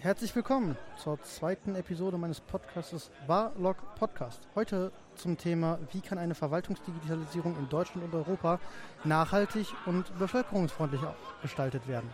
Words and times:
Herzlich 0.00 0.32
willkommen 0.36 0.76
zur 0.96 1.20
zweiten 1.22 1.74
Episode 1.74 2.18
meines 2.18 2.40
Podcasts 2.40 3.10
Barlog 3.26 3.76
Podcast. 3.96 4.46
Heute 4.54 4.92
zum 5.16 5.36
Thema, 5.36 5.80
wie 5.90 6.00
kann 6.00 6.18
eine 6.18 6.36
Verwaltungsdigitalisierung 6.36 7.58
in 7.58 7.68
Deutschland 7.68 8.04
und 8.04 8.14
Europa 8.14 8.60
nachhaltig 9.02 9.66
und 9.86 10.16
bevölkerungsfreundlich 10.20 11.00
gestaltet 11.42 11.88
werden. 11.88 12.08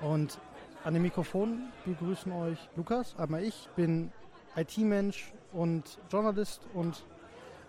Und 0.00 0.40
an 0.82 0.94
dem 0.94 1.04
Mikrofon 1.04 1.68
begrüßen 1.84 2.32
euch 2.32 2.58
Lukas, 2.74 3.16
einmal 3.16 3.44
ich, 3.44 3.68
bin 3.76 4.10
IT-Mensch 4.56 5.32
und 5.52 6.00
Journalist 6.10 6.66
und 6.74 7.04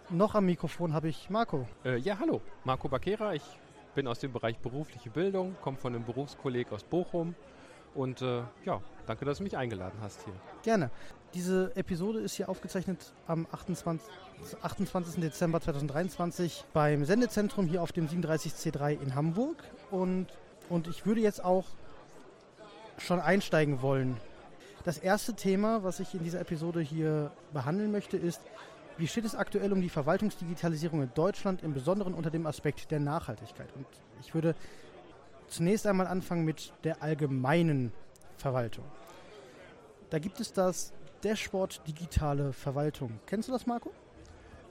noch 0.10 0.34
am 0.34 0.48
Mikrofon 0.48 0.96
habe 0.96 1.10
ich 1.10 1.30
Marco. 1.30 1.68
Äh, 1.86 1.98
ja, 1.98 2.18
hallo, 2.18 2.42
Marco 2.64 2.90
Bakera. 2.90 3.36
Ich 3.36 3.44
bin 3.94 4.08
aus 4.08 4.18
dem 4.18 4.34
Bereich 4.34 4.58
berufliche 4.58 5.12
Bildung, 5.12 5.56
komme 5.62 5.78
von 5.78 5.94
einem 5.94 6.06
Berufskolleg 6.06 6.72
aus 6.72 6.84
Bochum 6.84 7.36
und 7.96 8.22
äh, 8.22 8.42
ja, 8.66 8.82
danke, 9.06 9.26
dass 9.26 9.38
du 9.38 9.44
mich 9.44 9.58
eingeladen 9.58 9.98
hast 10.02 10.24
hier. 10.24 10.34
Gerne. 10.64 10.90
Diese 11.34 11.76
Episode 11.76 12.20
ist 12.20 12.36
hier 12.36 12.48
aufgezeichnet 12.48 13.14
am 13.28 13.48
28, 13.52 14.08
28. 14.62 15.16
Dezember 15.22 15.62
2023 15.62 16.66
beim 16.74 17.06
Sendezentrum 17.06 17.66
hier 17.66 17.82
auf 17.82 17.92
dem 17.92 18.08
37C3 18.08 19.02
in 19.02 19.16
Hamburg. 19.16 19.64
Und, 19.90 20.28
und 20.70 20.88
ich 20.88 21.06
würde 21.06 21.22
jetzt 21.22 21.44
auch 21.44 21.66
schon 23.00 23.20
einsteigen 23.20 23.82
wollen. 23.82 24.18
Das 24.84 24.98
erste 24.98 25.34
Thema, 25.34 25.84
was 25.84 26.00
ich 26.00 26.14
in 26.14 26.24
dieser 26.24 26.42
Episode 26.42 26.82
hier 26.82 27.32
behandeln 27.54 27.92
möchte, 27.92 28.18
ist, 28.18 28.42
wie 28.98 29.08
steht 29.08 29.26
es 29.26 29.34
aktuell 29.34 29.74
um 29.74 29.82
die 29.82 29.90
Verwaltungsdigitalisierung 29.90 31.02
in 31.02 31.12
Deutschland, 31.16 31.64
im 31.64 31.74
Besonderen 31.74 32.14
unter 32.14 32.30
dem 32.30 32.46
Aspekt 32.46 32.92
der 32.92 33.00
Nachhaltigkeit? 33.00 33.70
Und 33.76 33.88
ich 34.22 34.36
würde 34.36 34.56
zunächst 35.54 35.86
einmal 35.86 36.08
anfangen 36.08 36.44
mit 36.44 36.74
der 36.84 37.02
allgemeinen 37.02 37.92
Verwaltung. 38.38 38.86
Da 40.10 40.20
gibt 40.20 40.40
es 40.40 40.52
das 40.52 40.92
Dashboard 41.24 41.88
Digitale 41.88 42.54
Verwaltung. 42.54 43.20
Kennst 43.26 43.48
du 43.48 43.54
das, 43.54 43.66
Marco? 43.66 43.92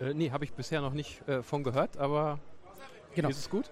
Äh, 0.01 0.15
nee, 0.15 0.31
habe 0.31 0.45
ich 0.45 0.53
bisher 0.53 0.81
noch 0.81 0.93
nicht 0.93 1.27
äh, 1.29 1.43
von 1.43 1.63
gehört, 1.63 1.97
aber 1.97 2.39
genau. 3.15 3.29
ist 3.29 3.39
es 3.39 3.49
gut? 3.51 3.71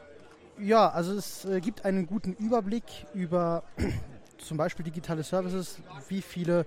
Ja, 0.59 0.89
also 0.91 1.15
es 1.15 1.45
äh, 1.45 1.61
gibt 1.61 1.85
einen 1.85 2.07
guten 2.07 2.33
Überblick 2.35 2.85
über 3.13 3.65
zum 4.39 4.57
Beispiel 4.57 4.85
digitale 4.85 5.23
Services, 5.23 5.81
wie 6.09 6.23
viele 6.23 6.65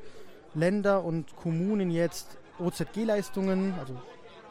Länder 0.53 1.03
und 1.03 1.35
Kommunen 1.35 1.89
jetzt 1.89 2.38
OZG-Leistungen, 2.59 3.73
also 3.80 4.00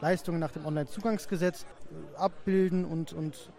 Leistungen 0.01 0.39
nach 0.39 0.51
dem 0.51 0.65
Onlinezugangsgesetz, 0.65 1.63
äh, 1.63 2.17
abbilden 2.17 2.83
und, 2.83 3.13
und 3.13 3.51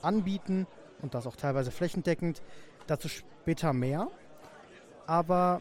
anbieten 0.00 0.66
und 1.02 1.14
das 1.14 1.26
auch 1.26 1.36
teilweise 1.36 1.70
flächendeckend. 1.70 2.42
Dazu 2.86 3.08
später 3.08 3.72
mehr. 3.72 4.08
Aber 5.06 5.60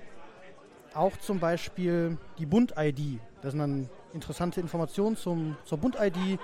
auch 0.93 1.17
zum 1.17 1.39
Beispiel 1.39 2.17
die 2.37 2.45
Bund-ID. 2.45 3.19
Das 3.41 3.51
sind 3.51 3.59
dann 3.59 3.89
interessante 4.13 4.61
Informationen 4.61 5.17
zum, 5.17 5.57
zur 5.65 5.77
Bund-ID, 5.77 6.39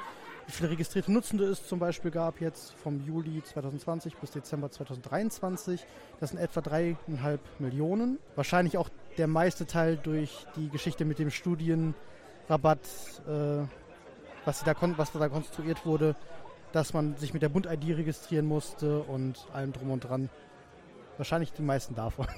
wie 0.48 0.52
viele 0.52 0.70
registrierte 0.70 1.12
Nutzende 1.12 1.46
es 1.46 1.68
zum 1.68 1.78
Beispiel 1.78 2.10
gab 2.10 2.40
jetzt 2.40 2.74
vom 2.76 3.06
Juli 3.06 3.44
2020 3.44 4.16
bis 4.16 4.32
Dezember 4.32 4.72
2023. 4.72 5.86
Das 6.20 6.30
sind 6.30 6.40
etwa 6.40 6.62
dreieinhalb 6.62 7.42
Millionen. 7.60 8.18
Wahrscheinlich 8.36 8.78
auch 8.78 8.90
der 9.18 9.28
meiste 9.28 9.66
Teil 9.66 9.98
durch 9.98 10.46
die 10.56 10.70
Geschichte 10.70 11.04
mit 11.04 11.20
dem 11.20 11.32
Studienrabatt, 11.32 12.80
äh, 13.28 13.66
was, 14.46 14.64
da 14.64 14.74
was 14.96 15.12
da 15.12 15.28
konstruiert 15.28 15.86
wurde, 15.86 16.16
dass 16.78 16.94
man 16.94 17.18
sich 17.18 17.34
mit 17.34 17.42
der 17.42 17.50
Bund-ID 17.50 17.98
registrieren 17.98 18.46
musste 18.46 19.00
und 19.00 19.48
allem 19.52 19.74
drum 19.74 19.90
und 19.90 20.02
dran. 20.02 20.30
Wahrscheinlich 21.18 21.52
die 21.52 21.64
meisten 21.64 21.96
davon. 21.96 22.28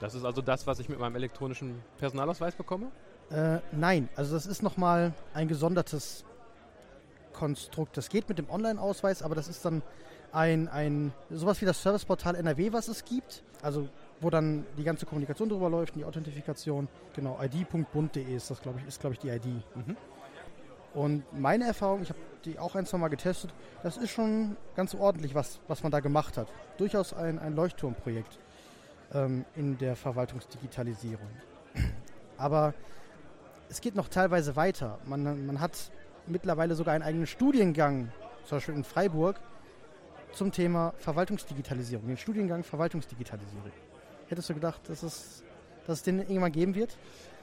Das 0.00 0.14
ist 0.14 0.24
also 0.24 0.40
das, 0.42 0.64
was 0.64 0.78
ich 0.78 0.88
mit 0.88 1.00
meinem 1.00 1.16
elektronischen 1.16 1.82
Personalausweis 1.98 2.54
bekomme? 2.54 2.86
Äh, 3.32 3.58
nein, 3.72 4.08
also 4.14 4.32
das 4.32 4.46
ist 4.46 4.62
nochmal 4.62 5.12
ein 5.34 5.48
gesondertes 5.48 6.24
Konstrukt. 7.32 7.96
Das 7.96 8.08
geht 8.08 8.28
mit 8.28 8.38
dem 8.38 8.48
Online-Ausweis, 8.48 9.24
aber 9.24 9.34
das 9.34 9.48
ist 9.48 9.64
dann 9.64 9.82
ein, 10.30 10.68
ein 10.68 11.12
sowas 11.30 11.60
wie 11.60 11.64
das 11.64 11.82
Serviceportal 11.82 12.36
NRW, 12.36 12.72
was 12.72 12.86
es 12.86 13.04
gibt. 13.04 13.42
Also 13.60 13.88
wo 14.20 14.30
dann 14.30 14.64
die 14.76 14.84
ganze 14.84 15.04
Kommunikation 15.04 15.48
drüber 15.48 15.68
läuft, 15.68 15.96
die 15.96 16.04
Authentifikation. 16.04 16.86
Genau, 17.16 17.36
id.bund.de 17.42 18.22
ist 18.36 18.52
das, 18.52 18.62
glaube 18.62 18.78
ich, 18.78 18.86
ist, 18.86 19.00
glaube 19.00 19.14
ich, 19.14 19.18
die 19.18 19.30
ID. 19.30 19.46
Mhm. 19.74 19.96
Und 20.98 21.22
meine 21.32 21.64
Erfahrung, 21.64 22.02
ich 22.02 22.08
habe 22.08 22.18
die 22.44 22.58
auch 22.58 22.74
ein, 22.74 22.84
zwei 22.84 22.98
Mal 22.98 23.06
getestet, 23.06 23.54
das 23.84 23.96
ist 23.96 24.10
schon 24.10 24.56
ganz 24.74 24.96
ordentlich, 24.96 25.32
was, 25.32 25.60
was 25.68 25.84
man 25.84 25.92
da 25.92 26.00
gemacht 26.00 26.36
hat. 26.36 26.48
Durchaus 26.76 27.14
ein, 27.14 27.38
ein 27.38 27.54
Leuchtturmprojekt 27.54 28.40
ähm, 29.14 29.44
in 29.54 29.78
der 29.78 29.94
Verwaltungsdigitalisierung. 29.94 31.28
Aber 32.36 32.74
es 33.68 33.80
geht 33.80 33.94
noch 33.94 34.08
teilweise 34.08 34.56
weiter. 34.56 34.98
Man, 35.04 35.46
man 35.46 35.60
hat 35.60 35.92
mittlerweile 36.26 36.74
sogar 36.74 36.94
einen 36.94 37.04
eigenen 37.04 37.28
Studiengang, 37.28 38.10
zum 38.44 38.56
Beispiel 38.56 38.74
in 38.74 38.82
Freiburg, 38.82 39.38
zum 40.32 40.50
Thema 40.50 40.94
Verwaltungsdigitalisierung, 40.98 42.08
den 42.08 42.16
Studiengang 42.16 42.64
Verwaltungsdigitalisierung. 42.64 43.70
Hättest 44.26 44.50
du 44.50 44.54
gedacht, 44.54 44.80
dass 44.88 45.04
es, 45.04 45.44
dass 45.86 45.98
es 45.98 46.02
den 46.02 46.18
irgendwann 46.18 46.50
geben 46.50 46.74
wird? 46.74 46.98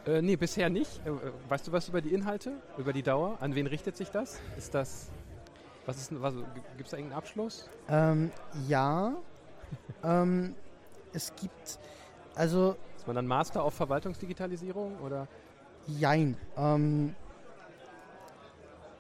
Äh, 0.05 0.21
nee, 0.21 0.35
bisher 0.35 0.69
nicht. 0.69 1.01
Äh, 1.05 1.11
weißt 1.49 1.67
du 1.67 1.71
was 1.71 1.89
über 1.89 2.01
die 2.01 2.13
Inhalte, 2.13 2.53
über 2.77 2.93
die 2.93 3.01
Dauer? 3.01 3.37
An 3.41 3.55
wen 3.55 3.65
richtet 3.65 3.97
sich 3.97 4.09
das? 4.09 4.39
Ist 4.57 4.73
das, 4.75 5.09
was 5.85 5.97
ist, 5.97 6.21
was, 6.21 6.35
gibt 6.77 6.85
es 6.85 6.91
da 6.91 6.97
irgendeinen 6.97 7.17
Abschluss? 7.17 7.69
Ähm, 7.89 8.31
ja, 8.67 9.15
ähm, 10.03 10.55
es 11.13 11.33
gibt, 11.35 11.79
also... 12.35 12.75
Ist 12.97 13.07
man 13.07 13.15
dann 13.15 13.27
Master 13.27 13.63
auf 13.63 13.73
Verwaltungsdigitalisierung 13.73 14.99
oder? 14.99 15.27
Jein. 15.87 16.37
Ähm, 16.57 17.15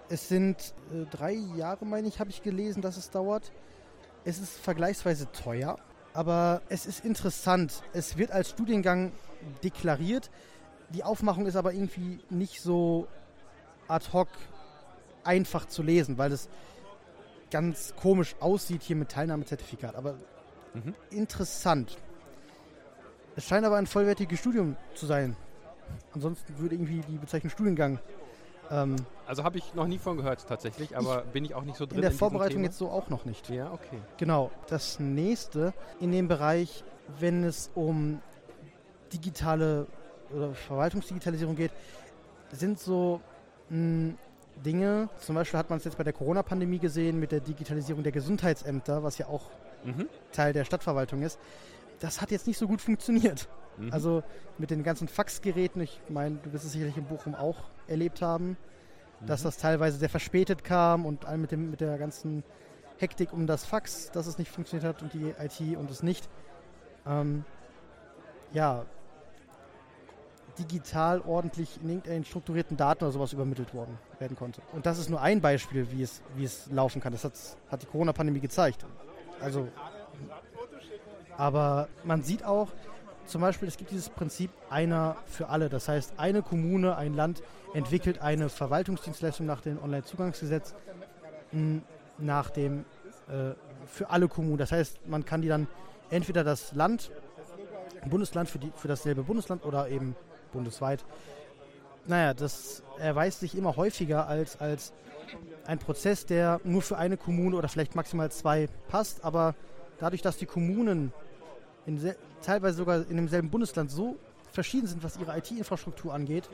es 0.09 0.27
sind 0.27 0.73
äh, 0.91 1.05
drei 1.09 1.33
Jahre, 1.33 1.85
meine 1.85 2.07
ich, 2.07 2.19
habe 2.19 2.29
ich 2.29 2.41
gelesen, 2.41 2.81
dass 2.81 2.97
es 2.97 3.09
dauert. 3.11 3.51
Es 4.23 4.39
ist 4.39 4.57
vergleichsweise 4.57 5.31
teuer, 5.31 5.77
aber 6.13 6.61
es 6.69 6.85
ist 6.85 7.05
interessant. 7.05 7.83
Es 7.93 8.17
wird 8.17 8.31
als 8.31 8.49
Studiengang 8.49 9.11
deklariert. 9.63 10.31
Die 10.89 11.03
Aufmachung 11.03 11.45
ist 11.45 11.55
aber 11.55 11.73
irgendwie 11.73 12.19
nicht 12.29 12.61
so 12.61 13.07
ad 13.87 14.05
hoc 14.13 14.27
einfach 15.23 15.67
zu 15.67 15.83
lesen, 15.83 16.17
weil 16.17 16.31
es 16.31 16.49
ganz 17.51 17.95
komisch 17.95 18.35
aussieht 18.39 18.83
hier 18.83 18.95
mit 18.95 19.09
Teilnahmezertifikat. 19.09 19.95
Aber 19.95 20.15
mhm. 20.73 20.93
interessant. 21.09 21.97
Es 23.35 23.45
scheint 23.45 23.65
aber 23.65 23.77
ein 23.77 23.87
vollwertiges 23.87 24.39
Studium 24.39 24.77
zu 24.93 25.05
sein. 25.05 25.35
Ansonsten 26.13 26.57
würde 26.57 26.75
irgendwie 26.75 27.01
die 27.01 27.17
Bezeichnung 27.17 27.49
Studiengang 27.49 27.99
ähm, 28.71 28.95
also 29.27 29.43
habe 29.43 29.57
ich 29.57 29.73
noch 29.73 29.87
nie 29.87 29.97
von 29.97 30.17
gehört 30.17 30.45
tatsächlich, 30.47 30.95
aber 30.97 31.23
ich 31.25 31.31
bin 31.31 31.45
ich 31.45 31.55
auch 31.55 31.63
nicht 31.63 31.77
so 31.77 31.85
drin. 31.85 31.97
In 31.97 32.01
der 32.01 32.11
in 32.11 32.17
Vorbereitung 32.17 32.63
jetzt 32.63 32.77
so 32.77 32.89
auch 32.89 33.09
noch 33.09 33.25
nicht. 33.25 33.49
Ja, 33.49 33.71
okay. 33.71 33.99
Genau. 34.17 34.51
Das 34.67 34.99
nächste 34.99 35.73
in 35.99 36.11
dem 36.11 36.27
Bereich, 36.27 36.83
wenn 37.19 37.43
es 37.43 37.71
um 37.75 38.21
digitale 39.13 39.87
oder 40.35 40.53
Verwaltungsdigitalisierung 40.53 41.55
geht, 41.55 41.71
sind 42.51 42.79
so 42.79 43.21
mh, 43.69 43.77
hm, 43.77 44.17
Dinge, 44.63 45.09
zum 45.19 45.35
Beispiel 45.35 45.59
hat 45.59 45.69
man 45.69 45.77
es 45.77 45.85
jetzt 45.85 45.97
bei 45.97 46.03
der 46.03 46.13
Corona-Pandemie 46.13 46.79
gesehen 46.79 47.19
mit 47.19 47.31
der 47.31 47.41
Digitalisierung 47.41 48.03
der 48.03 48.11
Gesundheitsämter, 48.11 49.03
was 49.03 49.17
ja 49.17 49.27
auch 49.27 49.49
mhm. 49.83 50.07
Teil 50.31 50.53
der 50.53 50.63
Stadtverwaltung 50.63 51.21
ist. 51.23 51.39
Das 51.99 52.21
hat 52.21 52.31
jetzt 52.31 52.47
nicht 52.47 52.57
so 52.57 52.67
gut 52.67 52.81
funktioniert. 52.81 53.49
Mhm. 53.77 53.91
Also 53.91 54.23
mit 54.57 54.71
den 54.71 54.83
ganzen 54.83 55.07
Faxgeräten, 55.07 55.81
ich 55.81 55.99
meine, 56.09 56.37
du 56.37 56.53
wirst 56.53 56.65
es 56.65 56.71
sicherlich 56.71 56.97
in 56.97 57.05
Bochum 57.05 57.35
auch 57.35 57.65
erlebt 57.87 58.21
haben, 58.21 58.57
mhm. 59.19 59.25
dass 59.27 59.43
das 59.43 59.57
teilweise 59.57 59.97
sehr 59.97 60.09
verspätet 60.09 60.63
kam 60.63 61.05
und 61.05 61.25
mit, 61.37 61.51
dem, 61.51 61.71
mit 61.71 61.81
der 61.81 61.97
ganzen 61.97 62.43
Hektik 62.97 63.33
um 63.33 63.47
das 63.47 63.65
Fax, 63.65 64.11
dass 64.11 64.27
es 64.27 64.37
nicht 64.37 64.49
funktioniert 64.49 64.87
hat 64.87 65.01
und 65.01 65.13
die 65.13 65.33
IT 65.37 65.77
und 65.77 65.91
es 65.91 66.01
nicht. 66.01 66.29
Ähm, 67.05 67.43
ja, 68.53 68.85
digital 70.59 71.21
ordentlich 71.21 71.79
in 71.81 71.89
irgendeinen 71.89 72.25
strukturierten 72.25 72.77
Daten 72.77 73.03
oder 73.03 73.11
sowas 73.11 73.33
übermittelt 73.33 73.73
worden 73.73 73.97
werden 74.19 74.37
konnte. 74.37 74.61
Und 74.73 74.85
das 74.85 74.99
ist 74.99 75.09
nur 75.09 75.21
ein 75.21 75.41
Beispiel, 75.41 75.91
wie 75.91 76.03
es, 76.03 76.21
wie 76.35 76.45
es 76.45 76.67
laufen 76.71 77.01
kann. 77.01 77.11
Das 77.11 77.23
hat, 77.23 77.33
hat 77.69 77.81
die 77.81 77.87
Corona-Pandemie 77.87 78.39
gezeigt. 78.39 78.85
Also, 79.41 79.67
aber 81.37 81.87
man 82.03 82.23
sieht 82.23 82.43
auch, 82.43 82.69
zum 83.25 83.41
Beispiel, 83.41 83.67
es 83.67 83.77
gibt 83.77 83.91
dieses 83.91 84.09
Prinzip 84.09 84.51
einer 84.69 85.17
für 85.25 85.49
alle. 85.49 85.69
Das 85.69 85.87
heißt, 85.87 86.13
eine 86.17 86.41
Kommune, 86.41 86.95
ein 86.95 87.15
Land 87.15 87.41
entwickelt 87.73 88.21
eine 88.21 88.49
Verwaltungsdienstleistung 88.49 89.45
nach 89.45 89.61
dem 89.61 89.81
Onlinezugangsgesetz 89.81 90.75
nach 92.17 92.49
dem 92.49 92.85
äh, 93.27 93.53
für 93.87 94.09
alle 94.09 94.27
Kommunen. 94.27 94.57
Das 94.57 94.71
heißt, 94.71 95.07
man 95.07 95.25
kann 95.25 95.41
die 95.41 95.47
dann 95.47 95.67
entweder 96.09 96.43
das 96.43 96.73
Land, 96.73 97.11
Bundesland 98.09 98.49
für, 98.49 98.59
die, 98.59 98.71
für 98.75 98.87
dasselbe 98.87 99.23
Bundesland 99.23 99.65
oder 99.65 99.89
eben 99.89 100.15
bundesweit. 100.55 101.05
Naja, 102.07 102.33
das 102.33 102.81
erweist 102.97 103.39
sich 103.39 103.55
immer 103.55 103.75
häufiger 103.75 104.27
als, 104.27 104.59
als 104.59 104.93
ein 105.65 105.79
Prozess, 105.79 106.25
der 106.25 106.59
nur 106.63 106.81
für 106.81 106.97
eine 106.97 107.17
Kommune 107.17 107.55
oder 107.55 107.67
vielleicht 107.67 107.95
maximal 107.95 108.31
zwei 108.31 108.67
passt, 108.87 109.23
aber 109.23 109.55
dadurch, 109.99 110.21
dass 110.21 110.37
die 110.37 110.45
Kommunen 110.45 111.11
in 111.85 112.15
teilweise 112.41 112.77
sogar 112.77 113.07
in 113.09 113.17
demselben 113.17 113.49
Bundesland 113.49 113.91
so 113.91 114.17
verschieden 114.51 114.87
sind, 114.87 115.03
was 115.03 115.17
ihre 115.17 115.37
IT-Infrastruktur 115.37 116.13
angeht, 116.13 116.49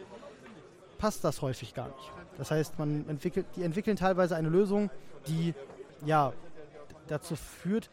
passt 0.98 1.24
das 1.24 1.42
häufig 1.42 1.74
gar 1.74 1.88
nicht. 1.88 2.12
Das 2.38 2.52
heißt, 2.52 2.80
man 2.80 3.08
entwickelt, 3.10 3.46
die 3.56 3.64
entwickeln 3.64 3.98
teilweise 3.98 4.36
eine 4.36 4.50
Lösung, 4.50 4.90
die 5.28 5.54
ja 6.06 6.34
dazu 7.08 7.36
führt, 7.36 7.90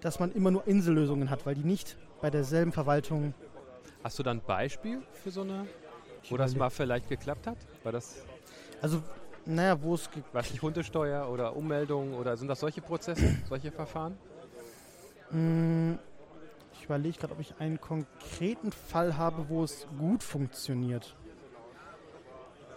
dass 0.00 0.18
man 0.18 0.32
immer 0.32 0.50
nur 0.50 0.66
Insellösungen 0.66 1.30
hat, 1.30 1.46
weil 1.46 1.54
die 1.54 1.64
nicht 1.64 1.96
bei 2.20 2.30
derselben 2.30 2.72
Verwaltung. 2.72 3.34
Hast 4.02 4.18
du 4.18 4.22
dann 4.22 4.38
ein 4.38 4.46
Beispiel 4.46 5.02
für 5.22 5.30
so 5.30 5.42
eine, 5.42 5.66
wo 6.28 6.36
das 6.36 6.54
mal 6.54 6.70
vielleicht 6.70 7.08
geklappt 7.08 7.46
hat? 7.46 7.58
War 7.84 7.92
das 7.92 8.22
also, 8.82 9.00
naja, 9.46 9.80
wo 9.80 9.94
es. 9.94 10.10
Was 10.32 10.50
nicht 10.50 10.60
Hundesteuer 10.60 11.28
oder 11.30 11.56
Ummeldung 11.56 12.14
oder 12.14 12.36
sind 12.36 12.48
das 12.48 12.60
solche 12.60 12.82
Prozesse, 12.82 13.36
solche 13.48 13.70
Verfahren? 13.70 14.18
Mm, 15.30 15.94
ich 16.74 16.84
überlege 16.84 17.16
gerade, 17.16 17.32
ob 17.32 17.40
ich 17.40 17.54
einen 17.60 17.80
konkreten 17.80 18.72
Fall 18.72 19.16
habe, 19.16 19.48
wo 19.48 19.62
es 19.62 19.86
gut 19.98 20.24
funktioniert. 20.24 21.14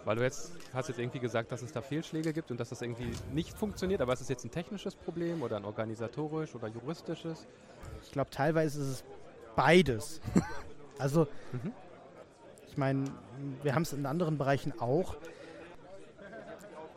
Weil 0.04 0.16
du 0.16 0.22
jetzt 0.22 0.52
hast 0.72 0.88
jetzt 0.88 1.00
irgendwie 1.00 1.18
gesagt, 1.18 1.50
dass 1.50 1.62
es 1.62 1.72
da 1.72 1.82
Fehlschläge 1.82 2.32
gibt 2.32 2.52
und 2.52 2.60
dass 2.60 2.68
das 2.68 2.80
irgendwie 2.80 3.10
nicht 3.32 3.58
funktioniert, 3.58 4.00
aber 4.00 4.12
ist 4.12 4.20
es 4.20 4.28
jetzt 4.28 4.44
ein 4.44 4.52
technisches 4.52 4.94
Problem 4.94 5.42
oder 5.42 5.56
ein 5.56 5.64
organisatorisch 5.64 6.54
oder 6.54 6.68
juristisches? 6.68 7.48
Ich 8.04 8.12
glaube, 8.12 8.30
teilweise 8.30 8.80
ist 8.80 8.86
es 8.86 9.04
beides. 9.56 10.20
also, 10.98 11.26
mhm. 11.52 11.72
ich 12.68 12.76
meine, 12.76 13.04
wir 13.62 13.74
haben 13.74 13.82
es 13.82 13.92
in 13.92 14.06
anderen 14.06 14.38
Bereichen 14.38 14.78
auch. 14.80 15.16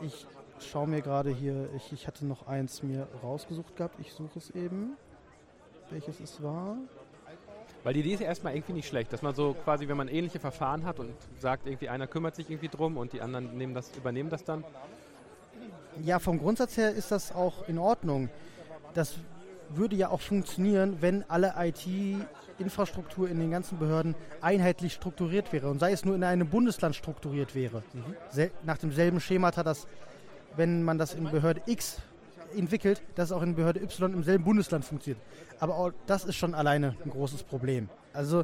Ich 0.02 0.26
schaue 0.60 0.88
mir 0.88 1.02
gerade 1.02 1.30
hier, 1.30 1.70
ich, 1.76 1.92
ich 1.92 2.08
hatte 2.08 2.26
noch 2.26 2.48
eins 2.48 2.84
mir 2.84 3.08
rausgesucht 3.24 3.76
gehabt. 3.76 4.00
Ich 4.00 4.14
suche 4.14 4.40
es 4.40 4.52
eben, 4.52 4.98
welches 5.90 6.20
es 6.20 6.42
war. 6.42 6.78
Weil 7.84 7.94
die 7.94 8.02
Idee 8.02 8.14
ist 8.14 8.20
ja 8.20 8.28
erstmal 8.28 8.56
irgendwie 8.56 8.74
nicht 8.74 8.88
schlecht, 8.88 9.14
dass 9.14 9.22
man 9.22 9.34
so 9.34 9.54
quasi, 9.64 9.88
wenn 9.88 9.96
man 9.96 10.10
ähnliche 10.10 10.40
Verfahren 10.40 10.86
hat 10.86 11.00
und 11.00 11.14
sagt, 11.40 11.66
irgendwie 11.66 11.88
einer 11.88 12.08
kümmert 12.08 12.36
sich 12.36 12.50
irgendwie 12.50 12.68
drum 12.68 12.98
und 12.98 13.14
die 13.14 13.22
anderen 13.22 13.58
nehmen 13.58 13.74
das, 13.74 13.96
übernehmen 13.96 14.30
das 14.30 14.44
dann. 14.44 14.66
Ja, 16.04 16.20
vom 16.20 16.40
Grundsatz 16.40 16.78
her 16.78 16.92
ist 16.92 17.12
das 17.12 17.34
auch 17.34 17.68
in 17.68 17.78
Ordnung. 17.78 18.30
Das 18.94 19.16
würde 19.70 19.96
ja 19.96 20.10
auch 20.10 20.22
funktionieren, 20.22 20.98
wenn 21.02 21.24
alle 21.30 21.54
IT-Infrastruktur 21.58 23.30
in 23.30 23.40
den 23.40 23.52
ganzen 23.52 23.78
Behörden 23.78 24.16
einheitlich 24.42 24.94
strukturiert 24.94 25.54
wäre 25.54 25.70
und 25.70 25.80
sei 25.80 25.92
es 25.92 26.06
nur 26.06 26.16
in 26.16 26.24
einem 26.24 26.50
Bundesland 26.50 26.96
strukturiert 26.96 27.56
wäre. 27.56 27.84
Mhm. 27.94 28.50
Nach 28.64 28.78
demselben 28.78 29.20
Schema, 29.20 29.52
das, 29.52 29.88
wenn 30.56 30.84
man 30.84 30.98
das 30.98 31.14
in 31.14 31.30
Behörde 31.30 31.62
X 31.66 32.02
entwickelt, 32.56 33.02
dass 33.16 33.32
auch 33.32 33.42
in 33.42 33.56
Behörde 33.56 33.82
Y 33.82 34.14
im 34.14 34.24
selben 34.24 34.44
Bundesland 34.44 34.86
funktioniert. 34.86 35.22
Aber 35.60 35.76
auch 35.76 35.92
das 36.08 36.26
ist 36.26 36.36
schon 36.36 36.56
alleine 36.56 36.96
ein 37.04 37.12
großes 37.12 37.44
Problem. 37.44 37.90
Also 38.14 38.44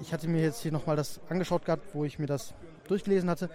ich 0.00 0.12
hatte 0.12 0.28
mir 0.28 0.42
jetzt 0.42 0.62
hier 0.62 0.72
nochmal 0.72 0.96
das 0.96 1.20
angeschaut 1.28 1.64
gehabt, 1.64 1.94
wo 1.94 2.04
ich 2.04 2.18
mir 2.18 2.26
das 2.26 2.54
durchgelesen 2.88 3.28
hatte. 3.28 3.50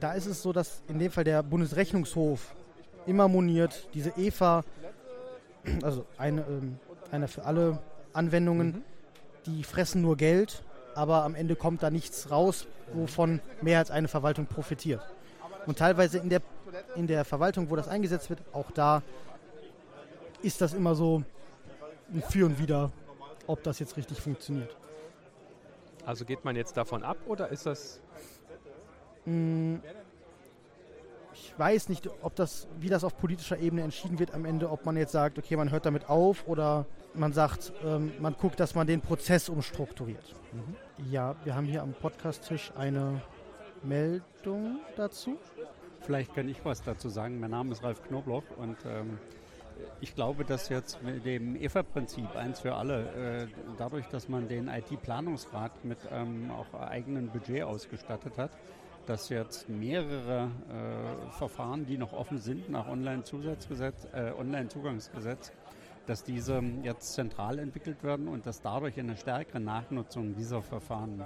Da 0.00 0.12
ist 0.12 0.26
es 0.26 0.42
so, 0.42 0.52
dass 0.52 0.82
in 0.88 0.98
dem 0.98 1.10
Fall 1.10 1.24
der 1.24 1.42
Bundesrechnungshof 1.42 2.54
immer 3.06 3.28
moniert, 3.28 3.88
diese 3.94 4.10
EFA, 4.16 4.64
also 5.82 6.06
eine, 6.18 6.42
ähm, 6.42 6.78
eine 7.10 7.28
für 7.28 7.44
alle 7.44 7.78
Anwendungen, 8.12 8.66
mhm. 8.68 8.82
die 9.46 9.64
fressen 9.64 10.02
nur 10.02 10.16
Geld, 10.16 10.62
aber 10.94 11.24
am 11.24 11.34
Ende 11.34 11.56
kommt 11.56 11.82
da 11.82 11.90
nichts 11.90 12.30
raus, 12.30 12.66
wovon 12.92 13.40
mehr 13.60 13.78
als 13.78 13.90
eine 13.90 14.08
Verwaltung 14.08 14.46
profitiert. 14.46 15.00
Und 15.66 15.78
teilweise 15.78 16.18
in 16.18 16.30
der 16.30 16.40
in 16.94 17.06
der 17.06 17.24
Verwaltung, 17.24 17.70
wo 17.70 17.76
das 17.76 17.88
eingesetzt 17.88 18.30
wird, 18.30 18.40
auch 18.52 18.70
da 18.70 19.02
ist 20.42 20.60
das 20.60 20.74
immer 20.74 20.94
so 20.94 21.22
ein 22.12 22.22
Für 22.22 22.46
und 22.46 22.58
Wider, 22.58 22.90
ob 23.46 23.62
das 23.62 23.78
jetzt 23.78 23.96
richtig 23.96 24.20
funktioniert. 24.20 24.74
Also 26.04 26.24
geht 26.24 26.44
man 26.44 26.56
jetzt 26.56 26.76
davon 26.76 27.02
ab 27.02 27.16
oder 27.26 27.48
ist 27.48 27.66
das? 27.66 28.00
Ich 31.38 31.58
weiß 31.58 31.90
nicht, 31.90 32.08
ob 32.22 32.34
das, 32.34 32.66
wie 32.80 32.88
das 32.88 33.04
auf 33.04 33.18
politischer 33.18 33.58
Ebene 33.58 33.82
entschieden 33.82 34.18
wird 34.18 34.32
am 34.32 34.46
Ende, 34.46 34.70
ob 34.70 34.86
man 34.86 34.96
jetzt 34.96 35.12
sagt, 35.12 35.38
okay, 35.38 35.56
man 35.56 35.70
hört 35.70 35.84
damit 35.84 36.08
auf 36.08 36.48
oder 36.48 36.86
man 37.14 37.32
sagt, 37.32 37.72
ähm, 37.84 38.12
man 38.20 38.34
guckt, 38.34 38.58
dass 38.58 38.74
man 38.74 38.86
den 38.86 39.02
Prozess 39.02 39.48
umstrukturiert. 39.50 40.34
Mhm. 40.52 41.10
Ja, 41.10 41.36
wir 41.44 41.54
haben 41.54 41.66
hier 41.66 41.82
am 41.82 41.92
Podcast-Tisch 41.92 42.72
eine 42.76 43.20
Meldung 43.82 44.78
dazu. 44.96 45.36
Vielleicht 46.00 46.34
kann 46.34 46.48
ich 46.48 46.64
was 46.64 46.82
dazu 46.82 47.10
sagen. 47.10 47.38
Mein 47.38 47.50
Name 47.50 47.72
ist 47.72 47.82
Ralf 47.82 48.02
Knobloch 48.02 48.44
und 48.56 48.76
ähm, 48.86 49.18
ich 50.00 50.14
glaube, 50.14 50.44
dass 50.44 50.70
jetzt 50.70 51.02
mit 51.02 51.26
dem 51.26 51.54
EFA-Prinzip 51.56 52.34
eins 52.34 52.60
für 52.60 52.74
alle, 52.74 53.42
äh, 53.42 53.46
dadurch, 53.76 54.06
dass 54.06 54.28
man 54.28 54.48
den 54.48 54.68
IT-Planungsrat 54.68 55.84
mit 55.84 55.98
ähm, 56.10 56.50
auch 56.50 56.80
eigenem 56.80 57.28
Budget 57.28 57.64
ausgestattet 57.64 58.38
hat, 58.38 58.52
dass 59.06 59.28
jetzt 59.28 59.68
mehrere 59.68 60.50
äh, 60.68 61.30
Verfahren, 61.32 61.86
die 61.86 61.96
noch 61.96 62.12
offen 62.12 62.38
sind 62.38 62.68
nach 62.70 62.88
Online-Zusatzgesetz, 62.88 64.06
äh, 64.12 64.32
Online-Zugangsgesetz, 64.38 65.52
dass 66.06 66.24
diese 66.24 66.62
jetzt 66.82 67.14
zentral 67.14 67.58
entwickelt 67.58 68.02
werden 68.02 68.28
und 68.28 68.46
dass 68.46 68.60
dadurch 68.60 68.98
eine 68.98 69.16
stärkere 69.16 69.60
Nachnutzung 69.60 70.34
dieser 70.34 70.62
Verfahren 70.62 71.20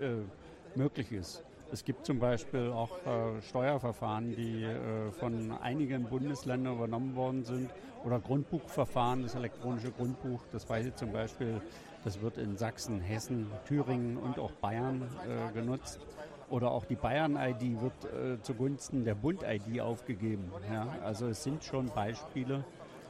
äh, 0.00 0.78
möglich 0.78 1.12
ist. 1.12 1.42
Es 1.72 1.84
gibt 1.84 2.06
zum 2.06 2.20
Beispiel 2.20 2.70
auch 2.70 2.90
äh, 3.06 3.42
Steuerverfahren, 3.42 4.36
die 4.36 4.62
äh, 4.62 5.10
von 5.10 5.50
einigen 5.50 6.04
Bundesländern 6.04 6.74
übernommen 6.74 7.16
worden 7.16 7.44
sind 7.44 7.70
oder 8.04 8.20
Grundbuchverfahren, 8.20 9.24
das 9.24 9.34
elektronische 9.34 9.90
Grundbuch, 9.90 10.42
das 10.52 10.68
weiß 10.68 10.86
ich 10.86 10.94
zum 10.94 11.12
Beispiel, 11.12 11.60
das 12.04 12.20
wird 12.20 12.38
in 12.38 12.56
Sachsen, 12.56 13.00
Hessen, 13.00 13.50
Thüringen 13.66 14.16
und 14.16 14.38
auch 14.38 14.52
Bayern 14.52 15.02
äh, 15.26 15.52
genutzt. 15.52 15.98
Oder 16.48 16.70
auch 16.70 16.84
die 16.84 16.94
Bayern-ID 16.94 17.80
wird 17.80 18.04
äh, 18.04 18.40
zugunsten 18.42 19.04
der 19.04 19.16
Bund-ID 19.16 19.80
aufgegeben. 19.80 20.52
Ja? 20.72 20.86
Also 21.04 21.26
es 21.26 21.42
sind 21.42 21.64
schon 21.64 21.86
Beispiele, 21.86 22.64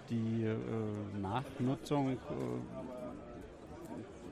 die 0.08 0.44
äh, 0.44 0.56
Nachnutzung 1.20 2.12
äh, 2.12 2.16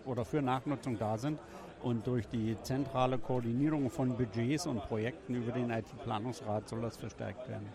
oder 0.07 0.25
für 0.25 0.41
Nachnutzung 0.41 0.99
da 0.99 1.19
sind. 1.19 1.39
Und 1.83 2.07
durch 2.07 2.27
die 2.29 2.57
zentrale 2.63 3.19
Koordinierung 3.19 3.91
von 3.91 4.17
Budgets 4.17 4.67
und 4.67 4.83
Projekten 4.89 5.35
über 5.35 5.53
den 5.53 5.69
IT-Planungsrat 5.69 6.67
soll 6.67 6.81
das 6.81 6.97
verstärkt 6.97 7.47
werden. 7.47 7.69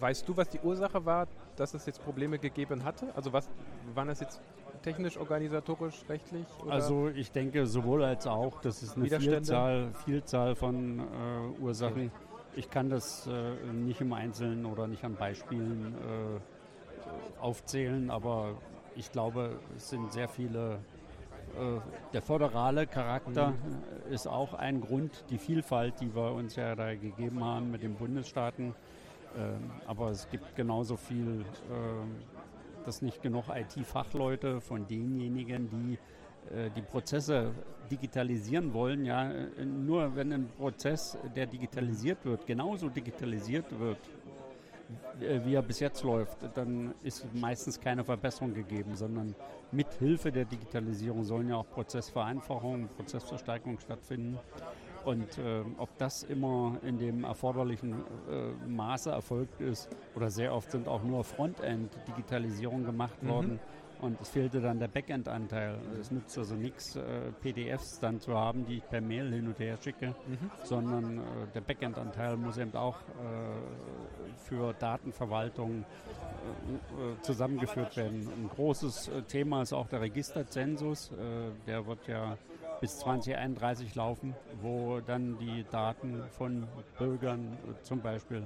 Weißt 0.00 0.26
du, 0.26 0.34
was 0.34 0.48
die 0.48 0.60
Ursache 0.60 1.04
war, 1.04 1.26
dass 1.56 1.74
es 1.74 1.84
jetzt 1.84 2.02
Probleme 2.02 2.38
gegeben 2.38 2.84
hatte? 2.84 3.14
Also 3.14 3.34
was 3.34 3.50
waren 3.94 4.08
das 4.08 4.20
jetzt 4.20 4.40
technisch, 4.82 5.16
organisatorisch, 5.16 6.04
rechtlich? 6.08 6.46
Oder? 6.62 6.72
Also 6.72 7.08
ich 7.08 7.30
denke 7.32 7.66
sowohl 7.66 8.04
als 8.04 8.26
auch, 8.26 8.60
das 8.60 8.82
ist 8.82 8.96
eine 8.96 9.08
Vielzahl, 9.20 9.90
Vielzahl 10.04 10.54
von 10.54 11.00
äh, 11.00 11.60
Ursachen. 11.60 12.10
Ich 12.54 12.70
kann 12.70 12.88
das 12.88 13.26
äh, 13.26 13.72
nicht 13.72 14.00
im 14.00 14.12
Einzelnen 14.12 14.64
oder 14.64 14.86
nicht 14.86 15.04
an 15.04 15.14
Beispielen 15.14 15.94
äh, 15.94 17.40
aufzählen, 17.40 18.10
aber 18.10 18.54
ich 18.94 19.12
glaube, 19.12 19.58
es 19.76 19.90
sind 19.90 20.12
sehr 20.12 20.28
viele 20.28 20.78
äh, 21.56 21.80
der 22.12 22.22
föderale 22.22 22.86
Charakter 22.86 23.50
mhm. 23.50 24.12
ist 24.12 24.26
auch 24.26 24.54
ein 24.54 24.80
Grund, 24.80 25.24
die 25.30 25.38
Vielfalt, 25.38 26.00
die 26.00 26.14
wir 26.14 26.32
uns 26.32 26.56
ja 26.56 26.74
da 26.74 26.94
gegeben 26.94 27.44
haben 27.44 27.70
mit 27.70 27.82
den 27.82 27.94
Bundesstaaten. 27.94 28.74
Ähm, 29.38 29.70
aber 29.86 30.10
es 30.10 30.28
gibt 30.30 30.56
genauso 30.56 30.96
viel, 30.96 31.44
ähm, 32.86 32.92
dass 32.92 33.02
nicht 33.02 33.22
genug 33.22 33.44
IT-Fachleute 33.48 34.60
von 34.60 34.86
denjenigen, 34.86 35.68
die 35.70 35.98
äh, 36.54 36.70
die 36.70 36.82
Prozesse 36.82 37.52
digitalisieren 37.90 38.72
wollen. 38.72 39.04
Ja, 39.04 39.30
nur 39.64 40.14
wenn 40.14 40.32
ein 40.32 40.48
Prozess, 40.48 41.18
der 41.34 41.46
digitalisiert 41.46 42.24
wird, 42.24 42.46
genauso 42.46 42.88
digitalisiert 42.88 43.66
wird, 43.78 43.98
äh, 45.20 45.40
wie 45.44 45.54
er 45.54 45.62
bis 45.62 45.80
jetzt 45.80 46.04
läuft, 46.04 46.38
dann 46.54 46.94
ist 47.02 47.26
meistens 47.34 47.80
keine 47.80 48.04
Verbesserung 48.04 48.54
gegeben, 48.54 48.94
sondern 48.94 49.34
mit 49.72 49.92
Hilfe 49.94 50.30
der 50.30 50.44
Digitalisierung 50.44 51.24
sollen 51.24 51.48
ja 51.48 51.56
auch 51.56 51.68
Prozessvereinfachungen, 51.68 52.88
Prozessverstärkungen 52.96 53.80
stattfinden. 53.80 54.38
Und 55.06 55.38
äh, 55.38 55.62
ob 55.78 55.96
das 55.98 56.24
immer 56.24 56.78
in 56.82 56.98
dem 56.98 57.24
erforderlichen 57.24 57.94
äh, 58.28 58.68
Maße 58.68 59.10
erfolgt 59.10 59.60
ist 59.60 59.88
oder 60.14 60.30
sehr 60.30 60.52
oft 60.52 60.70
sind 60.70 60.88
auch 60.88 61.02
nur 61.02 61.22
Frontend-Digitalisierung 61.24 62.84
gemacht 62.84 63.22
mhm. 63.22 63.28
worden, 63.28 63.60
und 64.00 64.20
es 64.20 64.28
fehlte 64.28 64.60
dann 64.60 64.78
der 64.78 64.88
Backend-Anteil. 64.88 65.78
Es 66.00 66.10
nützt 66.10 66.36
also 66.36 66.54
nichts, 66.54 66.96
äh, 66.96 67.32
PDFs 67.40 67.98
dann 67.98 68.20
zu 68.20 68.34
haben, 68.34 68.66
die 68.66 68.78
ich 68.78 68.88
per 68.88 69.00
Mail 69.00 69.32
hin 69.32 69.46
und 69.46 69.58
her 69.58 69.78
schicke, 69.82 70.08
mhm. 70.08 70.50
sondern 70.64 71.18
äh, 71.18 71.22
der 71.54 71.62
Backend-Anteil 71.62 72.36
muss 72.36 72.58
eben 72.58 72.74
auch 72.74 72.96
äh, 72.96 74.38
für 74.48 74.74
Datenverwaltung 74.74 75.84
äh, 75.84 77.12
äh, 77.12 77.20
zusammengeführt 77.22 77.96
werden. 77.96 78.28
Ein 78.28 78.50
großes 78.54 79.08
äh, 79.08 79.22
Thema 79.22 79.62
ist 79.62 79.72
auch 79.72 79.88
der 79.88 80.02
Registerzensus. 80.02 81.10
der 81.66 81.86
wird 81.86 82.06
ja 82.06 82.36
bis 82.80 82.98
2031 82.98 83.94
laufen, 83.94 84.34
wo 84.60 85.00
dann 85.00 85.38
die 85.38 85.64
Daten 85.70 86.22
von 86.30 86.66
Bürgern 86.98 87.56
zum 87.82 88.00
Beispiel 88.00 88.42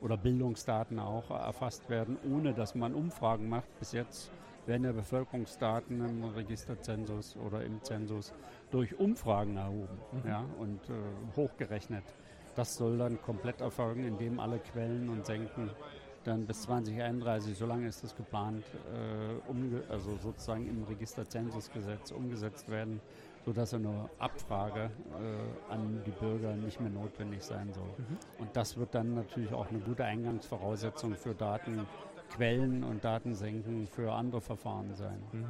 oder 0.00 0.16
Bildungsdaten 0.16 0.98
auch 0.98 1.30
erfasst 1.30 1.88
werden, 1.88 2.16
ohne 2.30 2.54
dass 2.54 2.74
man 2.74 2.94
Umfragen 2.94 3.48
macht. 3.48 3.68
Bis 3.78 3.92
jetzt 3.92 4.30
werden 4.66 4.84
ja 4.84 4.92
Bevölkerungsdaten 4.92 6.04
im 6.04 6.24
Registerzensus 6.24 7.36
oder 7.36 7.64
im 7.64 7.82
Zensus 7.82 8.32
durch 8.70 8.98
Umfragen 8.98 9.56
erhoben 9.56 9.98
mhm. 10.12 10.28
ja, 10.28 10.44
und 10.58 10.80
äh, 10.90 11.36
hochgerechnet. 11.36 12.04
Das 12.54 12.76
soll 12.76 12.98
dann 12.98 13.20
komplett 13.22 13.60
erfolgen, 13.60 14.04
indem 14.04 14.40
alle 14.40 14.58
Quellen 14.58 15.08
und 15.08 15.24
Senken 15.24 15.70
dann 16.24 16.46
bis 16.46 16.62
2031, 16.62 17.56
so 17.56 17.66
lange 17.66 17.88
ist 17.88 18.04
das 18.04 18.14
geplant, 18.14 18.64
äh, 18.92 19.90
also 19.90 20.16
sozusagen 20.16 20.68
im 20.68 20.84
Registerzensusgesetz 20.84 22.10
umgesetzt 22.10 22.68
werden, 22.68 23.00
sodass 23.48 23.72
eine 23.72 24.10
Abfrage 24.18 24.90
äh, 24.90 25.72
an 25.72 26.02
die 26.04 26.10
Bürger 26.10 26.52
nicht 26.52 26.80
mehr 26.80 26.90
notwendig 26.90 27.42
sein 27.42 27.72
soll. 27.72 27.88
Mhm. 27.96 28.18
Und 28.40 28.54
das 28.54 28.76
wird 28.76 28.94
dann 28.94 29.14
natürlich 29.14 29.54
auch 29.54 29.70
eine 29.70 29.78
gute 29.78 30.04
Eingangsvoraussetzung 30.04 31.14
für 31.14 31.34
Datenquellen 31.34 32.84
und 32.84 33.02
Datensenken 33.02 33.86
für 33.86 34.12
andere 34.12 34.42
Verfahren 34.42 34.94
sein. 34.94 35.16
Mhm. 35.32 35.46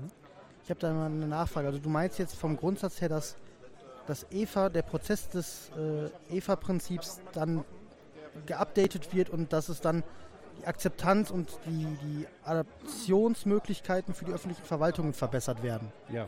Ich 0.63 0.71
habe 0.71 0.79
da 0.79 0.93
mal 0.93 1.07
eine 1.07 1.27
Nachfrage. 1.27 1.67
Also 1.67 1.81
du 1.81 1.89
meinst 1.89 2.21
jetzt 2.21 2.37
vom 2.37 2.57
Grundsatz 2.57 3.01
her, 3.01 3.09
dass 3.09 3.37
dass 4.07 4.25
EVA, 4.31 4.69
der 4.69 4.83
Prozess 4.83 5.29
des 5.29 5.71
äh, 5.77 6.37
EVA-Prinzips 6.37 7.21
dann 7.33 7.65
geupdatet 8.47 9.13
wird 9.13 9.29
und 9.29 9.53
dass 9.53 9.69
es 9.69 9.81
dann 9.81 10.03
die 10.61 10.67
Akzeptanz 10.67 11.31
und 11.31 11.59
die, 11.67 11.85
die 12.03 12.27
Adaptionsmöglichkeiten 12.45 14.15
für 14.15 14.25
die 14.25 14.33
öffentlichen 14.33 14.65
Verwaltungen 14.65 15.13
verbessert 15.13 15.63
werden. 15.63 15.93
Ja, 16.11 16.27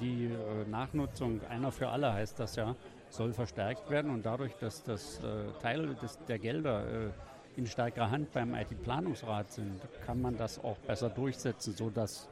die 0.00 0.26
äh, 0.26 0.68
Nachnutzung 0.68 1.40
einer 1.48 1.72
für 1.72 1.88
alle 1.88 2.12
heißt 2.12 2.38
das 2.38 2.56
ja, 2.56 2.74
soll 3.08 3.32
verstärkt 3.32 3.90
werden 3.90 4.10
und 4.10 4.24
dadurch, 4.26 4.54
dass 4.56 4.82
das 4.82 5.18
äh, 5.20 5.60
Teil 5.60 5.94
des, 5.96 6.18
der 6.26 6.38
Gelder 6.38 6.84
äh, 6.84 7.58
in 7.58 7.66
stärkerer 7.66 8.10
Hand 8.10 8.32
beim 8.32 8.54
IT-Planungsrat 8.54 9.52
sind, 9.52 9.80
kann 10.04 10.20
man 10.20 10.36
das 10.36 10.62
auch 10.62 10.76
besser 10.78 11.08
durchsetzen, 11.08 11.74
sodass 11.74 12.28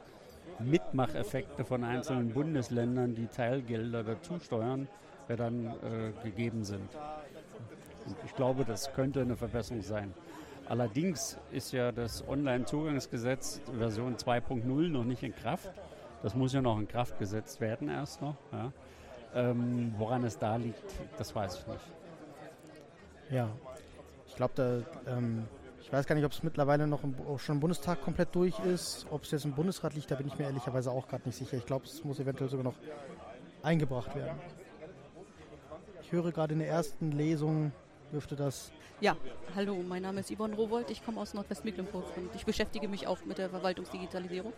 Mitmacheffekte 0.59 1.65
von 1.65 1.83
einzelnen 1.83 2.29
Bundesländern, 2.31 3.15
die 3.15 3.27
Teilgelder 3.27 4.03
dazu 4.03 4.37
steuern, 4.39 4.87
dann 5.27 5.73
gegeben 6.23 6.63
sind. 6.63 6.87
Und 8.05 8.15
ich 8.23 8.35
glaube, 8.35 8.63
das 8.63 8.93
könnte 8.93 9.21
eine 9.21 9.35
Verbesserung 9.35 9.81
sein. 9.81 10.13
Allerdings 10.67 11.37
ist 11.51 11.73
ja 11.73 11.91
das 11.91 12.27
Online-Zugangsgesetz 12.27 13.61
Version 13.77 14.15
2.0 14.17 14.89
noch 14.89 15.03
nicht 15.03 15.21
in 15.21 15.35
Kraft. 15.35 15.69
Das 16.25 16.33
muss 16.33 16.53
ja 16.53 16.59
noch 16.59 16.79
in 16.79 16.87
Kraft 16.87 17.19
gesetzt 17.19 17.61
werden 17.61 17.87
erst 17.87 18.19
noch. 18.19 18.33
Ja. 18.51 18.71
Ähm, 19.35 19.93
woran 19.99 20.23
es 20.23 20.39
da 20.39 20.55
liegt, 20.55 20.83
das 21.19 21.35
weiß 21.35 21.59
ich 21.59 21.67
nicht. 21.67 21.85
Ja, 23.29 23.47
ich 24.25 24.35
glaube, 24.35 24.53
da 24.55 24.81
ähm, 25.15 25.45
ich 25.79 25.93
weiß 25.93 26.07
gar 26.07 26.15
nicht, 26.15 26.25
ob 26.25 26.31
es 26.31 26.41
mittlerweile 26.41 26.87
noch 26.87 27.03
im, 27.03 27.13
schon 27.37 27.57
im 27.57 27.59
Bundestag 27.59 28.01
komplett 28.01 28.33
durch 28.33 28.57
ist. 28.61 29.05
Ob 29.11 29.21
es 29.21 29.29
jetzt 29.29 29.45
im 29.45 29.53
Bundesrat 29.53 29.93
liegt, 29.93 30.09
da 30.09 30.15
bin 30.15 30.25
ich 30.25 30.35
mir 30.35 30.45
ehrlicherweise 30.45 30.89
auch 30.89 31.07
gerade 31.07 31.27
nicht 31.27 31.37
sicher. 31.37 31.57
Ich 31.57 31.65
glaube, 31.67 31.85
es 31.85 32.03
muss 32.03 32.19
eventuell 32.19 32.49
sogar 32.49 32.63
noch 32.63 32.75
eingebracht 33.61 34.15
werden. 34.15 34.39
Ich 36.01 36.11
höre 36.11 36.31
gerade 36.31 36.53
in 36.53 36.59
der 36.59 36.69
ersten 36.69 37.11
Lesung, 37.11 37.71
dürfte 38.11 38.35
das. 38.35 38.71
Ja, 38.99 39.15
hallo, 39.55 39.75
mein 39.87 40.01
Name 40.01 40.21
ist 40.21 40.35
Yvonne 40.35 40.55
Rowold, 40.55 40.89
ich 40.89 41.05
komme 41.05 41.21
aus 41.21 41.35
Nordwestmecklenburg 41.35 42.17
und 42.17 42.33
ich 42.33 42.47
beschäftige 42.47 42.87
mich 42.87 43.05
auch 43.05 43.23
mit 43.25 43.37
der 43.37 43.51
Verwaltungsdigitalisierung. 43.51 44.53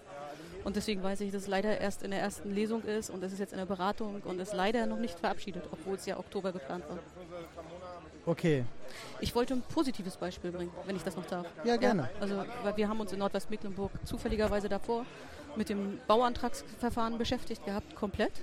Und 0.68 0.76
deswegen 0.76 1.02
weiß 1.02 1.22
ich, 1.22 1.32
dass 1.32 1.44
es 1.44 1.48
leider 1.48 1.80
erst 1.80 2.04
in 2.04 2.12
der 2.12 2.20
ersten 2.20 2.54
Lesung 2.54 2.84
ist 2.84 3.10
und 3.10 3.24
es 3.24 3.32
ist 3.32 3.40
jetzt 3.40 3.54
in 3.54 3.58
der 3.58 3.66
Beratung 3.66 4.22
und 4.26 4.38
ist 4.42 4.54
leider 4.54 4.86
noch 4.86 5.00
nicht 5.00 5.18
verabschiedet, 5.18 5.64
obwohl 5.72 5.96
es 5.96 6.06
ja 6.06 6.20
Oktober 6.20 6.52
geplant 6.52 6.84
war. 6.90 7.00
Okay. 8.26 8.66
Ich 9.22 9.34
wollte 9.34 9.54
ein 9.54 9.62
positives 9.62 10.18
Beispiel 10.18 10.52
bringen, 10.52 10.72
wenn 10.86 10.98
ich 10.98 11.04
das 11.04 11.16
noch 11.16 11.26
darf. 11.26 11.46
Ja, 11.64 11.78
gerne. 11.78 12.02
Ja, 12.02 12.10
also, 12.20 12.44
weil 12.64 12.76
wir 12.76 12.90
haben 12.90 13.00
uns 13.00 13.14
in 13.14 13.20
Nordwestmecklenburg 13.20 13.92
zufälligerweise 14.04 14.68
davor 14.68 15.06
mit 15.56 15.70
dem 15.70 16.02
Bauantragsverfahren 16.06 17.18
beschäftigt 17.18 17.64
gehabt, 17.64 17.96
komplett. 17.96 18.34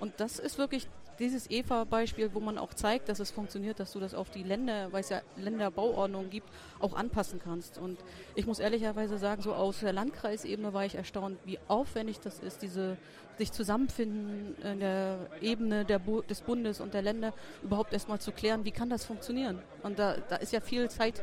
Und 0.00 0.12
das 0.18 0.38
ist 0.38 0.58
wirklich 0.58 0.86
dieses 1.20 1.50
EVA-Beispiel, 1.50 2.30
wo 2.34 2.40
man 2.40 2.58
auch 2.58 2.74
zeigt, 2.74 3.08
dass 3.08 3.20
es 3.20 3.30
funktioniert, 3.30 3.78
dass 3.78 3.92
du 3.92 4.00
das 4.00 4.14
auf 4.14 4.30
die 4.30 4.42
Länder, 4.42 4.90
weil 4.92 5.02
es 5.02 5.10
ja 5.10 5.20
Länderbauordnungen 5.36 6.30
gibt, 6.30 6.48
auch 6.80 6.94
anpassen 6.94 7.40
kannst. 7.42 7.78
Und 7.78 7.98
ich 8.34 8.46
muss 8.46 8.58
ehrlicherweise 8.58 9.18
sagen, 9.18 9.42
so 9.42 9.52
aus 9.52 9.80
der 9.80 9.92
Landkreisebene 9.92 10.72
war 10.72 10.84
ich 10.84 10.94
erstaunt, 10.94 11.38
wie 11.44 11.58
aufwendig 11.68 12.20
das 12.20 12.40
ist, 12.40 12.62
diese 12.62 12.96
sich 13.38 13.52
zusammenfinden 13.52 14.54
in 14.62 14.80
der 14.80 15.18
Ebene 15.40 15.84
der 15.84 15.98
Bu 15.98 16.20
des 16.22 16.42
Bundes 16.42 16.80
und 16.80 16.92
der 16.92 17.02
Länder, 17.02 17.32
überhaupt 17.62 17.92
erstmal 17.92 18.18
zu 18.18 18.32
klären, 18.32 18.64
wie 18.64 18.70
kann 18.70 18.90
das 18.90 19.04
funktionieren. 19.04 19.60
Und 19.82 19.98
da, 19.98 20.16
da 20.28 20.36
ist 20.36 20.52
ja 20.52 20.60
viel 20.60 20.90
Zeit 20.90 21.22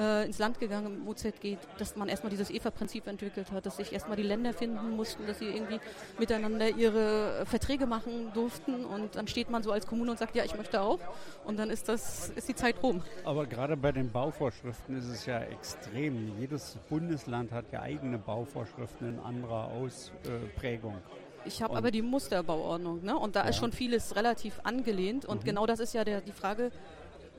äh, 0.00 0.24
ins 0.24 0.38
Land 0.38 0.58
gegangen 0.58 0.96
im 0.96 1.08
OZG, 1.08 1.58
dass 1.78 1.96
man 1.96 2.08
erstmal 2.08 2.30
dieses 2.30 2.50
EFA-Prinzip 2.50 3.06
entwickelt 3.06 3.52
hat, 3.52 3.66
dass 3.66 3.76
sich 3.76 3.92
erstmal 3.92 4.16
die 4.16 4.22
Länder 4.22 4.54
finden 4.54 4.96
mussten, 4.96 5.26
dass 5.26 5.38
sie 5.38 5.46
irgendwie 5.46 5.78
miteinander 6.18 6.68
ihre 6.68 7.44
Verträge 7.44 7.86
machen 7.86 8.32
durften 8.32 8.84
und 8.84 9.16
dann 9.16 9.28
steht 9.28 9.50
man 9.50 9.62
so 9.62 9.72
als 9.72 9.86
Kommune 9.86 10.10
und 10.10 10.18
sagt, 10.18 10.34
ja, 10.34 10.44
ich 10.44 10.56
möchte 10.56 10.80
auch 10.80 11.00
und 11.44 11.58
dann 11.58 11.70
ist 11.70 11.88
das 11.88 12.30
ist 12.30 12.48
die 12.48 12.54
Zeit 12.54 12.82
rum. 12.82 13.02
Aber 13.24 13.46
gerade 13.46 13.76
bei 13.76 13.92
den 13.92 14.10
Bauvorschriften 14.10 14.96
ist 14.96 15.06
es 15.06 15.26
ja 15.26 15.40
extrem. 15.40 16.38
Jedes 16.38 16.78
Bundesland 16.88 17.52
hat 17.52 17.66
ja 17.72 17.82
eigene 17.82 18.18
Bauvorschriften 18.18 19.08
in 19.08 19.18
anderer 19.20 19.68
Ausprägung. 19.68 20.96
Ich 21.44 21.62
habe 21.62 21.76
aber 21.76 21.90
die 21.90 22.02
Musterbauordnung, 22.02 23.02
ne? 23.02 23.16
Und 23.16 23.34
da 23.34 23.44
ja. 23.44 23.48
ist 23.48 23.56
schon 23.56 23.72
vieles 23.72 24.14
relativ 24.14 24.60
angelehnt. 24.62 25.24
Und 25.24 25.42
mhm. 25.42 25.46
genau 25.46 25.66
das 25.66 25.80
ist 25.80 25.94
ja 25.94 26.04
der, 26.04 26.20
die 26.20 26.32
Frage, 26.32 26.70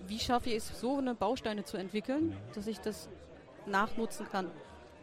wie 0.08 0.20
schaffe 0.20 0.50
ich 0.50 0.58
es, 0.58 0.80
so 0.80 0.98
eine 0.98 1.16
Bausteine 1.16 1.64
zu 1.64 1.78
entwickeln, 1.78 2.36
dass 2.54 2.68
ich 2.68 2.80
das 2.80 3.10
nachnutzen 3.66 4.28
kann. 4.32 4.48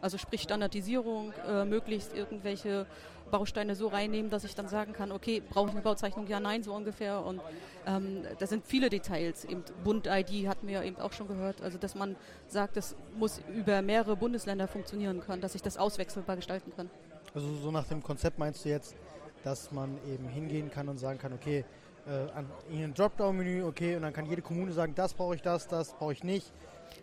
Also 0.01 0.17
sprich 0.17 0.41
Standardisierung, 0.41 1.33
äh, 1.47 1.65
möglichst 1.65 2.13
irgendwelche 2.13 2.85
Bausteine 3.29 3.75
so 3.75 3.87
reinnehmen, 3.87 4.29
dass 4.31 4.43
ich 4.43 4.55
dann 4.55 4.67
sagen 4.67 4.93
kann, 4.93 5.11
okay, 5.11 5.41
brauche 5.41 5.67
ich 5.67 5.73
eine 5.73 5.81
Bauzeichnung? 5.81 6.27
Ja, 6.27 6.39
nein, 6.39 6.63
so 6.63 6.73
ungefähr. 6.73 7.23
Und 7.23 7.41
ähm, 7.85 8.23
da 8.37 8.47
sind 8.47 8.65
viele 8.65 8.89
Details. 8.89 9.45
Eben 9.45 9.63
Bund-ID 9.83 10.47
hatten 10.47 10.67
wir 10.67 10.75
ja 10.75 10.83
eben 10.83 10.97
auch 10.97 11.13
schon 11.13 11.27
gehört. 11.27 11.61
Also 11.61 11.77
dass 11.77 11.95
man 11.95 12.15
sagt, 12.47 12.77
das 12.77 12.95
muss 13.17 13.41
über 13.53 13.81
mehrere 13.81 14.15
Bundesländer 14.15 14.67
funktionieren 14.67 15.19
können, 15.21 15.41
dass 15.41 15.55
ich 15.55 15.61
das 15.61 15.77
auswechselbar 15.77 16.37
gestalten 16.37 16.71
kann. 16.75 16.89
Also 17.33 17.53
so 17.55 17.71
nach 17.71 17.85
dem 17.85 18.01
Konzept 18.01 18.39
meinst 18.39 18.65
du 18.65 18.69
jetzt, 18.69 18.95
dass 19.43 19.71
man 19.71 19.97
eben 20.11 20.27
hingehen 20.27 20.71
kann 20.71 20.89
und 20.89 20.97
sagen 20.97 21.19
kann, 21.19 21.33
okay, 21.33 21.65
äh, 22.09 22.31
an 22.35 22.49
ein 22.71 22.93
Dropdown-Menü, 22.93 23.63
okay, 23.63 23.95
und 23.95 24.01
dann 24.01 24.13
kann 24.13 24.25
jede 24.25 24.41
Kommune 24.41 24.71
sagen, 24.71 24.93
das 24.95 25.13
brauche 25.13 25.35
ich, 25.35 25.41
das, 25.41 25.67
das 25.67 25.93
brauche 25.93 26.13
ich 26.13 26.23
nicht. 26.23 26.51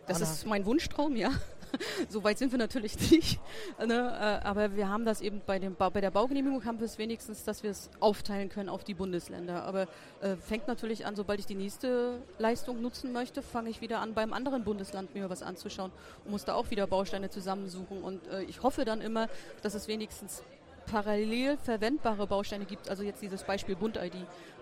Das 0.06 0.18
Anna. 0.18 0.30
ist 0.30 0.46
mein 0.46 0.66
Wunschtraum, 0.66 1.16
ja. 1.16 1.30
so 2.08 2.22
weit 2.24 2.38
sind 2.38 2.52
wir 2.52 2.58
natürlich 2.58 2.98
nicht. 3.10 3.40
Ne? 3.86 3.94
Äh, 3.94 4.46
aber 4.46 4.74
wir 4.74 4.88
haben 4.88 5.04
das 5.04 5.20
eben 5.20 5.42
bei, 5.44 5.58
dem 5.58 5.74
ba 5.74 5.90
bei 5.90 6.00
der 6.00 6.10
Baugenehmigung 6.10 6.64
haben 6.64 6.78
wir 6.80 6.86
es 6.86 6.98
wenigstens, 6.98 7.44
dass 7.44 7.62
wir 7.62 7.70
es 7.70 7.90
aufteilen 8.00 8.48
können 8.48 8.68
auf 8.68 8.84
die 8.84 8.94
Bundesländer. 8.94 9.64
Aber 9.64 9.82
äh, 10.22 10.36
fängt 10.36 10.66
natürlich 10.66 11.04
an, 11.04 11.14
sobald 11.14 11.40
ich 11.40 11.46
die 11.46 11.54
nächste 11.54 12.20
Leistung 12.38 12.80
nutzen 12.80 13.12
möchte, 13.12 13.42
fange 13.42 13.70
ich 13.70 13.80
wieder 13.80 14.00
an, 14.00 14.14
beim 14.14 14.32
anderen 14.32 14.64
Bundesland 14.64 15.14
mir 15.14 15.28
was 15.28 15.42
anzuschauen 15.42 15.92
und 16.24 16.30
muss 16.30 16.44
da 16.44 16.54
auch 16.54 16.70
wieder 16.70 16.86
Bausteine 16.86 17.28
zusammensuchen. 17.28 18.02
Und 18.02 18.26
äh, 18.28 18.42
ich 18.42 18.62
hoffe 18.62 18.84
dann 18.84 19.00
immer, 19.00 19.28
dass 19.62 19.74
es 19.74 19.88
wenigstens 19.88 20.42
parallel 20.86 21.58
verwendbare 21.58 22.26
Bausteine 22.26 22.64
gibt. 22.64 22.88
Also 22.88 23.02
jetzt 23.02 23.20
dieses 23.20 23.42
Beispiel 23.44 23.76
Bund-ID. 23.76 24.14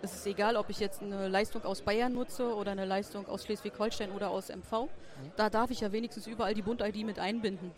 Es 0.02 0.14
ist 0.14 0.26
egal, 0.26 0.57
ob 0.57 0.71
ich 0.71 0.81
jetzt 0.81 1.02
eine 1.02 1.28
Leistung 1.28 1.64
aus 1.64 1.83
Bayern 1.83 2.12
nutze 2.12 2.54
oder 2.54 2.73
eine 2.73 2.85
Leistung 2.85 3.26
aus 3.28 3.45
Schleswig-Holstein 3.45 4.11
oder 4.11 4.31
aus 4.31 4.49
MV. 4.49 4.73
Mhm. 4.73 4.88
Da 5.37 5.50
darf 5.50 5.71
ich 5.71 5.81
ja 5.81 5.93
wenigstens 5.93 6.26
überall 6.26 6.54
die 6.54 6.62
Bund-ID 6.62 7.04
mit 7.04 7.19
einbinden. 7.19 7.71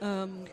Ähm, 0.00 0.46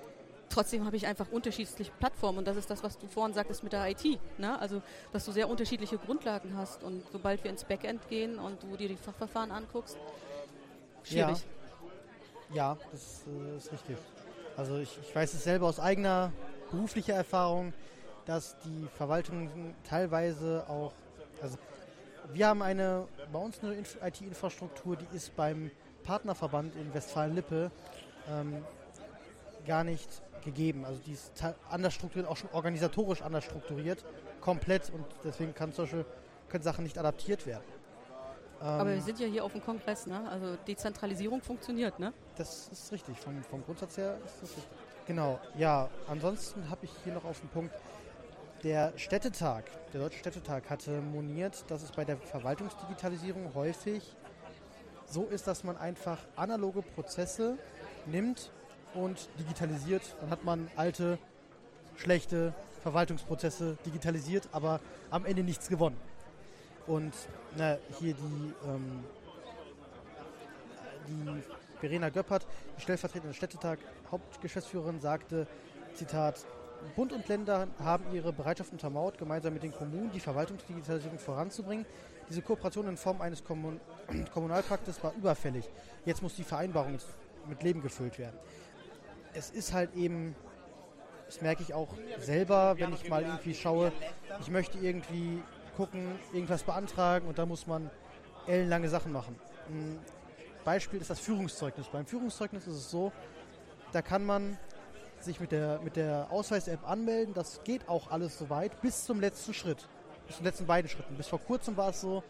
trotzdem 0.49 0.85
habe 0.85 0.95
ich 0.95 1.07
einfach 1.07 1.31
unterschiedliche 1.31 1.91
Plattformen 1.99 2.39
und 2.39 2.47
das 2.47 2.57
ist 2.57 2.69
das, 2.69 2.83
was 2.83 2.97
du 2.97 3.07
vorhin 3.07 3.33
sagtest 3.33 3.63
mit 3.63 3.73
der 3.73 3.89
IT. 3.89 4.19
Ne? 4.37 4.59
Also, 4.59 4.81
dass 5.13 5.25
du 5.25 5.31
sehr 5.31 5.49
unterschiedliche 5.49 5.97
Grundlagen 5.97 6.57
hast 6.57 6.83
und 6.83 7.03
sobald 7.11 7.43
wir 7.43 7.51
ins 7.51 7.63
Backend 7.63 8.07
gehen 8.09 8.39
und 8.39 8.61
du 8.63 8.75
dir 8.75 8.87
die 8.87 8.97
Fachverfahren 8.97 9.51
anguckst, 9.51 9.97
schwierig. 11.03 11.37
Ja, 12.49 12.55
ja 12.55 12.77
das 12.91 13.23
äh, 13.27 13.57
ist 13.57 13.71
richtig. 13.71 13.97
Also 14.57 14.77
ich, 14.77 14.97
ich 15.01 15.13
weiß 15.13 15.33
es 15.33 15.43
selber 15.43 15.67
aus 15.67 15.79
eigener 15.79 16.31
berufliche 16.75 17.13
Erfahrung, 17.13 17.73
dass 18.25 18.57
die 18.65 18.87
Verwaltung 18.95 19.49
teilweise 19.87 20.65
auch, 20.67 20.93
also 21.41 21.57
wir 22.33 22.47
haben 22.47 22.61
eine, 22.61 23.07
bei 23.31 23.39
uns 23.39 23.59
eine 23.63 23.75
IT-Infrastruktur, 23.77 24.97
die 24.97 25.15
ist 25.15 25.35
beim 25.35 25.71
Partnerverband 26.03 26.75
in 26.75 26.93
Westfalen-Lippe 26.93 27.71
ähm, 28.29 28.63
gar 29.65 29.83
nicht 29.83 30.09
gegeben. 30.43 30.85
Also 30.85 30.99
die 31.05 31.13
ist 31.13 31.31
anders 31.69 31.93
strukturiert, 31.93 32.29
auch 32.29 32.37
schon 32.37 32.49
organisatorisch 32.51 33.21
anders 33.21 33.45
strukturiert, 33.45 34.03
komplett 34.41 34.91
und 34.91 35.05
deswegen 35.23 35.53
kann 35.53 35.71
solche 35.71 36.05
können 36.49 36.63
Sachen 36.63 36.83
nicht 36.83 36.97
adaptiert 36.97 37.45
werden. 37.47 37.63
Aber 38.59 38.89
wir 38.89 38.95
ähm, 38.95 39.01
sind 39.01 39.19
ja 39.19 39.27
hier 39.27 39.43
auf 39.43 39.51
dem 39.51 39.63
Kongress, 39.63 40.07
ne? 40.07 40.29
Also 40.29 40.55
Dezentralisierung 40.67 41.41
funktioniert, 41.41 41.99
ne? 41.99 42.13
Das 42.37 42.69
ist 42.69 42.91
richtig. 42.91 43.19
Vom, 43.19 43.43
vom 43.43 43.63
Grundsatz 43.63 43.97
her 43.97 44.17
ist 44.25 44.41
das 44.41 44.49
richtig. 44.51 44.84
Genau, 45.07 45.39
ja. 45.55 45.89
Ansonsten 46.07 46.69
habe 46.69 46.85
ich 46.85 46.91
hier 47.03 47.13
noch 47.13 47.25
auf 47.25 47.39
den 47.39 47.49
Punkt, 47.49 47.73
der 48.63 48.93
Städtetag, 48.97 49.65
der 49.93 50.01
Deutsche 50.01 50.17
Städtetag 50.17 50.67
hatte 50.69 50.99
moniert, 50.99 51.63
dass 51.69 51.83
es 51.83 51.91
bei 51.91 52.03
der 52.03 52.17
Verwaltungsdigitalisierung 52.17 53.53
häufig 53.53 54.15
so 55.05 55.25
ist, 55.25 55.45
dass 55.45 55.63
man 55.63 55.77
einfach 55.77 56.17
analoge 56.35 56.81
Prozesse 56.81 57.59
nimmt 58.07 58.51
und 58.95 59.29
digitalisiert. 59.37 60.15
Dann 60.21 60.31
hat 60.31 60.43
man 60.43 60.67
alte 60.75 61.19
schlechte 61.97 62.55
Verwaltungsprozesse 62.81 63.77
digitalisiert, 63.85 64.49
aber 64.51 64.79
am 65.11 65.25
Ende 65.25 65.43
nichts 65.43 65.67
gewonnen. 65.69 65.97
Und 66.87 67.13
na, 67.55 67.77
hier 67.99 68.15
die, 68.15 68.53
ähm, 68.67 69.03
die 71.07 71.43
Verena 71.85 72.09
Göppert, 72.09 72.47
die 72.75 72.81
stellvertretende 72.81 73.35
Städtetag 73.35 73.77
Hauptgeschäftsführerin, 74.09 74.99
sagte, 74.99 75.45
Zitat, 75.93 76.43
Bund 76.95 77.13
und 77.13 77.27
Länder 77.27 77.67
haben 77.77 78.05
ihre 78.11 78.33
Bereitschaft 78.33 78.71
untermauert, 78.71 79.19
gemeinsam 79.19 79.53
mit 79.53 79.61
den 79.61 79.71
Kommunen 79.71 80.09
die 80.11 80.19
Verwaltungsdigitalisierung 80.19 81.19
voranzubringen. 81.19 81.85
Diese 82.27 82.41
Kooperation 82.41 82.87
in 82.87 82.97
Form 82.97 83.21
eines 83.21 83.43
Kommun 83.43 83.79
Kommunalpaktes 84.33 85.03
war 85.03 85.13
überfällig. 85.13 85.69
Jetzt 86.05 86.23
muss 86.23 86.35
die 86.35 86.43
Vereinbarung 86.43 86.97
mit 87.47 87.61
Leben 87.61 87.83
gefüllt 87.83 88.17
werden. 88.17 88.39
Es 89.35 89.51
ist 89.51 89.71
halt 89.71 89.93
eben, 89.93 90.35
das 91.27 91.41
merke 91.41 91.61
ich 91.61 91.75
auch 91.75 91.89
selber, 92.17 92.79
wenn 92.79 92.93
ich 92.93 93.07
mal 93.09 93.21
irgendwie 93.21 93.53
schaue, 93.53 93.91
ich 94.41 94.49
möchte 94.49 94.79
irgendwie 94.79 95.39
gucken, 95.77 96.17
irgendwas 96.33 96.63
beantragen 96.63 97.27
und 97.27 97.37
da 97.37 97.45
muss 97.45 97.67
man 97.67 97.91
ellenlange 98.47 98.89
Sachen 98.89 99.11
machen. 99.11 99.35
Beispiel 100.65 100.99
ist 100.99 101.09
das 101.09 101.19
Führungszeugnis. 101.19 101.87
Beim 101.87 102.05
Führungszeugnis 102.05 102.67
ist 102.67 102.75
es 102.75 102.91
so, 102.91 103.13
da 103.93 104.01
kann 104.01 104.25
man 104.25 104.57
sich 105.21 105.39
mit 105.39 105.51
der, 105.51 105.79
mit 105.81 105.95
der 105.95 106.27
Ausweis-App 106.29 106.87
anmelden. 106.89 107.33
Das 107.33 107.63
geht 107.63 107.87
auch 107.87 108.11
alles 108.11 108.37
soweit 108.37 108.81
bis 108.81 109.05
zum 109.05 109.21
letzten 109.21 109.53
Schritt. 109.53 109.87
Bis 110.27 110.37
zum 110.37 110.45
letzten 110.45 110.65
beiden 110.65 110.89
Schritten. 110.89 111.15
Bis 111.15 111.27
vor 111.27 111.39
kurzem 111.39 111.77
war 111.77 111.89
es 111.89 112.01
so, 112.01 112.23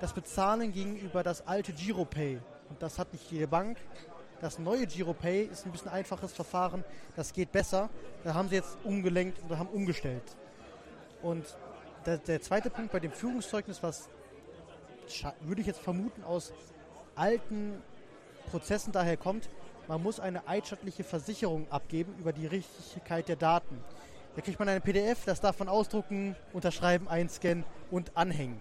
das 0.00 0.14
Bezahlen 0.14 0.72
ging 0.72 0.96
über 0.96 1.22
das 1.22 1.46
alte 1.46 1.72
GiroPay. 1.72 2.40
Und 2.70 2.80
das 2.80 2.98
hat 2.98 3.12
nicht 3.12 3.30
jede 3.30 3.46
Bank. 3.46 3.76
Das 4.40 4.58
neue 4.58 4.86
GiroPay 4.86 5.42
ist 5.42 5.66
ein 5.66 5.72
bisschen 5.72 5.90
einfaches 5.90 6.32
Verfahren. 6.32 6.84
Das 7.16 7.32
geht 7.32 7.52
besser. 7.52 7.90
Da 8.24 8.32
haben 8.32 8.48
sie 8.48 8.54
jetzt 8.54 8.78
umgelenkt 8.84 9.44
oder 9.44 9.58
haben 9.58 9.68
umgestellt. 9.68 10.22
Und 11.22 11.44
der, 12.06 12.16
der 12.18 12.40
zweite 12.40 12.70
Punkt 12.70 12.92
bei 12.92 13.00
dem 13.00 13.12
Führungszeugnis, 13.12 13.82
was 13.82 14.08
würde 15.40 15.60
ich 15.60 15.66
jetzt 15.66 15.80
vermuten 15.80 16.22
aus 16.22 16.52
alten 17.14 17.82
Prozessen 18.50 18.92
daher 18.92 19.16
kommt, 19.16 19.48
man 19.88 20.02
muss 20.02 20.20
eine 20.20 20.46
eidstattliche 20.46 21.04
Versicherung 21.04 21.66
abgeben 21.70 22.14
über 22.18 22.32
die 22.32 22.46
Richtigkeit 22.46 23.28
der 23.28 23.36
Daten. 23.36 23.82
Da 24.36 24.42
kriegt 24.42 24.58
man 24.58 24.68
eine 24.68 24.80
PDF, 24.80 25.24
das 25.24 25.40
darf 25.40 25.58
man 25.58 25.68
ausdrucken, 25.68 26.36
unterschreiben, 26.52 27.08
einscannen 27.08 27.64
und 27.90 28.16
anhängen. 28.16 28.60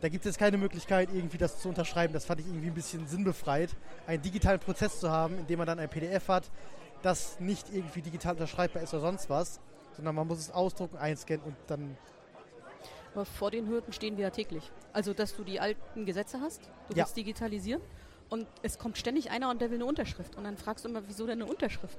Da 0.00 0.08
gibt 0.08 0.24
es 0.24 0.30
jetzt 0.30 0.38
keine 0.38 0.58
Möglichkeit, 0.58 1.10
irgendwie 1.12 1.38
das 1.38 1.60
zu 1.60 1.68
unterschreiben. 1.68 2.12
Das 2.12 2.24
fand 2.24 2.40
ich 2.40 2.46
irgendwie 2.46 2.68
ein 2.68 2.74
bisschen 2.74 3.06
sinnbefreit, 3.06 3.70
einen 4.06 4.22
digitalen 4.22 4.60
Prozess 4.60 5.00
zu 5.00 5.10
haben, 5.10 5.38
in 5.38 5.46
dem 5.46 5.58
man 5.58 5.66
dann 5.66 5.78
ein 5.78 5.88
PDF 5.88 6.28
hat, 6.28 6.50
das 7.02 7.38
nicht 7.40 7.72
irgendwie 7.72 8.02
digital 8.02 8.34
unterschreibbar 8.34 8.82
ist 8.82 8.92
oder 8.94 9.02
sonst 9.02 9.30
was, 9.30 9.60
sondern 9.96 10.14
man 10.14 10.26
muss 10.26 10.38
es 10.38 10.50
ausdrucken, 10.50 10.96
einscannen 10.96 11.44
und 11.44 11.56
dann 11.66 11.96
aber 13.18 13.24
vor 13.24 13.50
den 13.50 13.66
Hürden 13.66 13.92
stehen 13.92 14.16
wir 14.16 14.24
ja 14.24 14.30
täglich. 14.30 14.70
Also, 14.92 15.12
dass 15.12 15.34
du 15.34 15.42
die 15.42 15.58
alten 15.58 16.06
Gesetze 16.06 16.40
hast, 16.40 16.62
du 16.88 16.94
ja. 16.94 16.98
willst 16.98 17.16
digitalisieren 17.16 17.82
und 18.28 18.46
es 18.62 18.78
kommt 18.78 18.96
ständig 18.96 19.32
einer 19.32 19.50
und 19.50 19.60
der 19.60 19.70
will 19.70 19.78
eine 19.78 19.86
Unterschrift. 19.86 20.36
Und 20.36 20.44
dann 20.44 20.56
fragst 20.56 20.84
du 20.84 20.88
immer, 20.88 21.02
wieso 21.08 21.26
denn 21.26 21.42
eine 21.42 21.50
Unterschrift? 21.50 21.98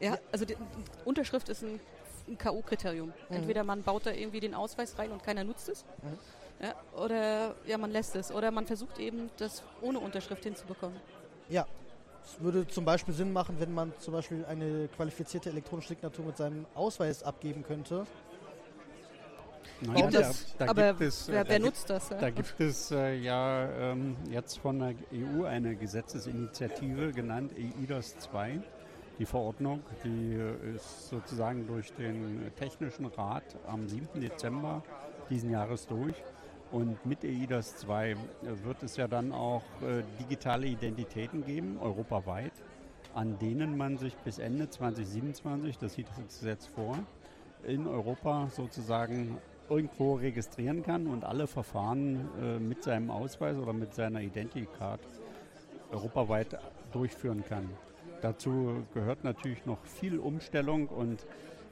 Ja, 0.00 0.16
also 0.32 0.46
die 0.46 0.56
Unterschrift 1.04 1.50
ist 1.50 1.62
ein, 1.62 1.80
ein 2.28 2.38
K.O.-Kriterium. 2.38 3.06
Mhm. 3.06 3.12
Entweder 3.28 3.62
man 3.62 3.82
baut 3.82 4.06
da 4.06 4.12
irgendwie 4.12 4.40
den 4.40 4.54
Ausweis 4.54 4.98
rein 4.98 5.10
und 5.10 5.22
keiner 5.22 5.44
nutzt 5.44 5.68
es. 5.68 5.84
Mhm. 6.02 6.18
Ja, 6.62 6.74
oder 6.98 7.54
ja, 7.66 7.76
man 7.76 7.90
lässt 7.90 8.16
es. 8.16 8.32
Oder 8.32 8.50
man 8.50 8.66
versucht 8.66 8.98
eben, 8.98 9.28
das 9.36 9.62
ohne 9.82 9.98
Unterschrift 10.00 10.44
hinzubekommen. 10.44 10.98
Ja, 11.50 11.66
es 12.24 12.40
würde 12.40 12.66
zum 12.66 12.86
Beispiel 12.86 13.12
Sinn 13.12 13.34
machen, 13.34 13.56
wenn 13.60 13.74
man 13.74 13.92
zum 13.98 14.14
Beispiel 14.14 14.46
eine 14.46 14.88
qualifizierte 14.88 15.50
elektronische 15.50 15.88
Signatur 15.88 16.24
mit 16.24 16.38
seinem 16.38 16.64
Ausweis 16.74 17.22
abgeben 17.22 17.62
könnte 17.62 18.06
Nein, 19.80 20.10
da, 20.10 20.30
da 20.58 20.68
aber 20.68 20.88
gibt 20.90 21.00
es, 21.00 21.28
wer, 21.28 21.48
wer 21.48 21.58
nutzt 21.58 21.90
das? 21.90 22.08
Da 22.08 22.30
gibt 22.30 22.60
es 22.60 22.90
äh, 22.90 23.14
ja 23.16 23.68
ähm, 23.70 24.16
jetzt 24.30 24.58
von 24.58 24.78
der 24.78 24.94
EU 25.12 25.44
eine 25.44 25.74
Gesetzesinitiative 25.76 27.12
genannt 27.12 27.52
EIDAS 27.56 28.18
2. 28.18 28.60
Die 29.18 29.26
Verordnung, 29.26 29.82
die 30.04 30.34
äh, 30.34 30.76
ist 30.76 31.08
sozusagen 31.08 31.66
durch 31.66 31.92
den 31.92 32.50
Technischen 32.56 33.06
Rat 33.06 33.56
am 33.66 33.88
7. 33.88 34.20
Dezember 34.20 34.82
diesen 35.28 35.50
Jahres 35.50 35.86
durch. 35.86 36.14
Und 36.70 37.04
mit 37.06 37.24
EIDAS 37.24 37.76
2 37.78 38.10
äh, 38.10 38.16
wird 38.64 38.82
es 38.82 38.96
ja 38.96 39.06
dann 39.06 39.32
auch 39.32 39.62
äh, 39.82 40.02
digitale 40.18 40.66
Identitäten 40.66 41.44
geben, 41.44 41.78
europaweit, 41.80 42.52
an 43.14 43.38
denen 43.38 43.76
man 43.76 43.98
sich 43.98 44.16
bis 44.18 44.38
Ende 44.38 44.68
2027, 44.68 45.78
das 45.78 45.94
sieht 45.94 46.08
das 46.08 46.40
Gesetz 46.40 46.66
vor, 46.66 46.98
in 47.62 47.86
Europa 47.86 48.48
sozusagen 48.50 49.38
irgendwo 49.68 50.14
registrieren 50.14 50.82
kann 50.82 51.06
und 51.06 51.24
alle 51.24 51.46
Verfahren 51.46 52.28
äh, 52.40 52.58
mit 52.58 52.82
seinem 52.82 53.10
Ausweis 53.10 53.56
oder 53.56 53.72
mit 53.72 53.94
seiner 53.94 54.20
Identicard 54.20 55.00
europaweit 55.90 56.58
durchführen 56.92 57.44
kann. 57.48 57.70
Dazu 58.20 58.84
gehört 58.94 59.24
natürlich 59.24 59.64
noch 59.66 59.84
viel 59.84 60.18
Umstellung 60.18 60.88
und 60.88 61.26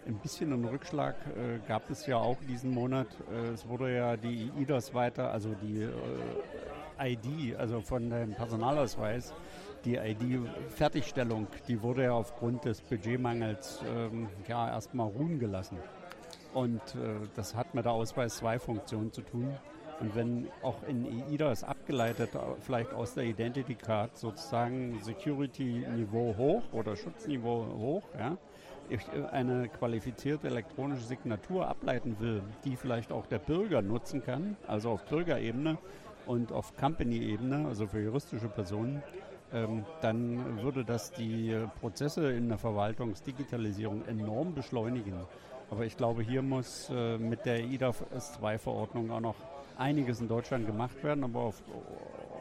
ein 0.06 0.16
bisschen 0.16 0.52
einen 0.52 0.64
Rückschlag 0.64 1.14
äh, 1.28 1.66
gab 1.68 1.88
es 1.90 2.06
ja 2.06 2.16
auch 2.16 2.36
diesen 2.48 2.72
Monat. 2.72 3.06
Äh, 3.32 3.50
es 3.50 3.68
wurde 3.68 3.94
ja 3.94 4.16
die 4.16 4.50
IDOS 4.58 4.94
weiter, 4.94 5.30
also 5.30 5.54
die 5.62 5.82
äh, 5.82 7.12
ID, 7.12 7.56
also 7.56 7.80
von 7.80 8.10
dem 8.10 8.34
Personalausweis, 8.34 9.32
die 9.84 9.96
ID-Fertigstellung, 9.96 11.46
die 11.68 11.82
wurde 11.82 12.04
ja 12.04 12.12
aufgrund 12.12 12.64
des 12.64 12.80
Budgetmangels 12.80 13.80
ähm, 13.88 14.28
ja 14.48 14.68
erstmal 14.68 15.08
ruhen 15.08 15.38
gelassen. 15.38 15.78
Und 16.54 16.80
äh, 16.94 17.26
das 17.34 17.54
hat 17.54 17.74
mit 17.74 17.84
der 17.84 17.92
Ausweis 17.92 18.36
2 18.36 18.58
Funktion 18.58 19.12
zu 19.12 19.22
tun. 19.22 19.54
Und 20.00 20.14
wenn 20.16 20.48
auch 20.62 20.82
in 20.88 21.06
EIDAS 21.30 21.64
abgeleitet, 21.64 22.34
äh, 22.34 22.38
vielleicht 22.60 22.92
aus 22.92 23.14
der 23.14 23.24
Identity 23.24 23.74
Card 23.74 24.16
sozusagen 24.16 24.98
Security-Niveau 25.02 26.34
hoch 26.36 26.62
oder 26.72 26.96
Schutzniveau 26.96 27.66
hoch, 27.78 28.02
ja, 28.18 28.36
ich 28.90 29.00
äh, 29.14 29.24
eine 29.30 29.68
qualifizierte 29.68 30.48
elektronische 30.48 31.04
Signatur 31.04 31.68
ableiten 31.68 32.16
will, 32.18 32.42
die 32.64 32.76
vielleicht 32.76 33.12
auch 33.12 33.26
der 33.26 33.38
Bürger 33.38 33.80
nutzen 33.80 34.22
kann, 34.22 34.56
also 34.66 34.90
auf 34.90 35.04
Bürgerebene 35.04 35.78
und 36.26 36.52
auf 36.52 36.76
Company-Ebene, 36.76 37.66
also 37.66 37.86
für 37.86 38.00
juristische 38.00 38.48
Personen, 38.48 39.02
ähm, 39.52 39.84
dann 40.00 40.62
würde 40.62 40.84
das 40.84 41.12
die 41.12 41.56
Prozesse 41.80 42.32
in 42.32 42.48
der 42.48 42.58
Verwaltungsdigitalisierung 42.58 44.04
enorm 44.06 44.54
beschleunigen. 44.54 45.14
Aber 45.72 45.86
ich 45.86 45.96
glaube, 45.96 46.22
hier 46.22 46.42
muss 46.42 46.90
äh, 46.90 47.16
mit 47.16 47.46
der 47.46 47.60
IDA-S2-Verordnung 47.60 49.10
auch 49.10 49.20
noch 49.20 49.36
einiges 49.78 50.20
in 50.20 50.28
Deutschland 50.28 50.66
gemacht 50.66 51.02
werden. 51.02 51.24
Aber 51.24 51.40
auf, 51.40 51.62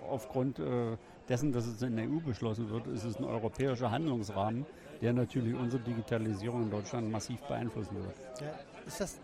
aufgrund 0.10 0.60
äh, 0.60 0.98
dessen, 1.30 1.54
dass 1.54 1.66
es 1.66 1.82
in 1.82 1.96
der 1.96 2.10
EU 2.10 2.20
beschlossen 2.20 2.70
wird, 2.70 2.88
ist 2.88 3.06
es 3.06 3.16
ein 3.16 3.24
europäischer 3.24 3.90
Handlungsrahmen, 3.90 4.66
der 5.02 5.14
natürlich 5.14 5.56
unsere 5.56 5.82
Digitalisierung 5.82 6.64
in 6.64 6.72
Deutschland 6.72 7.10
massiv 7.10 7.40
beeinflussen 7.44 7.96
wird. 8.04 8.16
Ja, 8.42 8.52
ist 8.86 9.00
das 9.00 9.18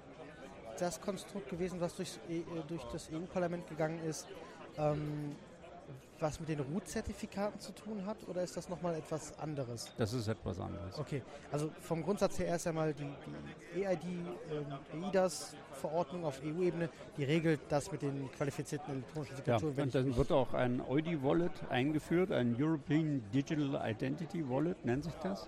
das 0.79 1.01
Konstrukt 1.01 1.49
gewesen, 1.49 1.81
was 1.81 1.93
durchs, 1.93 2.17
e, 2.29 2.43
durch 2.65 2.83
das 2.93 3.09
EU-Parlament 3.11 3.67
gegangen 3.67 3.99
ist? 4.07 4.25
Ähm, 4.77 5.35
was 6.19 6.39
mit 6.39 6.49
den 6.49 6.59
Root-Zertifikaten 6.59 7.59
zu 7.59 7.71
tun 7.73 8.05
hat 8.05 8.17
oder 8.27 8.43
ist 8.43 8.57
das 8.57 8.69
nochmal 8.69 8.95
etwas 8.95 9.37
anderes? 9.39 9.91
Das 9.97 10.13
ist 10.13 10.27
etwas 10.27 10.59
anderes. 10.59 10.97
Okay, 10.97 11.21
also 11.51 11.71
vom 11.81 12.03
Grundsatz 12.03 12.39
her 12.39 12.47
erst 12.47 12.67
einmal 12.67 12.93
die, 12.93 13.07
die 13.75 13.83
EID, 13.83 14.03
äh, 14.03 15.07
EIDAS-Verordnung 15.07 16.25
auf 16.25 16.41
EU-Ebene, 16.43 16.89
die 17.17 17.23
regelt 17.23 17.61
das 17.69 17.91
mit 17.91 18.01
den 18.01 18.31
qualifizierten 18.31 18.93
elektronischen 18.93 19.35
Signaturen. 19.35 19.75
Ja, 19.75 19.83
und 19.83 19.95
dann 19.95 20.15
wird 20.15 20.31
auch 20.31 20.53
ein 20.53 20.81
EUDI-Wallet 20.81 21.69
eingeführt, 21.69 22.31
ein 22.31 22.55
European 22.59 23.23
Digital 23.33 23.81
Identity 23.89 24.47
Wallet 24.49 24.83
nennt 24.85 25.03
sich 25.03 25.15
das. 25.23 25.47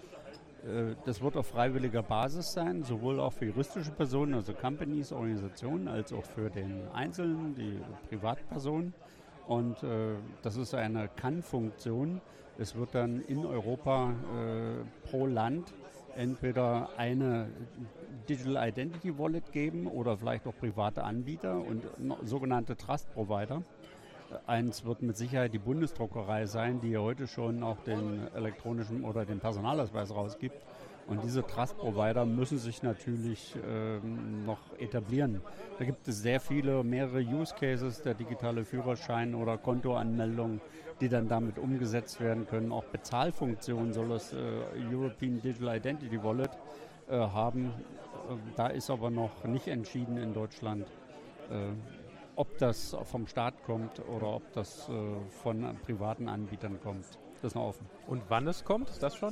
Äh, 0.64 0.96
das 1.06 1.22
wird 1.22 1.38
auf 1.38 1.48
freiwilliger 1.48 2.04
Basis 2.04 2.54
sein, 2.54 2.84
sowohl 2.84 3.20
auch 3.20 3.34
für 3.34 3.46
juristische 3.46 3.92
Personen, 3.92 4.34
also 4.34 4.54
Companies, 4.54 5.12
Organisationen, 5.12 5.88
als 5.88 6.14
auch 6.14 6.26
für 6.26 6.50
den 6.50 6.88
Einzelnen, 6.94 7.56
die 7.56 7.80
Privatpersonen. 8.10 8.94
Und 9.50 9.82
äh, 9.82 10.14
das 10.44 10.58
ist 10.58 10.76
eine 10.76 11.08
Kann-Funktion. 11.08 12.22
Es 12.60 12.76
wird 12.76 12.94
dann 12.94 13.20
in 13.22 13.48
Europa 13.48 14.12
äh, 14.12 15.10
pro 15.10 15.26
Land 15.26 15.74
entweder 16.16 16.90
eine 16.98 17.48
Digital 18.30 18.70
Identity 18.70 19.18
Wallet 19.18 19.52
geben 19.52 19.88
oder 19.88 20.18
vielleicht 20.18 20.46
auch 20.46 20.56
private 20.56 21.04
Anbieter 21.04 21.66
und 21.66 21.84
sogenannte 22.26 22.78
Trust 22.78 23.12
Provider. 23.16 23.64
Eins 24.46 24.86
wird 24.86 25.02
mit 25.02 25.18
Sicherheit 25.18 25.52
die 25.52 25.58
Bundesdruckerei 25.60 26.46
sein, 26.46 26.80
die 26.80 26.96
heute 26.96 27.26
schon 27.26 27.64
auch 27.64 27.80
den 27.80 28.28
elektronischen 28.36 29.04
oder 29.04 29.26
den 29.26 29.40
Personalausweis 29.40 30.14
rausgibt. 30.14 30.62
Und 31.10 31.24
diese 31.24 31.46
Trust-Provider 31.46 32.24
müssen 32.24 32.60
sich 32.60 32.84
natürlich 32.84 33.56
ähm, 33.68 34.46
noch 34.46 34.60
etablieren. 34.78 35.42
Da 35.80 35.86
gibt 35.86 36.08
es 36.08 36.22
sehr 36.22 36.40
viele, 36.40 36.84
mehrere 36.84 37.20
Use 37.20 37.54
Cases, 37.60 38.04
der 38.04 38.14
digitale 38.14 38.64
Führerschein 38.64 39.34
oder 39.34 39.58
Kontoanmeldung, 39.58 40.62
die 41.02 41.10
dann 41.10 41.28
damit 41.28 41.58
umgesetzt 41.58 42.22
werden 42.22 42.46
können. 42.46 42.72
Auch 42.72 42.84
Bezahlfunktionen 42.86 43.92
soll 43.92 44.10
das 44.10 44.34
äh, 44.34 44.38
European 44.92 45.42
Digital 45.42 45.78
Identity 45.78 46.24
Wallet 46.24 46.52
äh, 47.10 47.18
haben. 47.18 47.66
Äh, 48.30 48.36
da 48.56 48.68
ist 48.68 48.92
aber 48.92 49.10
noch 49.10 49.44
nicht 49.46 49.68
entschieden 49.68 50.18
in 50.18 50.36
Deutschland, 50.36 50.86
äh, 51.50 51.72
ob 52.36 52.56
das 52.60 52.96
vom 53.06 53.26
Staat 53.26 53.64
kommt 53.64 54.00
oder 54.08 54.28
ob 54.36 54.54
das 54.54 54.88
äh, 54.90 54.92
von 55.42 55.76
privaten 55.82 56.30
Anbietern 56.30 56.80
kommt. 56.82 57.06
Das 57.42 57.52
ist 57.52 57.56
noch 57.56 57.70
offen. 57.70 57.88
Und 58.06 58.22
wann 58.30 58.48
es 58.48 58.64
kommt, 58.64 58.90
ist 58.90 59.02
das 59.02 59.16
schon? 59.16 59.32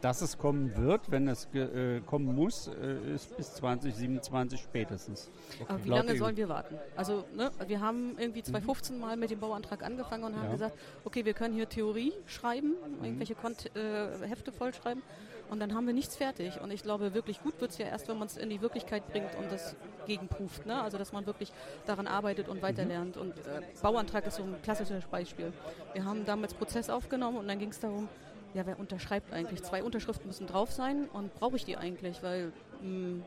Dass 0.00 0.20
es 0.20 0.38
kommen 0.38 0.76
wird, 0.76 1.10
wenn 1.10 1.28
es 1.28 1.48
äh, 1.54 2.00
kommen 2.00 2.34
muss, 2.34 2.68
äh, 2.68 3.14
ist 3.14 3.36
bis 3.36 3.54
2027 3.54 4.60
spätestens. 4.60 5.30
Okay. 5.60 5.64
Aber 5.68 5.84
wie 5.84 5.88
lange 5.88 6.16
sollen 6.16 6.36
wir 6.36 6.48
warten? 6.48 6.76
Also 6.96 7.24
ne, 7.34 7.50
wir 7.66 7.80
haben 7.80 8.16
irgendwie 8.18 8.42
2015 8.42 8.94
mhm. 8.94 9.00
mal 9.00 9.16
mit 9.16 9.30
dem 9.30 9.40
Bauantrag 9.40 9.82
angefangen 9.82 10.24
und 10.24 10.36
haben 10.36 10.46
ja. 10.46 10.52
gesagt, 10.52 10.78
okay, 11.04 11.24
wir 11.24 11.34
können 11.34 11.54
hier 11.54 11.68
Theorie 11.68 12.12
schreiben, 12.26 12.74
mhm. 12.98 13.04
irgendwelche 13.04 13.34
Kont 13.34 13.74
äh, 13.76 14.26
Hefte 14.26 14.52
vollschreiben 14.52 15.02
und 15.50 15.60
dann 15.60 15.74
haben 15.74 15.86
wir 15.86 15.94
nichts 15.94 16.16
fertig. 16.16 16.60
Und 16.60 16.70
ich 16.70 16.82
glaube, 16.82 17.14
wirklich 17.14 17.42
gut 17.42 17.60
wird 17.60 17.70
es 17.70 17.78
ja 17.78 17.86
erst, 17.86 18.08
wenn 18.08 18.18
man 18.18 18.28
es 18.28 18.36
in 18.36 18.50
die 18.50 18.60
Wirklichkeit 18.60 19.06
bringt 19.08 19.34
und 19.36 19.50
das 19.50 19.74
gegenpruft. 20.06 20.66
Ne? 20.66 20.80
Also, 20.80 20.98
dass 20.98 21.12
man 21.12 21.26
wirklich 21.26 21.52
daran 21.86 22.06
arbeitet 22.06 22.48
und 22.48 22.60
weiterlernt. 22.62 23.16
Mhm. 23.16 23.22
Und 23.22 23.38
äh, 23.38 23.62
Bauantrag 23.80 24.26
ist 24.26 24.36
so 24.36 24.42
ein 24.42 24.56
klassisches 24.62 25.04
Beispiel. 25.06 25.52
Wir 25.94 26.04
haben 26.04 26.24
damals 26.24 26.54
Prozess 26.54 26.90
aufgenommen 26.90 27.38
und 27.38 27.48
dann 27.48 27.58
ging 27.58 27.70
es 27.70 27.80
darum, 27.80 28.08
ja, 28.54 28.66
wer 28.66 28.78
unterschreibt 28.78 29.32
eigentlich? 29.32 29.62
Zwei 29.62 29.82
Unterschriften 29.82 30.26
müssen 30.26 30.46
drauf 30.46 30.72
sein 30.72 31.08
und 31.12 31.34
brauche 31.34 31.56
ich 31.56 31.64
die 31.64 31.76
eigentlich? 31.76 32.22
Weil 32.22 32.52
mh, 32.80 32.82
hm, 32.82 33.22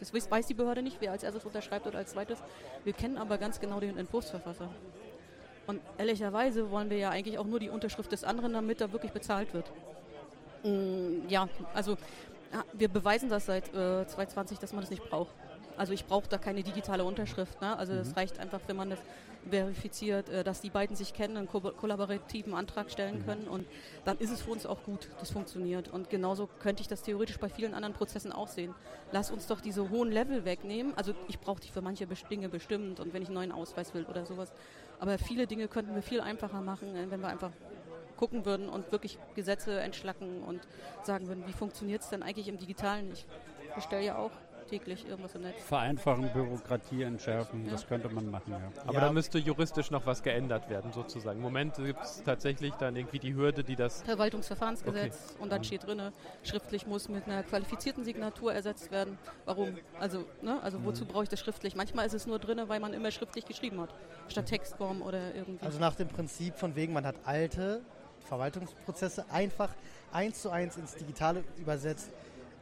das 0.00 0.12
weiß 0.12 0.46
die 0.46 0.54
Behörde 0.54 0.82
nicht, 0.82 0.96
wer 1.00 1.12
als 1.12 1.22
erstes 1.22 1.44
unterschreibt 1.44 1.86
oder 1.86 1.98
als 1.98 2.12
zweites. 2.12 2.38
Wir 2.84 2.94
kennen 2.94 3.18
aber 3.18 3.36
ganz 3.38 3.60
genau 3.60 3.80
den 3.80 3.98
Entwurfsverfasser. 3.98 4.68
Und 5.66 5.80
ehrlicherweise 5.98 6.70
wollen 6.70 6.90
wir 6.90 6.96
ja 6.96 7.10
eigentlich 7.10 7.38
auch 7.38 7.46
nur 7.46 7.60
die 7.60 7.68
Unterschrift 7.68 8.10
des 8.10 8.24
anderen, 8.24 8.52
damit 8.54 8.80
er 8.80 8.92
wirklich 8.92 9.12
bezahlt 9.12 9.52
wird. 9.52 9.70
Mm, 10.64 11.28
ja, 11.28 11.48
also 11.74 11.96
wir 12.72 12.88
beweisen 12.88 13.28
das 13.28 13.46
seit 13.46 13.68
äh, 13.68 14.06
2020, 14.06 14.58
dass 14.58 14.72
man 14.72 14.80
das 14.80 14.90
nicht 14.90 15.04
braucht. 15.08 15.34
Also 15.80 15.94
ich 15.94 16.04
brauche 16.04 16.28
da 16.28 16.36
keine 16.36 16.62
digitale 16.62 17.06
Unterschrift. 17.06 17.58
Ne? 17.62 17.74
Also 17.74 17.94
es 17.94 18.08
mhm. 18.08 18.14
reicht 18.14 18.38
einfach, 18.38 18.60
wenn 18.66 18.76
man 18.76 18.90
das 18.90 18.98
verifiziert, 19.48 20.28
äh, 20.28 20.44
dass 20.44 20.60
die 20.60 20.68
beiden 20.68 20.94
sich 20.94 21.14
kennen, 21.14 21.38
einen 21.38 21.48
ko 21.48 21.58
kollaborativen 21.60 22.52
Antrag 22.52 22.90
stellen 22.90 23.20
mhm. 23.20 23.24
können 23.24 23.48
und 23.48 23.66
dann 24.04 24.18
ist 24.18 24.30
es 24.30 24.42
für 24.42 24.50
uns 24.50 24.66
auch 24.66 24.82
gut, 24.82 25.08
das 25.20 25.30
funktioniert. 25.30 25.88
Und 25.88 26.10
genauso 26.10 26.50
könnte 26.58 26.82
ich 26.82 26.88
das 26.88 27.00
theoretisch 27.00 27.38
bei 27.38 27.48
vielen 27.48 27.72
anderen 27.72 27.94
Prozessen 27.94 28.30
auch 28.30 28.48
sehen. 28.48 28.74
Lass 29.10 29.30
uns 29.30 29.46
doch 29.46 29.62
diese 29.62 29.88
hohen 29.88 30.12
Level 30.12 30.44
wegnehmen. 30.44 30.92
Also 30.96 31.14
ich 31.28 31.40
brauche 31.40 31.62
die 31.62 31.70
für 31.70 31.80
manche 31.80 32.06
Dinge 32.06 32.50
bestimmt 32.50 33.00
und 33.00 33.14
wenn 33.14 33.22
ich 33.22 33.28
einen 33.28 33.36
neuen 33.36 33.52
Ausweis 33.52 33.94
will 33.94 34.04
oder 34.04 34.26
sowas. 34.26 34.52
Aber 34.98 35.16
viele 35.16 35.46
Dinge 35.46 35.66
könnten 35.66 35.94
wir 35.94 36.02
viel 36.02 36.20
einfacher 36.20 36.60
machen, 36.60 36.94
äh, 36.94 37.10
wenn 37.10 37.20
wir 37.20 37.28
einfach 37.28 37.52
gucken 38.18 38.44
würden 38.44 38.68
und 38.68 38.92
wirklich 38.92 39.18
Gesetze 39.34 39.80
entschlacken 39.80 40.42
und 40.42 40.60
sagen 41.04 41.26
würden, 41.26 41.46
wie 41.46 41.54
funktioniert 41.54 42.02
es 42.02 42.10
denn 42.10 42.22
eigentlich 42.22 42.48
im 42.48 42.58
Digitalen? 42.58 43.10
Ich 43.14 43.24
bestelle 43.74 44.04
ja 44.04 44.18
auch 44.18 44.32
täglich 44.70 45.06
irgendwas 45.06 45.34
im 45.34 45.42
Netz. 45.42 45.60
Vereinfachen, 45.62 46.30
Bürokratie 46.32 47.02
entschärfen, 47.02 47.64
ja. 47.66 47.72
das 47.72 47.86
könnte 47.86 48.08
man 48.08 48.30
machen, 48.30 48.52
ja. 48.52 48.60
Aber 48.84 48.94
ja. 48.94 49.00
da 49.00 49.12
müsste 49.12 49.38
juristisch 49.38 49.90
noch 49.90 50.06
was 50.06 50.22
geändert 50.22 50.70
werden, 50.70 50.92
sozusagen. 50.92 51.38
Im 51.38 51.42
Moment 51.42 51.74
gibt 51.74 52.02
es 52.02 52.22
tatsächlich 52.22 52.72
dann 52.74 52.96
irgendwie 52.96 53.18
die 53.18 53.34
Hürde, 53.34 53.64
die 53.64 53.76
das... 53.76 54.02
Verwaltungsverfahrensgesetz 54.02 55.32
okay. 55.32 55.42
und 55.42 55.50
dann 55.50 55.60
mhm. 55.60 55.64
steht 55.64 55.86
drin, 55.86 56.00
schriftlich 56.44 56.86
muss 56.86 57.08
mit 57.08 57.26
einer 57.26 57.42
qualifizierten 57.42 58.04
Signatur 58.04 58.54
ersetzt 58.54 58.90
werden. 58.90 59.18
Warum? 59.44 59.76
Also, 59.98 60.24
ne? 60.40 60.62
also 60.62 60.78
mhm. 60.78 60.84
wozu 60.84 61.04
brauche 61.04 61.24
ich 61.24 61.28
das 61.28 61.40
schriftlich? 61.40 61.74
Manchmal 61.74 62.06
ist 62.06 62.14
es 62.14 62.26
nur 62.26 62.38
drin, 62.38 62.60
weil 62.68 62.80
man 62.80 62.94
immer 62.94 63.10
schriftlich 63.10 63.46
geschrieben 63.46 63.80
hat, 63.80 63.92
statt 64.28 64.46
Textform 64.46 65.02
oder 65.02 65.34
irgendwie. 65.34 65.66
Also 65.66 65.80
nach 65.80 65.96
dem 65.96 66.08
Prinzip 66.08 66.56
von 66.56 66.76
wegen, 66.76 66.92
man 66.92 67.04
hat 67.04 67.16
alte 67.24 67.82
Verwaltungsprozesse 68.20 69.24
einfach 69.30 69.74
eins 70.12 70.42
zu 70.42 70.50
eins 70.50 70.76
ins 70.76 70.94
Digitale 70.94 71.42
übersetzt. 71.58 72.12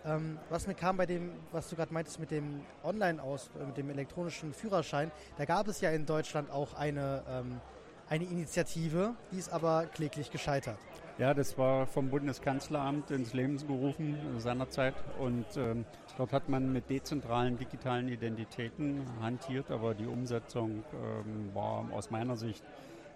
Ähm, 0.09 0.38
was 0.49 0.66
mir 0.66 0.75
kam 0.75 0.97
bei 0.97 1.05
dem, 1.05 1.33
was 1.53 1.68
du 1.68 1.77
gerade 1.77 1.92
meintest 1.92 2.18
mit 2.18 2.31
dem 2.31 2.62
Online-Aus, 2.83 3.51
äh, 3.61 3.66
mit 3.66 3.77
dem 3.77 3.90
elektronischen 3.90 4.55
Führerschein, 4.55 5.11
da 5.37 5.44
gab 5.44 5.68
es 5.68 5.81
ja 5.83 5.90
in 5.90 6.07
Deutschland 6.07 6.51
auch 6.51 6.75
eine, 6.75 7.23
ähm, 7.29 7.61
eine 8.09 8.25
Initiative, 8.25 9.14
die 9.31 9.38
ist 9.38 9.53
aber 9.53 9.85
kläglich 9.87 10.31
gescheitert. 10.31 10.79
Ja, 11.18 11.35
das 11.35 11.59
war 11.59 11.87
vom 11.87 12.09
Bundeskanzleramt 12.09 13.11
ins 13.11 13.35
Leben 13.35 13.59
gerufen 13.59 14.16
seinerzeit 14.38 14.94
und 15.18 15.44
ähm, 15.57 15.85
dort 16.16 16.33
hat 16.33 16.49
man 16.49 16.73
mit 16.73 16.88
dezentralen 16.88 17.59
digitalen 17.59 18.09
Identitäten 18.09 19.05
hantiert, 19.21 19.71
aber 19.71 19.94
die 19.94 20.07
Umsetzung 20.07 20.85
ähm, 20.94 21.51
war 21.55 21.85
aus 21.92 22.11
meiner 22.11 22.37
Sicht 22.37 22.64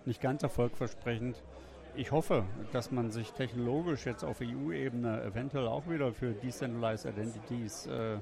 nicht 0.04 0.20
ganz 0.20 0.42
erfolgversprechend 0.42 1.40
ich 1.94 2.10
hoffe, 2.10 2.44
dass 2.72 2.90
man 2.90 3.10
sich 3.10 3.32
technologisch 3.32 4.06
jetzt 4.06 4.24
auf 4.24 4.40
EU-Ebene 4.40 5.22
eventuell 5.24 5.66
auch 5.66 5.88
wieder 5.88 6.12
für 6.12 6.32
Decentralized 6.32 7.06
Identities 7.06 7.86
äh, 7.86 8.18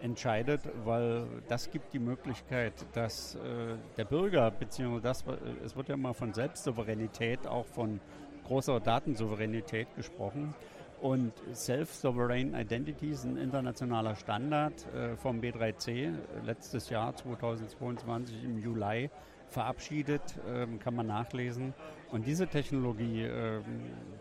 entscheidet, 0.00 0.60
weil 0.84 1.26
das 1.48 1.70
gibt 1.70 1.92
die 1.92 1.98
Möglichkeit, 1.98 2.72
dass 2.92 3.34
äh, 3.34 3.38
der 3.96 4.04
Bürger, 4.04 4.50
beziehungsweise 4.50 5.02
das, 5.02 5.22
äh, 5.22 5.64
es 5.64 5.76
wird 5.76 5.88
ja 5.88 5.94
immer 5.94 6.14
von 6.14 6.32
Selbstsouveränität, 6.32 7.46
auch 7.46 7.66
von 7.66 8.00
großer 8.46 8.80
Datensouveränität 8.80 9.88
gesprochen. 9.96 10.54
Und 11.00 11.32
Self-Sovereign 11.54 12.54
Identity 12.54 13.10
ist 13.10 13.24
ein 13.24 13.38
internationaler 13.38 14.14
Standard 14.14 14.86
äh, 14.94 15.16
vom 15.16 15.40
B3C, 15.40 16.12
letztes 16.44 16.90
Jahr 16.90 17.16
2022 17.16 18.44
im 18.44 18.58
Juli 18.58 19.10
verabschiedet, 19.50 20.22
ähm, 20.48 20.78
kann 20.78 20.94
man 20.94 21.06
nachlesen. 21.06 21.74
Und 22.10 22.26
diese 22.26 22.48
Technologie, 22.48 23.22
ähm, 23.22 23.62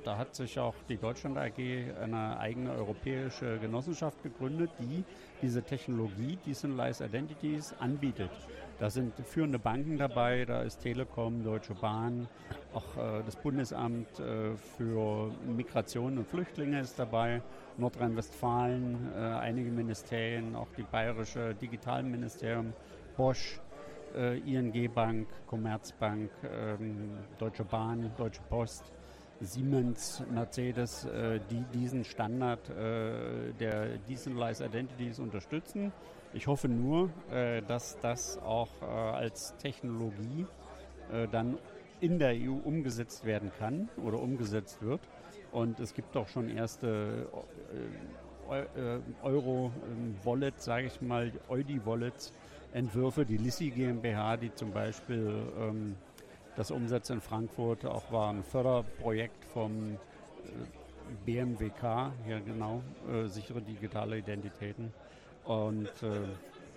da 0.04 0.18
hat 0.18 0.36
sich 0.36 0.60
auch 0.60 0.76
die 0.88 0.98
Deutschland 0.98 1.38
AG 1.38 1.58
eine 2.02 2.40
eigene 2.40 2.72
europäische 2.72 3.58
Genossenschaft 3.60 4.22
gegründet, 4.22 4.70
die 4.80 5.04
diese 5.42 5.64
Technologie, 5.64 6.38
Decentralized 6.46 7.02
Identities, 7.02 7.74
anbietet. 7.80 8.30
Da 8.80 8.90
sind 8.90 9.14
führende 9.26 9.60
Banken 9.60 9.98
dabei, 9.98 10.46
da 10.46 10.62
ist 10.62 10.80
Telekom, 10.80 11.44
Deutsche 11.44 11.74
Bahn, 11.74 12.28
auch 12.74 12.96
äh, 12.96 13.24
das 13.26 13.36
Bundesamt 13.36 14.20
äh, 14.20 14.56
für 14.56 15.32
Migration 15.46 16.18
und 16.18 16.26
Flüchtlinge 16.26 16.80
ist 16.80 16.98
dabei, 16.98 17.42
Nordrhein-Westfalen, 17.78 19.10
äh, 19.16 19.20
einige 19.20 19.70
Ministerien, 19.70 20.56
auch 20.56 20.70
die 20.78 20.84
bayerische 20.84 21.56
Digitalministerium, 21.56 22.74
Bosch, 23.18 23.60
äh, 24.16 24.38
ING 24.40 24.92
Bank, 24.94 25.28
Commerzbank, 25.48 26.30
ähm, 26.44 27.18
Deutsche 27.38 27.64
Bahn, 27.64 28.12
Deutsche 28.18 28.42
Post, 28.50 28.92
Siemens, 29.42 30.24
Mercedes, 30.32 31.06
äh, 31.06 31.40
die 31.50 31.64
diesen 31.74 32.04
Standard 32.04 32.70
äh, 32.70 33.54
der 33.60 33.98
Decentralized 34.10 34.66
Identities 34.66 35.20
unterstützen. 35.20 35.92
Ich 36.34 36.46
hoffe 36.46 36.68
nur, 36.68 37.10
äh, 37.32 37.62
dass 37.64 37.98
das 38.00 38.38
auch 38.40 38.70
äh, 38.82 38.86
als 38.86 39.56
Technologie 39.58 40.46
äh, 41.12 41.28
dann 41.28 41.58
in 42.02 42.20
der 42.20 42.34
EU 42.34 42.54
umgesetzt 42.64 43.26
werden 43.26 43.52
kann 43.58 43.90
oder 43.98 44.20
umgesetzt 44.20 44.82
wird. 44.82 45.02
Und 45.52 45.80
es 45.80 45.94
gibt 45.94 46.16
auch 46.16 46.28
schon 46.28 46.50
erste 46.50 47.28
Euro-Wallet, 49.24 50.62
sage 50.62 50.88
ich 50.88 51.02
mal, 51.02 51.32
Eudi-Wallets, 51.50 52.32
Entwürfe. 52.74 53.26
Die 53.26 53.38
Lissi 53.38 53.70
GmbH, 53.70 54.38
die 54.38 54.54
zum 54.54 54.72
Beispiel 54.72 55.44
ähm, 55.60 55.96
das 56.56 56.72
Umsetzen 56.72 57.14
in 57.14 57.22
Frankfurt 57.22 57.86
auch 57.86 58.12
war 58.12 58.32
ein 58.32 58.44
Förderprojekt 58.44 59.46
vom 59.46 59.94
äh, 59.94 59.98
BMWK, 61.26 62.12
ja 62.28 62.40
genau, 62.40 62.84
äh, 63.12 63.28
sichere 63.28 63.62
digitale 63.62 64.18
Identitäten. 64.20 64.94
Und 65.46 65.88
äh, 66.04 66.28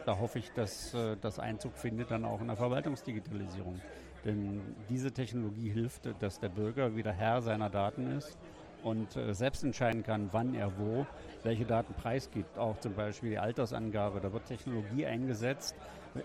da 0.07 0.19
hoffe 0.19 0.39
ich, 0.39 0.51
dass 0.53 0.95
äh, 0.95 1.17
das 1.21 1.39
Einzug 1.39 1.77
findet 1.77 2.11
dann 2.11 2.25
auch 2.25 2.41
in 2.41 2.47
der 2.47 2.57
Verwaltungsdigitalisierung. 2.57 3.81
Denn 4.25 4.61
diese 4.89 5.13
Technologie 5.13 5.71
hilft, 5.71 6.09
dass 6.21 6.39
der 6.39 6.49
Bürger 6.49 6.97
wieder 6.97 7.13
Herr 7.13 7.43
seiner 7.43 7.69
Daten 7.69 8.17
ist 8.17 8.39
und 8.83 9.17
äh, 9.17 9.35
selbst 9.35 9.65
entscheiden 9.65 10.03
kann, 10.03 10.29
wann 10.33 10.55
er 10.55 10.79
wo 10.79 11.07
welche 11.43 11.65
Daten 11.65 11.95
preisgibt. 11.95 12.59
Auch 12.59 12.79
zum 12.79 12.95
Beispiel 12.95 13.31
die 13.31 13.39
Altersangabe, 13.39 14.21
da 14.21 14.33
wird 14.33 14.47
Technologie 14.47 15.07
eingesetzt. 15.07 15.75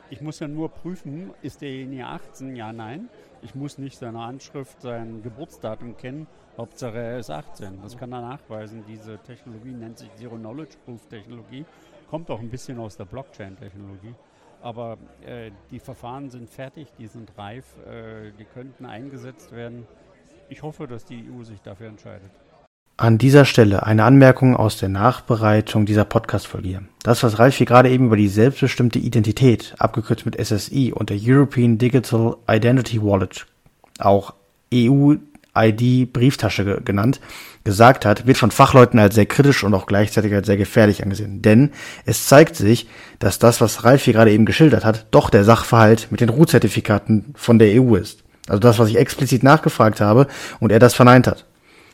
Ich 0.09 0.21
muss 0.21 0.39
ja 0.39 0.47
nur 0.47 0.69
prüfen, 0.69 1.31
ist 1.41 1.61
derjenige 1.61 2.05
18? 2.05 2.55
Ja, 2.55 2.73
nein. 2.73 3.09
Ich 3.41 3.55
muss 3.55 3.77
nicht 3.77 3.97
seine 3.97 4.19
Anschrift, 4.19 4.81
sein 4.81 5.21
Geburtsdatum 5.23 5.95
kennen. 5.95 6.27
Hauptsache 6.57 6.97
er 6.97 7.19
ist 7.19 7.29
18. 7.29 7.81
Das 7.81 7.97
kann 7.97 8.11
er 8.11 8.21
nachweisen. 8.21 8.83
Diese 8.87 9.17
Technologie 9.19 9.71
nennt 9.71 9.99
sich 9.99 10.13
Zero 10.15 10.35
Knowledge 10.35 10.77
Proof 10.85 11.07
Technologie. 11.07 11.65
Kommt 12.09 12.29
auch 12.31 12.39
ein 12.39 12.49
bisschen 12.49 12.79
aus 12.79 12.97
der 12.97 13.05
Blockchain-Technologie. 13.05 14.15
Aber 14.61 14.97
äh, 15.25 15.51
die 15.69 15.79
Verfahren 15.79 16.29
sind 16.29 16.49
fertig, 16.49 16.87
die 16.97 17.07
sind 17.07 17.37
reif, 17.37 17.77
äh, 17.85 18.31
die 18.39 18.45
könnten 18.45 18.85
eingesetzt 18.85 19.51
werden. 19.51 19.87
Ich 20.49 20.63
hoffe, 20.63 20.87
dass 20.87 21.05
die 21.05 21.29
EU 21.29 21.43
sich 21.43 21.61
dafür 21.61 21.87
entscheidet. 21.87 22.31
An 22.99 23.19
dieser 23.19 23.45
Stelle 23.45 23.83
eine 23.86 24.05
Anmerkung 24.05 24.55
aus 24.55 24.77
der 24.77 24.89
Nachbereitung 24.89 25.86
dieser 25.86 26.03
Podcast-Folge. 26.03 26.81
Das, 27.03 27.21
was 27.21 27.38
Ralf 27.38 27.55
hier 27.55 27.67
gerade 27.67 27.91
eben 27.91 28.07
über 28.07 28.17
die 28.17 28.27
selbstbestimmte 28.27 28.97
Identität, 28.97 29.75
abgekürzt 29.77 30.25
mit 30.25 30.36
SSI 30.43 30.93
und 30.95 31.12
der 31.12 31.19
European 31.21 31.77
Digital 31.77 32.38
Identity 32.49 32.99
Wallet, 32.99 33.45
auch 33.99 34.33
EU 34.73 35.13
ID 35.55 36.12
Brieftasche 36.12 36.81
genannt, 36.81 37.19
gesagt 37.63 38.03
hat, 38.03 38.25
wird 38.25 38.38
von 38.38 38.49
Fachleuten 38.49 38.99
als 38.99 39.13
sehr 39.13 39.27
kritisch 39.27 39.63
und 39.63 39.75
auch 39.75 39.86
gleichzeitig 39.86 40.33
als 40.33 40.47
sehr 40.47 40.57
gefährlich 40.57 41.03
angesehen. 41.03 41.43
Denn 41.43 41.73
es 42.05 42.25
zeigt 42.25 42.55
sich, 42.55 42.88
dass 43.19 43.38
das, 43.38 43.62
was 43.62 43.83
Ralf 43.83 44.05
hier 44.05 44.13
gerade 44.13 44.31
eben 44.31 44.47
geschildert 44.47 44.86
hat, 44.86 45.05
doch 45.12 45.29
der 45.29 45.43
Sachverhalt 45.43 46.07
mit 46.10 46.19
den 46.19 46.29
Root-Zertifikaten 46.29 47.36
von 47.36 47.60
der 47.60 47.79
EU 47.79 47.93
ist. 47.93 48.23
Also 48.47 48.60
das, 48.60 48.79
was 48.79 48.89
ich 48.89 48.97
explizit 48.97 49.43
nachgefragt 49.43 50.01
habe 50.01 50.25
und 50.60 50.71
er 50.71 50.79
das 50.79 50.95
verneint 50.95 51.27
hat. 51.27 51.45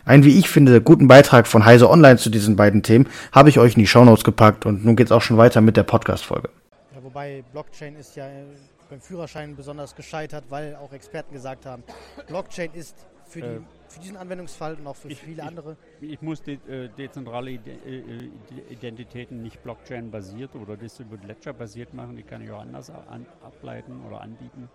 Ein, 0.06 0.26
wie 0.26 0.38
ich 0.38 0.50
finde, 0.50 0.82
guten 0.82 1.08
Beitrag 1.08 1.48
von 1.48 1.64
Heise 1.64 1.90
Online 1.90 2.18
zu 2.18 2.30
diesen 2.30 2.58
beiden 2.58 2.84
Themen 2.84 3.08
habe 3.32 3.48
ich 3.48 3.58
euch 3.58 3.76
in 3.76 3.80
die 3.80 3.88
Shownotes 3.88 4.26
gepackt 4.26 4.66
und 4.66 4.84
nun 4.84 4.98
geht's 4.98 5.14
auch 5.14 5.22
schon 5.22 5.38
weiter 5.38 5.62
mit 5.62 5.78
der 5.78 5.84
Podcast-Folge. 5.84 6.50
Ja, 6.94 7.02
wobei 7.02 7.42
Blockchain 7.54 7.96
ist 7.96 8.18
ja 8.18 8.28
beim 8.90 9.00
Führerschein 9.00 9.56
besonders 9.56 9.96
gescheitert, 9.96 10.44
weil 10.50 10.76
auch 10.76 10.92
Experten 10.92 11.34
gesagt 11.34 11.66
haben, 11.66 11.84
Blockchain 12.28 12.72
ist 12.74 12.98
für, 13.26 13.40
die, 13.40 13.48
äh, 13.48 13.60
für 13.88 14.00
diesen 14.02 14.18
Anwendungsfall 14.18 14.76
und 14.76 14.88
auch 14.88 14.96
für 14.98 15.08
ich, 15.08 15.20
viele 15.20 15.42
ich, 15.42 15.48
andere. 15.48 15.78
Ich 16.02 16.22
muss 16.22 16.44
de, 16.44 16.56
äh, 16.68 16.90
dezentrale 16.90 17.52
äh, 17.52 17.60
Identitäten 18.70 19.42
nicht 19.42 19.64
Blockchain-basiert 19.64 20.54
oder 20.56 20.76
Distributed 20.76 21.26
Ledger-basiert 21.28 21.94
machen, 21.94 22.18
die 22.18 22.24
kann 22.24 22.42
ich 22.42 22.52
auch 22.52 22.60
anders 22.60 22.90
an, 22.90 23.26
ableiten 23.42 24.02
oder 24.06 24.20
anbieten. 24.20 24.68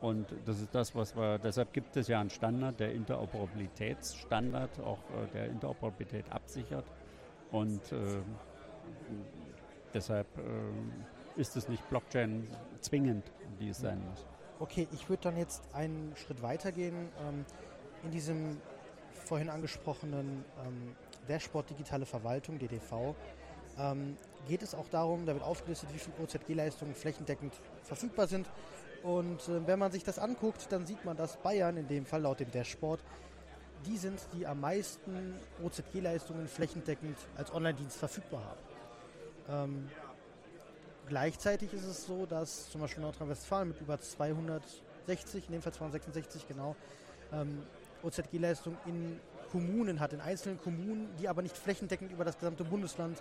Und 0.00 0.34
das 0.46 0.60
ist 0.60 0.74
das, 0.74 0.94
was 0.94 1.14
wir, 1.14 1.38
deshalb 1.38 1.72
gibt 1.74 1.94
es 1.96 2.08
ja 2.08 2.20
einen 2.20 2.30
Standard, 2.30 2.80
der 2.80 2.92
Interoperabilitätsstandard, 2.92 4.80
auch 4.80 4.98
äh, 5.10 5.26
der 5.34 5.46
Interoperabilität 5.46 6.24
absichert. 6.32 6.86
Und 7.50 7.92
äh, 7.92 8.22
deshalb 9.92 10.26
äh, 10.38 11.40
ist 11.40 11.56
es 11.56 11.68
nicht 11.68 11.86
Blockchain 11.90 12.46
zwingend, 12.80 13.30
wie 13.58 13.68
es 13.68 13.78
sein 13.78 14.02
muss. 14.08 14.26
Okay, 14.58 14.88
ich 14.92 15.08
würde 15.08 15.24
dann 15.24 15.36
jetzt 15.36 15.62
einen 15.74 16.14
Schritt 16.16 16.40
weiter 16.42 16.72
gehen. 16.72 17.10
Ähm, 17.28 17.44
in 18.02 18.10
diesem 18.10 18.56
vorhin 19.12 19.50
angesprochenen 19.50 20.44
ähm, 20.66 20.96
Dashboard 21.28 21.68
Digitale 21.68 22.06
Verwaltung, 22.06 22.58
DDV, 22.58 23.14
ähm, 23.78 24.16
geht 24.48 24.62
es 24.62 24.74
auch 24.74 24.88
darum, 24.88 25.26
da 25.26 25.34
wird 25.34 25.44
aufgelistet, 25.44 25.92
wie 25.92 25.98
viele 25.98 26.16
OZG-Leistungen 26.22 26.94
flächendeckend 26.94 27.52
verfügbar 27.82 28.26
sind 28.26 28.46
und 29.02 29.48
äh, 29.48 29.66
wenn 29.66 29.78
man 29.78 29.92
sich 29.92 30.04
das 30.04 30.18
anguckt, 30.18 30.66
dann 30.70 30.86
sieht 30.86 31.04
man, 31.04 31.16
dass 31.16 31.36
Bayern 31.38 31.76
in 31.76 31.88
dem 31.88 32.04
Fall 32.06 32.22
laut 32.22 32.40
dem 32.40 32.50
Dashboard 32.50 33.00
die 33.86 33.96
sind, 33.96 34.20
die 34.34 34.46
am 34.46 34.60
meisten 34.60 35.34
OZG-Leistungen 35.62 36.48
flächendeckend 36.48 37.16
als 37.36 37.52
Online-Dienst 37.52 37.96
verfügbar 37.96 38.42
haben. 38.44 38.60
Ähm, 39.48 39.90
gleichzeitig 41.08 41.72
ist 41.72 41.84
es 41.84 42.06
so, 42.06 42.26
dass 42.26 42.70
zum 42.70 42.80
Beispiel 42.80 43.02
Nordrhein-Westfalen 43.02 43.68
mit 43.68 43.80
über 43.80 44.00
260, 44.00 45.46
in 45.46 45.52
dem 45.52 45.62
Fall 45.62 45.72
266 45.72 46.46
genau, 46.46 46.76
ähm, 47.32 47.62
OZG-Leistungen 48.02 48.78
in 48.86 49.20
Kommunen 49.50 50.00
hat, 50.00 50.12
in 50.12 50.20
einzelnen 50.20 50.60
Kommunen, 50.60 51.08
die 51.18 51.28
aber 51.28 51.42
nicht 51.42 51.56
flächendeckend 51.56 52.12
über 52.12 52.24
das 52.24 52.38
gesamte 52.38 52.64
Bundesland 52.64 53.20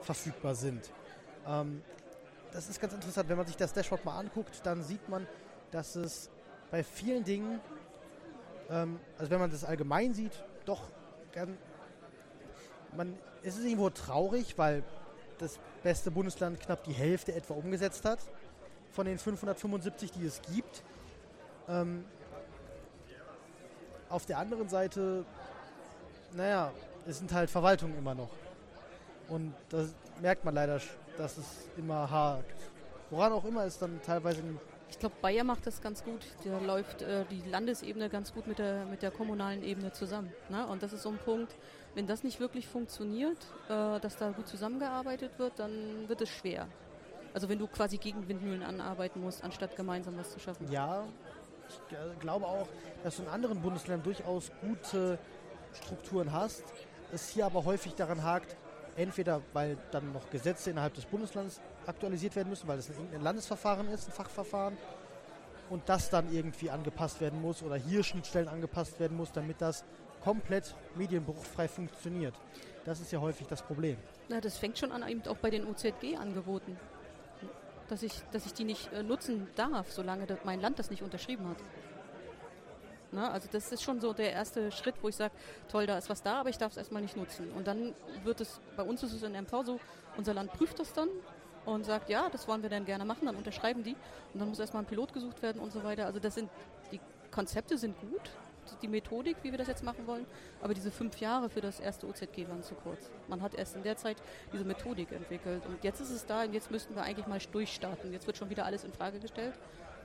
verfügbar 0.00 0.54
sind. 0.54 0.90
Ähm, 1.46 1.82
das 2.52 2.68
ist 2.68 2.80
ganz 2.80 2.92
interessant. 2.92 3.28
Wenn 3.28 3.36
man 3.36 3.46
sich 3.46 3.56
das 3.56 3.72
Dashboard 3.72 4.04
mal 4.04 4.18
anguckt, 4.18 4.60
dann 4.64 4.82
sieht 4.82 5.08
man, 5.08 5.26
dass 5.70 5.96
es 5.96 6.30
bei 6.70 6.82
vielen 6.84 7.24
Dingen, 7.24 7.60
ähm, 8.70 9.00
also 9.18 9.30
wenn 9.30 9.40
man 9.40 9.50
das 9.50 9.64
allgemein 9.64 10.14
sieht, 10.14 10.32
doch 10.64 10.82
gern, 11.32 11.56
man, 12.96 13.16
es 13.42 13.56
ist 13.56 13.64
irgendwo 13.64 13.90
traurig, 13.90 14.56
weil 14.58 14.84
das 15.38 15.58
beste 15.82 16.10
Bundesland 16.10 16.60
knapp 16.60 16.84
die 16.84 16.92
Hälfte 16.92 17.34
etwa 17.34 17.54
umgesetzt 17.54 18.04
hat 18.04 18.20
von 18.92 19.06
den 19.06 19.18
575, 19.18 20.12
die 20.12 20.26
es 20.26 20.40
gibt. 20.42 20.82
Ähm, 21.68 22.04
auf 24.08 24.26
der 24.26 24.38
anderen 24.38 24.68
Seite, 24.68 25.24
naja, 26.32 26.70
es 27.06 27.18
sind 27.18 27.32
halt 27.32 27.50
Verwaltungen 27.50 27.96
immer 27.96 28.14
noch. 28.14 28.30
Und 29.28 29.54
das 29.70 29.94
merkt 30.20 30.44
man 30.44 30.54
leider 30.54 30.78
dass 31.18 31.38
es 31.38 31.68
immer 31.76 32.10
hakt. 32.10 32.70
Woran 33.10 33.32
auch 33.32 33.44
immer 33.44 33.64
es 33.64 33.78
dann 33.78 34.00
teilweise 34.02 34.42
ich 34.92 34.98
glaube, 34.98 35.14
Bayer 35.22 35.42
macht 35.42 35.66
das 35.66 35.80
ganz 35.80 36.04
gut. 36.04 36.20
Da 36.44 36.58
läuft 36.58 37.00
äh, 37.00 37.24
die 37.30 37.42
Landesebene 37.48 38.10
ganz 38.10 38.34
gut 38.34 38.46
mit 38.46 38.58
der, 38.58 38.84
mit 38.84 39.00
der 39.00 39.10
kommunalen 39.10 39.62
Ebene 39.64 39.90
zusammen. 39.92 40.30
Ne? 40.50 40.66
Und 40.66 40.82
das 40.82 40.92
ist 40.92 41.02
so 41.02 41.08
ein 41.08 41.16
Punkt, 41.16 41.56
wenn 41.94 42.06
das 42.06 42.22
nicht 42.22 42.40
wirklich 42.40 42.68
funktioniert, 42.68 43.38
äh, 43.70 43.98
dass 44.00 44.16
da 44.16 44.30
gut 44.32 44.46
zusammengearbeitet 44.48 45.38
wird, 45.38 45.58
dann 45.58 46.08
wird 46.08 46.20
es 46.20 46.28
schwer. 46.28 46.68
Also 47.32 47.48
wenn 47.48 47.58
du 47.58 47.68
quasi 47.68 47.96
gegen 47.96 48.28
Windmühlen 48.28 48.62
anarbeiten 48.62 49.22
musst, 49.22 49.42
anstatt 49.42 49.76
gemeinsam 49.76 50.18
was 50.18 50.30
zu 50.30 50.38
schaffen. 50.38 50.70
Ja, 50.70 51.04
ich 51.68 51.96
äh, 51.96 52.14
glaube 52.20 52.46
auch, 52.46 52.68
dass 53.02 53.16
du 53.16 53.22
in 53.22 53.28
anderen 53.28 53.62
Bundesländern 53.62 54.04
durchaus 54.04 54.52
gute 54.60 55.18
Strukturen 55.72 56.32
hast. 56.32 56.64
Es 57.12 57.30
hier 57.30 57.46
aber 57.46 57.64
häufig 57.64 57.94
daran 57.94 58.22
hakt, 58.22 58.56
Entweder 58.96 59.40
weil 59.52 59.78
dann 59.90 60.12
noch 60.12 60.28
Gesetze 60.30 60.70
innerhalb 60.70 60.94
des 60.94 61.06
Bundeslandes 61.06 61.60
aktualisiert 61.86 62.36
werden 62.36 62.50
müssen, 62.50 62.68
weil 62.68 62.78
es 62.78 62.90
ein 62.90 63.22
Landesverfahren 63.22 63.88
ist, 63.88 64.08
ein 64.08 64.12
Fachverfahren, 64.12 64.76
und 65.72 65.88
das 65.88 66.10
dann 66.10 66.30
irgendwie 66.32 66.70
angepasst 66.70 67.20
werden 67.22 67.40
muss 67.40 67.62
oder 67.62 67.76
hier 67.76 68.02
Schnittstellen 68.02 68.48
angepasst 68.48 69.00
werden 69.00 69.16
muss, 69.16 69.32
damit 69.32 69.60
das 69.60 69.84
komplett 70.22 70.74
medienbruchfrei 70.96 71.66
funktioniert. 71.66 72.34
Das 72.84 73.00
ist 73.00 73.10
ja 73.10 73.20
häufig 73.20 73.46
das 73.46 73.62
Problem. 73.62 73.96
Na, 74.28 74.40
das 74.40 74.58
fängt 74.58 74.78
schon 74.78 74.92
an, 74.92 75.08
eben 75.08 75.22
auch 75.26 75.36
bei 75.36 75.50
den 75.50 75.66
OZG-Angeboten. 75.66 76.76
Dass 77.88 78.02
ich, 78.02 78.12
dass 78.32 78.46
ich 78.46 78.52
die 78.52 78.64
nicht 78.64 78.92
äh, 78.92 79.02
nutzen 79.02 79.48
darf, 79.56 79.90
solange 79.90 80.26
mein 80.44 80.60
Land 80.60 80.78
das 80.78 80.90
nicht 80.90 81.02
unterschrieben 81.02 81.48
hat. 81.48 81.56
Ne? 83.12 83.30
Also 83.30 83.48
das 83.52 83.70
ist 83.72 83.82
schon 83.82 84.00
so 84.00 84.12
der 84.12 84.32
erste 84.32 84.72
Schritt, 84.72 84.94
wo 85.02 85.08
ich 85.08 85.16
sage, 85.16 85.32
toll, 85.68 85.86
da 85.86 85.98
ist 85.98 86.08
was 86.08 86.22
da, 86.22 86.40
aber 86.40 86.48
ich 86.48 86.58
darf 86.58 86.72
es 86.72 86.78
erstmal 86.78 87.02
nicht 87.02 87.16
nutzen. 87.16 87.50
Und 87.52 87.66
dann 87.66 87.94
wird 88.24 88.40
es, 88.40 88.60
bei 88.76 88.82
uns 88.82 89.02
ist 89.02 89.12
es 89.12 89.22
in 89.22 89.32
MV 89.32 89.64
so, 89.64 89.80
unser 90.16 90.34
Land 90.34 90.52
prüft 90.52 90.78
das 90.78 90.92
dann 90.92 91.08
und 91.64 91.84
sagt, 91.84 92.08
ja, 92.08 92.28
das 92.30 92.48
wollen 92.48 92.62
wir 92.62 92.70
dann 92.70 92.84
gerne 92.84 93.04
machen, 93.04 93.26
dann 93.26 93.36
unterschreiben 93.36 93.82
die 93.82 93.94
und 94.32 94.40
dann 94.40 94.48
muss 94.48 94.58
erstmal 94.58 94.82
ein 94.82 94.86
Pilot 94.86 95.12
gesucht 95.12 95.42
werden 95.42 95.60
und 95.60 95.72
so 95.72 95.84
weiter. 95.84 96.06
Also 96.06 96.18
das 96.18 96.34
sind, 96.34 96.50
die 96.90 97.00
Konzepte 97.30 97.78
sind 97.78 97.98
gut, 98.00 98.30
die 98.80 98.88
Methodik, 98.88 99.36
wie 99.42 99.50
wir 99.50 99.58
das 99.58 99.68
jetzt 99.68 99.84
machen 99.84 100.06
wollen, 100.06 100.26
aber 100.62 100.72
diese 100.72 100.90
fünf 100.90 101.20
Jahre 101.20 101.50
für 101.50 101.60
das 101.60 101.80
erste 101.80 102.06
OZG 102.06 102.48
waren 102.48 102.62
zu 102.62 102.74
kurz. 102.74 103.10
Man 103.28 103.42
hat 103.42 103.54
erst 103.54 103.76
in 103.76 103.82
der 103.82 103.96
Zeit 103.96 104.16
diese 104.52 104.64
Methodik 104.64 105.12
entwickelt 105.12 105.66
und 105.66 105.82
jetzt 105.84 106.00
ist 106.00 106.10
es 106.10 106.24
da 106.26 106.44
und 106.44 106.54
jetzt 106.54 106.70
müssten 106.70 106.94
wir 106.94 107.02
eigentlich 107.02 107.26
mal 107.26 107.38
durchstarten. 107.38 108.12
Jetzt 108.12 108.26
wird 108.26 108.36
schon 108.36 108.50
wieder 108.50 108.64
alles 108.64 108.84
in 108.84 108.92
Frage 108.92 109.20
gestellt 109.20 109.54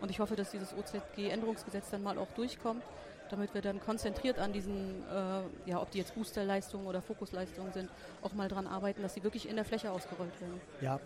und 0.01 0.11
ich 0.11 0.19
hoffe, 0.19 0.35
dass 0.35 0.51
dieses 0.51 0.73
OZG-Änderungsgesetz 0.73 1.89
dann 1.89 2.03
mal 2.03 2.17
auch 2.17 2.31
durchkommt, 2.35 2.83
damit 3.29 3.53
wir 3.53 3.61
dann 3.61 3.79
konzentriert 3.79 4.39
an 4.39 4.53
diesen, 4.53 5.03
äh, 5.03 5.69
ja, 5.69 5.81
ob 5.81 5.91
die 5.91 5.97
jetzt 5.97 6.15
Boosterleistungen 6.15 6.87
oder 6.87 7.01
Fokusleistungen 7.01 7.73
sind, 7.73 7.89
auch 8.21 8.33
mal 8.33 8.47
dran 8.47 8.67
arbeiten, 8.67 9.01
dass 9.01 9.13
sie 9.13 9.23
wirklich 9.23 9.49
in 9.49 9.55
der 9.55 9.65
Fläche 9.65 9.91
ausgerollt 9.91 10.39
werden. 10.39 10.61
Ja, 10.81 10.99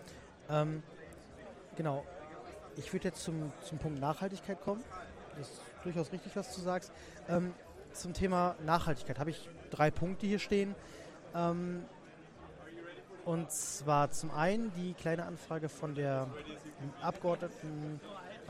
ähm, 0.50 0.82
genau. 1.76 2.04
Ich 2.76 2.92
würde 2.92 3.08
jetzt 3.08 3.22
zum, 3.22 3.52
zum 3.62 3.78
Punkt 3.78 4.00
Nachhaltigkeit 4.00 4.60
kommen. 4.60 4.82
Das 5.38 5.48
ist 5.48 5.60
durchaus 5.82 6.12
richtig, 6.12 6.34
was 6.36 6.54
du 6.54 6.60
sagst. 6.60 6.92
Ähm, 7.28 7.54
zum 7.92 8.14
Thema 8.14 8.56
Nachhaltigkeit 8.64 9.18
habe 9.18 9.30
ich 9.30 9.48
drei 9.70 9.90
Punkte 9.90 10.26
hier 10.26 10.38
stehen. 10.38 10.74
Ähm, 11.34 11.84
und 13.24 13.50
zwar 13.52 14.10
zum 14.10 14.30
einen 14.32 14.72
die 14.74 14.94
kleine 14.94 15.24
Anfrage 15.24 15.68
von 15.68 15.94
der 15.94 16.28
Abgeordneten 17.00 18.00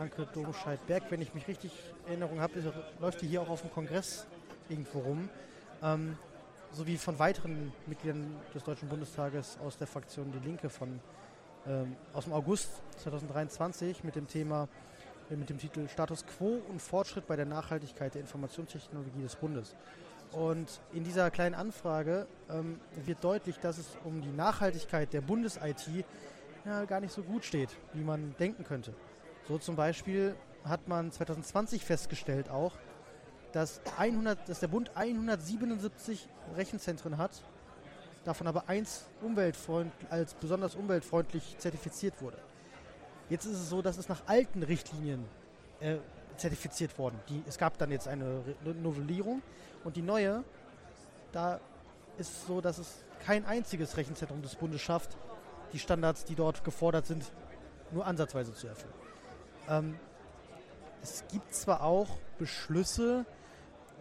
Anke 0.03 0.27
Domscheit-Berg, 0.35 1.05
wenn 1.11 1.23
ich 1.23 1.33
mich 1.33 1.47
richtig 1.47 1.71
in 2.07 2.09
Erinnerung 2.09 2.41
habe, 2.41 2.73
läuft 2.99 3.23
die 3.23 3.29
hier 3.29 3.41
auch 3.41 3.49
auf 3.49 3.61
dem 3.61 3.71
Kongress 3.71 4.27
irgendwo 4.69 4.99
rum. 4.99 5.29
Ähm, 5.81 6.19
sowie 6.73 6.97
von 6.97 7.21
weiteren 7.21 7.73
Mitgliedern 7.87 8.35
des 8.53 8.65
Deutschen 8.65 8.88
Bundestages 8.88 9.59
aus 9.65 9.77
der 9.77 9.87
Fraktion 9.87 10.33
Die 10.33 10.45
Linke 10.45 10.69
von 10.71 10.99
ähm, 11.69 11.95
aus 12.12 12.25
dem 12.25 12.33
August 12.33 12.83
2023 12.99 14.03
mit 14.03 14.17
dem 14.17 14.27
Thema 14.27 14.69
äh, 15.31 15.37
mit 15.37 15.49
dem 15.51 15.59
Titel 15.59 15.87
Status 15.87 16.27
quo 16.27 16.61
und 16.69 16.83
Fortschritt 16.83 17.29
bei 17.29 17.37
der 17.37 17.47
Nachhaltigkeit 17.47 18.15
der 18.15 18.23
Informationstechnologie 18.23 19.23
des 19.23 19.37
Bundes. 19.37 19.77
Und 20.33 20.81
in 20.93 21.05
dieser 21.05 21.31
kleinen 21.31 21.55
Anfrage 21.55 22.27
ähm, 22.51 22.81
wird 23.05 23.23
deutlich, 23.23 23.59
dass 23.61 23.79
es 23.79 23.87
um 24.03 24.21
die 24.21 24.33
Nachhaltigkeit 24.33 25.12
der 25.12 25.21
Bundes-IT 25.21 26.05
ja, 26.65 26.85
gar 26.87 26.99
nicht 26.99 27.12
so 27.12 27.23
gut 27.23 27.45
steht, 27.45 27.69
wie 27.93 28.03
man 28.03 28.35
denken 28.41 28.65
könnte. 28.65 28.95
So 29.53 29.59
zum 29.59 29.77
Beispiel 29.77 30.35
hat 30.65 30.88
man 30.88 31.12
2020 31.12 31.85
festgestellt 31.85 32.49
auch, 32.49 32.73
dass, 33.53 33.83
100, 33.99 34.49
dass 34.49 34.61
der 34.61 34.69
Bund 34.69 34.91
177 34.95 36.27
Rechenzentren 36.57 37.19
hat, 37.19 37.33
davon 38.25 38.47
aber 38.47 38.71
eins 38.71 39.05
umweltfreund, 39.21 39.93
als 40.09 40.33
besonders 40.33 40.75
umweltfreundlich 40.75 41.57
zertifiziert 41.59 42.23
wurde. 42.23 42.38
Jetzt 43.29 43.45
ist 43.45 43.59
es 43.59 43.69
so, 43.69 43.83
dass 43.83 43.99
es 43.99 44.09
nach 44.09 44.23
alten 44.25 44.62
Richtlinien 44.62 45.23
äh, 45.81 45.97
zertifiziert 46.38 46.99
worden. 46.99 47.21
Die, 47.29 47.43
es 47.47 47.59
gab 47.59 47.77
dann 47.77 47.91
jetzt 47.91 48.09
eine 48.09 48.43
Novellierung 48.65 49.43
und 49.85 49.97
die 49.97 50.03
neue, 50.03 50.45
da 51.31 51.61
ist 52.17 52.31
es 52.31 52.47
so, 52.47 52.62
dass 52.62 52.79
es 52.79 53.05
kein 53.27 53.45
einziges 53.45 53.99
Rechenzentrum 53.99 54.41
des 54.41 54.55
Bundes 54.55 54.81
schafft, 54.81 55.11
die 55.75 55.79
Standards, 55.79 56.25
die 56.25 56.37
dort 56.37 56.65
gefordert 56.65 57.05
sind, 57.05 57.31
nur 57.91 58.07
ansatzweise 58.07 58.55
zu 58.55 58.67
erfüllen. 58.67 59.12
Ähm, 59.68 59.98
es 61.03 61.25
gibt 61.31 61.55
zwar 61.55 61.83
auch 61.83 62.09
Beschlüsse, 62.38 63.25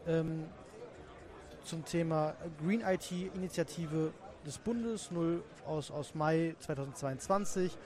ähm, 0.07 0.47
zum 1.63 1.85
Thema 1.85 2.35
Green 2.63 2.81
IT 2.81 3.11
Initiative 3.11 4.13
des 4.45 4.57
Bundes 4.57 5.11
0 5.11 5.43
aus, 5.65 5.91
aus 5.91 6.15
Mai 6.15 6.55
2022. 6.59 7.77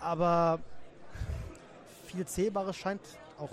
Aber 0.00 0.60
viel 2.06 2.26
Zählbares 2.26 2.76
scheint 2.76 3.02
auch 3.38 3.50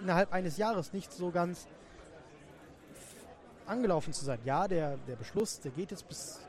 innerhalb 0.00 0.32
eines 0.32 0.56
Jahres 0.56 0.92
nicht 0.92 1.12
so 1.12 1.30
ganz 1.30 1.66
angelaufen 3.66 4.12
zu 4.12 4.24
sein. 4.24 4.38
Ja, 4.44 4.68
der, 4.68 4.96
der 5.08 5.16
Beschluss, 5.16 5.60
der 5.60 5.72
geht 5.72 5.90
jetzt 5.90 6.08
bis 6.08 6.40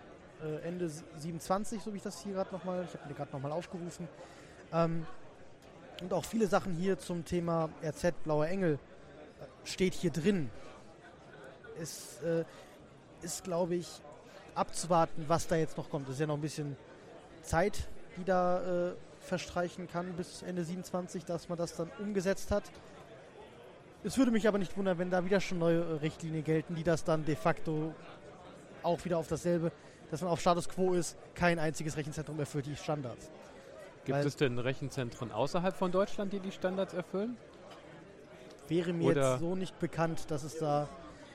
äh, 0.41 0.67
Ende 0.67 0.89
27, 0.89 1.81
so 1.81 1.93
wie 1.93 1.97
ich 1.97 2.03
das 2.03 2.21
hier 2.21 2.33
gerade 2.33 2.51
nochmal, 2.51 2.85
ich 2.87 2.93
habe 2.93 3.07
mir 3.07 3.15
gerade 3.15 3.31
nochmal 3.31 3.51
aufgerufen. 3.51 4.07
Ähm, 4.71 5.05
und 6.01 6.13
auch 6.13 6.25
viele 6.25 6.47
Sachen 6.47 6.73
hier 6.73 6.97
zum 6.97 7.25
Thema 7.25 7.69
RZ 7.83 8.13
Blauer 8.23 8.47
Engel 8.47 8.75
äh, 8.75 9.67
steht 9.67 9.93
hier 9.93 10.11
drin. 10.11 10.49
Es 11.81 12.21
äh, 12.23 12.43
ist, 13.21 13.43
glaube 13.43 13.75
ich, 13.75 13.87
abzuwarten, 14.55 15.25
was 15.27 15.47
da 15.47 15.55
jetzt 15.55 15.77
noch 15.77 15.89
kommt. 15.89 16.07
Es 16.07 16.15
ist 16.15 16.21
ja 16.21 16.27
noch 16.27 16.35
ein 16.35 16.41
bisschen 16.41 16.75
Zeit, 17.41 17.87
die 18.17 18.23
da 18.23 18.89
äh, 18.89 18.93
verstreichen 19.19 19.87
kann 19.87 20.13
bis 20.13 20.41
Ende 20.41 20.63
27, 20.63 21.25
dass 21.25 21.49
man 21.49 21.57
das 21.57 21.75
dann 21.75 21.89
umgesetzt 21.99 22.51
hat. 22.51 22.63
Es 24.03 24.17
würde 24.17 24.31
mich 24.31 24.47
aber 24.47 24.57
nicht 24.57 24.77
wundern, 24.77 24.97
wenn 24.97 25.09
da 25.09 25.25
wieder 25.25 25.41
schon 25.41 25.59
neue 25.59 25.81
äh, 25.81 25.93
Richtlinien 25.95 26.43
gelten, 26.43 26.75
die 26.75 26.83
das 26.83 27.03
dann 27.03 27.25
de 27.25 27.35
facto 27.35 27.93
auch 28.81 29.03
wieder 29.03 29.17
auf 29.17 29.27
dasselbe, 29.27 29.71
dass 30.09 30.21
man 30.21 30.31
auf 30.31 30.39
Status 30.39 30.69
Quo 30.69 30.93
ist, 30.93 31.17
kein 31.35 31.59
einziges 31.59 31.97
Rechenzentrum 31.97 32.39
erfüllt 32.39 32.65
die 32.65 32.75
Standards. 32.75 33.29
Gibt 34.13 34.25
es 34.25 34.35
denn 34.35 34.59
Rechenzentren 34.59 35.31
außerhalb 35.31 35.75
von 35.75 35.91
Deutschland, 35.91 36.33
die 36.33 36.39
die 36.39 36.51
Standards 36.51 36.93
erfüllen? 36.93 37.37
Wäre 38.67 38.93
mir 38.93 39.11
Oder 39.11 39.31
jetzt 39.31 39.39
so 39.39 39.55
nicht 39.55 39.79
bekannt, 39.79 40.29
dass 40.29 40.43
es 40.43 40.57
da. 40.57 40.87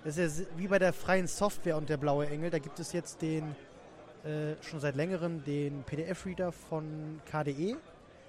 Das 0.04 0.16
ist 0.16 0.38
ja 0.38 0.46
wie 0.56 0.68
bei 0.68 0.78
der 0.78 0.92
freien 0.92 1.26
Software 1.26 1.76
und 1.76 1.88
der 1.88 1.96
blaue 1.96 2.28
Engel. 2.28 2.50
Da 2.50 2.58
gibt 2.58 2.78
es 2.78 2.92
jetzt 2.92 3.22
den 3.22 3.56
äh, 4.24 4.54
schon 4.62 4.80
seit 4.80 4.96
längerem 4.96 5.44
den 5.44 5.82
PDF-Reader 5.82 6.52
von 6.52 7.20
KDE. 7.30 7.76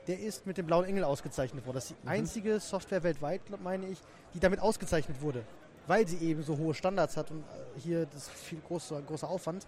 Der 0.07 0.19
ist 0.19 0.45
mit 0.45 0.57
dem 0.57 0.65
blauen 0.65 0.85
Engel 0.85 1.03
ausgezeichnet 1.03 1.65
worden. 1.65 1.75
Das 1.75 1.85
ist 1.85 1.95
die 2.01 2.05
mhm. 2.05 2.11
einzige 2.11 2.59
Software 2.59 3.03
weltweit, 3.03 3.41
meine 3.63 3.87
ich, 3.87 3.99
die 4.33 4.39
damit 4.39 4.59
ausgezeichnet 4.59 5.21
wurde. 5.21 5.43
Weil 5.87 6.07
sie 6.07 6.17
eben 6.17 6.43
so 6.43 6.57
hohe 6.57 6.73
Standards 6.73 7.15
hat 7.17 7.31
und 7.31 7.41
äh, 7.41 7.79
hier 7.79 8.05
das 8.07 8.29
viel 8.29 8.59
großer, 8.59 9.01
großer 9.01 9.27
Aufwand, 9.29 9.67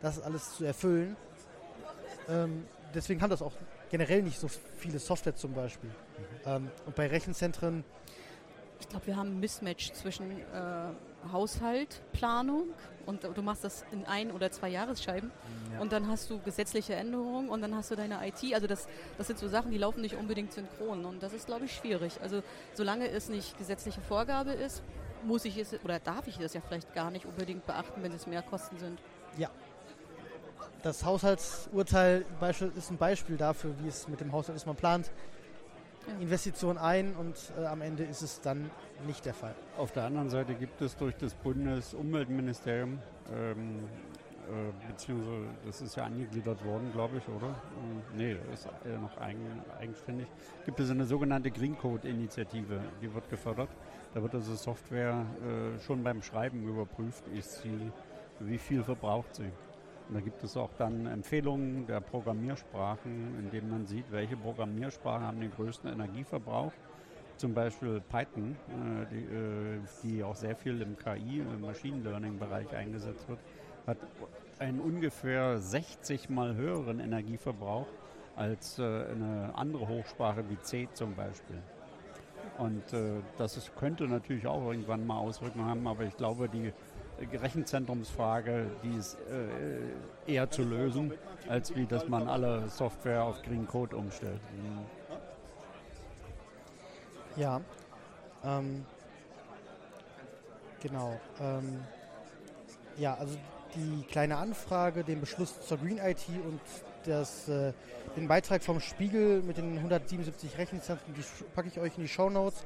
das 0.00 0.20
alles 0.20 0.54
zu 0.56 0.64
erfüllen. 0.64 1.16
Ähm, 2.28 2.64
deswegen 2.94 3.22
haben 3.22 3.30
das 3.30 3.42
auch 3.42 3.52
generell 3.90 4.22
nicht 4.22 4.38
so 4.38 4.48
viele 4.78 4.98
Software 4.98 5.36
zum 5.36 5.52
Beispiel. 5.52 5.90
Mhm. 5.90 5.94
Ähm, 6.46 6.70
und 6.86 6.94
bei 6.94 7.06
Rechenzentren. 7.06 7.84
Ich 8.80 8.88
glaube, 8.88 9.06
wir 9.06 9.16
haben 9.16 9.36
ein 9.36 9.40
Mismatch 9.40 9.92
zwischen 9.92 10.30
äh, 10.30 11.32
Haushalt, 11.32 12.02
Planung 12.12 12.68
und 13.06 13.24
du 13.24 13.42
machst 13.42 13.64
das 13.64 13.84
in 13.90 14.04
ein 14.04 14.30
oder 14.30 14.50
zwei 14.50 14.68
Jahresscheiben 14.68 15.30
ja. 15.72 15.80
und 15.80 15.92
dann 15.92 16.08
hast 16.08 16.28
du 16.30 16.38
gesetzliche 16.40 16.94
Änderungen 16.94 17.48
und 17.48 17.62
dann 17.62 17.74
hast 17.74 17.90
du 17.90 17.96
deine 17.96 18.26
IT. 18.26 18.54
Also 18.54 18.66
das, 18.66 18.86
das 19.16 19.28
sind 19.28 19.38
so 19.38 19.48
Sachen, 19.48 19.70
die 19.70 19.78
laufen 19.78 20.02
nicht 20.02 20.14
unbedingt 20.14 20.52
synchron 20.52 21.04
und 21.04 21.22
das 21.22 21.32
ist, 21.32 21.46
glaube 21.46 21.64
ich, 21.64 21.72
schwierig. 21.72 22.20
Also 22.20 22.42
solange 22.74 23.08
es 23.08 23.28
nicht 23.28 23.56
gesetzliche 23.56 24.00
Vorgabe 24.02 24.52
ist, 24.52 24.82
muss 25.24 25.44
ich 25.44 25.56
es 25.56 25.72
oder 25.82 25.98
darf 25.98 26.26
ich 26.26 26.38
das 26.38 26.54
ja 26.54 26.60
vielleicht 26.60 26.94
gar 26.94 27.10
nicht 27.10 27.24
unbedingt 27.24 27.66
beachten, 27.66 28.02
wenn 28.02 28.12
es 28.12 28.26
mehr 28.26 28.42
Kosten 28.42 28.78
sind. 28.78 29.00
Ja. 29.38 29.50
Das 30.86 31.04
Haushaltsurteil 31.04 32.24
ist 32.76 32.92
ein 32.92 32.96
Beispiel 32.96 33.36
dafür, 33.36 33.74
wie 33.82 33.88
es 33.88 34.06
mit 34.06 34.20
dem 34.20 34.30
Haushalt 34.30 34.54
ist. 34.54 34.66
Man 34.66 34.76
plant 34.76 35.10
Investition 36.20 36.78
ein 36.78 37.16
und 37.16 37.34
äh, 37.60 37.66
am 37.66 37.82
Ende 37.82 38.04
ist 38.04 38.22
es 38.22 38.40
dann 38.40 38.70
nicht 39.04 39.24
der 39.24 39.34
Fall. 39.34 39.56
Auf 39.76 39.90
der 39.90 40.04
anderen 40.04 40.30
Seite 40.30 40.54
gibt 40.54 40.80
es 40.80 40.96
durch 40.96 41.16
das 41.16 41.34
Bundesumweltministerium, 41.34 43.00
ähm, 43.34 43.80
äh, 44.46 44.88
beziehungsweise 44.88 45.46
das 45.66 45.80
ist 45.80 45.96
ja 45.96 46.04
angegliedert 46.04 46.64
worden, 46.64 46.92
glaube 46.92 47.16
ich, 47.16 47.28
oder? 47.34 47.48
Ähm, 47.48 48.02
nee, 48.16 48.36
das 48.48 48.60
ist 48.60 48.68
äh, 48.84 48.96
noch 48.96 49.20
eigen, 49.20 49.64
eigenständig. 49.80 50.28
Gibt 50.66 50.78
es 50.78 50.88
eine 50.88 51.04
sogenannte 51.04 51.50
Green 51.50 51.76
Code 51.76 52.06
Initiative, 52.06 52.78
die 53.02 53.12
wird 53.12 53.28
gefördert. 53.28 53.70
Da 54.14 54.22
wird 54.22 54.36
also 54.36 54.54
Software 54.54 55.26
äh, 55.42 55.80
schon 55.80 56.04
beim 56.04 56.22
Schreiben 56.22 56.62
überprüft, 56.62 57.26
ist 57.36 57.62
sie, 57.62 57.90
wie 58.38 58.58
viel 58.58 58.84
verbraucht 58.84 59.34
sie. 59.34 59.50
Da 60.12 60.20
gibt 60.20 60.42
es 60.44 60.56
auch 60.56 60.70
dann 60.78 61.06
Empfehlungen 61.06 61.86
der 61.86 62.00
Programmiersprachen, 62.00 63.38
in 63.40 63.50
denen 63.50 63.70
man 63.70 63.86
sieht, 63.86 64.10
welche 64.12 64.36
Programmiersprachen 64.36 65.26
haben 65.26 65.40
den 65.40 65.50
größten 65.50 65.92
Energieverbrauch. 65.92 66.72
Zum 67.36 67.52
Beispiel 67.52 68.00
Python, 68.08 68.56
äh, 68.68 69.06
die, 69.10 69.24
äh, 69.24 69.80
die, 70.02 70.22
auch 70.22 70.36
sehr 70.36 70.54
viel 70.56 70.80
im 70.80 70.96
KI, 70.96 71.40
im 71.40 71.60
Machine 71.60 72.02
Learning-Bereich 72.02 72.74
eingesetzt 72.74 73.28
wird, 73.28 73.40
hat 73.86 73.98
einen 74.58 74.80
ungefähr 74.80 75.58
60 75.58 76.30
mal 76.30 76.54
höheren 76.54 77.00
Energieverbrauch 77.00 77.86
als 78.36 78.78
äh, 78.78 78.82
eine 78.82 79.52
andere 79.54 79.88
Hochsprache 79.88 80.44
wie 80.48 80.60
C 80.60 80.88
zum 80.94 81.14
Beispiel. 81.14 81.60
Und 82.58 82.92
äh, 82.92 83.20
das 83.36 83.70
könnte 83.76 84.04
natürlich 84.04 84.46
auch 84.46 84.70
irgendwann 84.70 85.06
mal 85.06 85.18
Auswirkungen 85.18 85.66
haben, 85.66 85.86
aber 85.86 86.04
ich 86.04 86.16
glaube, 86.16 86.48
die 86.48 86.72
Rechenzentrumsfrage, 87.18 88.66
die 88.82 88.96
ist 88.96 89.16
äh, 90.26 90.32
eher 90.32 90.50
zu 90.50 90.62
lösen, 90.62 91.12
als 91.48 91.74
wie 91.74 91.86
dass 91.86 92.08
man 92.08 92.28
alle 92.28 92.68
Software 92.68 93.24
auf 93.24 93.42
Green 93.42 93.66
Code 93.66 93.96
umstellt. 93.96 94.40
Ja, 97.36 97.60
ähm, 98.44 98.84
genau. 100.80 101.18
Ähm, 101.40 101.80
ja, 102.96 103.14
also 103.14 103.36
die 103.74 104.04
kleine 104.04 104.36
Anfrage, 104.36 105.04
den 105.04 105.20
Beschluss 105.20 105.60
zur 105.60 105.78
Green 105.78 105.98
IT 105.98 106.26
und 106.28 106.60
das, 107.04 107.48
äh, 107.48 107.72
den 108.16 108.26
Beitrag 108.28 108.62
vom 108.62 108.80
Spiegel 108.80 109.42
mit 109.42 109.58
den 109.58 109.76
177 109.76 110.56
Rechenzentren, 110.58 111.14
die 111.14 111.22
packe 111.54 111.68
ich 111.68 111.78
euch 111.78 111.96
in 111.96 112.02
die 112.02 112.08
Show 112.08 112.30
Notes. 112.30 112.64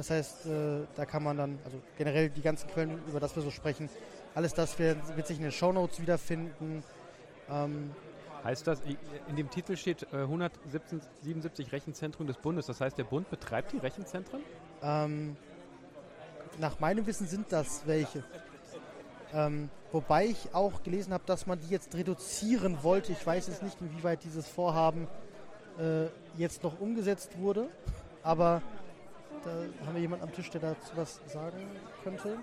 Das 0.00 0.08
heißt, 0.08 0.46
äh, 0.46 0.86
da 0.96 1.04
kann 1.04 1.22
man 1.22 1.36
dann, 1.36 1.58
also 1.62 1.76
generell 1.98 2.30
die 2.30 2.40
ganzen 2.40 2.70
Quellen, 2.70 3.02
über 3.06 3.20
das 3.20 3.36
wir 3.36 3.42
so 3.42 3.50
sprechen, 3.50 3.90
alles 4.34 4.54
das 4.54 4.78
wird, 4.78 4.96
wird 5.14 5.26
sich 5.26 5.36
in 5.36 5.42
den 5.42 5.52
Shownotes 5.52 6.00
wiederfinden. 6.00 6.82
Ähm, 7.50 7.90
heißt 8.42 8.66
das, 8.66 8.80
in 9.28 9.36
dem 9.36 9.50
Titel 9.50 9.76
steht 9.76 10.04
äh, 10.14 10.22
177 10.22 11.70
Rechenzentren 11.72 12.26
des 12.26 12.38
Bundes, 12.38 12.64
das 12.64 12.80
heißt, 12.80 12.96
der 12.96 13.04
Bund 13.04 13.28
betreibt 13.28 13.74
die 13.74 13.76
Rechenzentren? 13.76 14.40
Ähm, 14.82 15.36
nach 16.58 16.80
meinem 16.80 17.06
Wissen 17.06 17.26
sind 17.26 17.52
das 17.52 17.82
welche. 17.84 18.24
Ähm, 19.34 19.68
wobei 19.92 20.24
ich 20.24 20.54
auch 20.54 20.82
gelesen 20.82 21.12
habe, 21.12 21.24
dass 21.26 21.46
man 21.46 21.60
die 21.60 21.68
jetzt 21.68 21.94
reduzieren 21.94 22.82
wollte. 22.82 23.12
Ich 23.12 23.26
weiß 23.26 23.48
jetzt 23.48 23.62
nicht, 23.62 23.78
inwieweit 23.82 24.24
dieses 24.24 24.48
Vorhaben 24.48 25.08
äh, 25.78 26.06
jetzt 26.38 26.62
noch 26.62 26.80
umgesetzt 26.80 27.38
wurde, 27.38 27.68
aber 28.22 28.62
da 29.44 29.86
haben 29.86 29.94
wir 29.94 30.00
jemanden 30.00 30.24
am 30.24 30.32
Tisch, 30.32 30.50
der 30.50 30.60
dazu 30.60 30.92
was 30.96 31.20
sagen 31.26 31.58
könnte. 32.02 32.38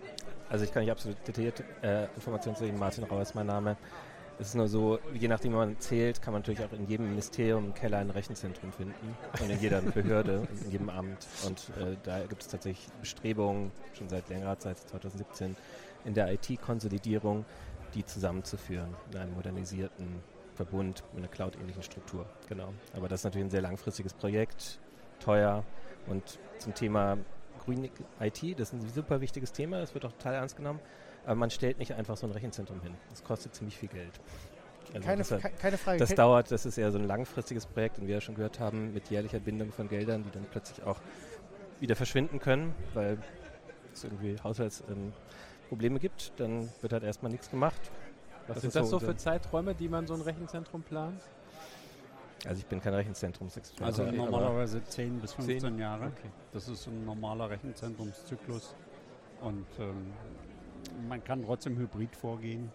Also 0.50 0.64
ich 0.64 0.72
kann 0.72 0.82
nicht 0.82 0.92
absolut 0.92 1.18
detaillierte 1.28 1.64
äh, 1.82 2.06
Informationen 2.16 2.56
zu 2.56 2.66
dem. 2.66 2.78
Martin 2.78 3.04
Rauer 3.04 3.22
ist 3.22 3.36
mein 3.36 3.48
Name. 3.48 3.78
Es 4.40 4.50
ist 4.50 4.56
nur 4.56 4.68
so, 4.68 5.00
je 5.16 5.28
nachdem, 5.28 5.54
wie 5.54 5.58
man 5.58 5.80
zählt, 5.80 6.22
kann 6.22 6.32
man 6.32 6.44
natürlich 6.44 6.64
auch 6.64 6.72
in 6.72 6.88
jedem 6.88 7.10
Ministerium 7.10 7.66
im 7.66 7.74
Keller 7.74 7.98
ein 7.98 8.12
Rechenzentrum 8.12 8.72
finden 8.72 9.18
und 9.42 9.50
in 9.50 9.60
jeder 9.60 9.82
Behörde 9.82 10.48
in 10.66 10.72
jedem 10.72 10.90
Amt. 10.90 11.26
Und 11.46 11.72
äh, 11.82 11.98
da 12.04 12.20
gibt 12.20 12.44
es 12.44 12.48
tatsächlich 12.48 12.88
Bestrebungen, 13.00 13.72
schon 13.98 14.10
seit 14.10 14.30
längerer 14.30 14.60
Zeit, 14.60 14.78
2017, 14.78 15.56
in 16.06 16.14
der 16.14 16.32
IT-Konsolidierung, 16.32 17.46
die 17.96 18.06
zusammenzuführen 18.06 18.96
in 19.12 19.18
einem 19.18 19.34
modernisierten 19.34 20.22
Verbund 20.54 21.04
mit 21.14 21.24
einer 21.24 21.32
Cloud-ähnlichen 21.32 21.82
Struktur. 21.82 22.28
Genau. 22.48 22.74
Aber 22.96 23.08
das 23.08 23.22
ist 23.22 23.24
natürlich 23.24 23.48
ein 23.48 23.52
sehr 23.52 23.62
langfristiges 23.62 24.14
Projekt, 24.14 24.80
teuer 25.20 25.64
und 26.08 26.40
zum 26.60 26.74
Thema 26.74 27.18
Green 27.66 27.90
IT, 28.20 28.60
das 28.60 28.70
ist 28.70 28.74
ein 28.74 28.90
super 28.90 29.22
wichtiges 29.22 29.52
Thema, 29.52 29.80
das 29.80 29.94
wird 29.94 30.06
auch 30.06 30.12
total 30.14 30.36
ernst 30.36 30.56
genommen, 30.56 30.80
aber 31.26 31.36
man 31.36 31.50
stellt 31.50 31.80
nicht 31.80 31.94
einfach 31.94 32.18
so 32.18 32.26
ein 32.28 32.32
Rechenzentrum 32.32 32.82
hin. 32.82 32.96
Das 33.10 33.24
kostet 33.24 33.54
ziemlich 33.54 33.78
viel 33.78 33.90
Geld. 33.90 34.20
Also 34.94 35.06
keine, 35.06 35.18
deshalb, 35.18 35.60
keine 35.60 35.78
Frage. 35.78 36.00
Das 36.00 36.16
dauert, 36.16 36.50
das 36.50 36.66
ist 36.66 36.78
eher 36.78 36.92
so 36.92 36.98
ein 36.98 37.04
langfristiges 37.04 37.66
Projekt 37.66 37.98
und 37.98 38.06
wie 38.06 38.08
wir 38.08 38.16
ja 38.16 38.22
schon 38.22 38.36
gehört 38.36 38.60
haben, 38.60 38.94
mit 38.94 39.10
jährlicher 39.10 39.40
Bindung 39.40 39.72
von 39.72 39.90
Geldern, 39.90 40.24
die 40.24 40.32
dann 40.32 40.46
plötzlich 40.50 40.86
auch 40.86 41.00
wieder 41.80 41.96
verschwinden 41.96 42.40
können, 42.40 42.74
weil 42.94 43.18
es 43.94 44.04
irgendwie 44.04 44.38
Haushaltsprobleme 44.42 45.96
ähm, 45.96 46.00
gibt, 46.00 46.32
dann 46.38 46.70
wird 46.82 46.94
halt 46.94 47.04
erstmal 47.04 47.32
nichts 47.32 47.50
gemacht. 47.50 47.92
Was, 48.48 48.58
Was 48.58 48.62
sind 48.62 48.76
das 48.76 48.90
so 48.90 49.00
für 49.00 49.18
Zeiträume, 49.18 49.76
die 49.76 49.90
man 49.90 50.08
so 50.08 50.14
ein 50.14 50.22
Rechenzentrum 50.22 50.82
plant? 50.84 51.22
Also 52.46 52.60
ich 52.60 52.66
bin 52.66 52.82
kein 52.82 52.94
Rechenzentrumsexperte. 52.94 53.86
Also 53.86 54.04
normalerweise 54.12 54.84
10 54.84 55.20
bis 55.20 55.34
15 55.34 55.60
10? 55.60 55.80
Jahre. 55.80 56.06
Okay. 56.06 56.30
Das 56.54 56.68
ist 56.68 56.88
ein 56.88 57.06
normaler 57.06 57.50
Rechenzentrumszyklus. 57.50 58.76
Und 59.42 59.66
ähm, 59.80 60.14
man 61.08 61.24
kann 61.24 61.44
trotzdem 61.44 61.78
hybrid 61.78 62.16
vorgehen. 62.16 62.72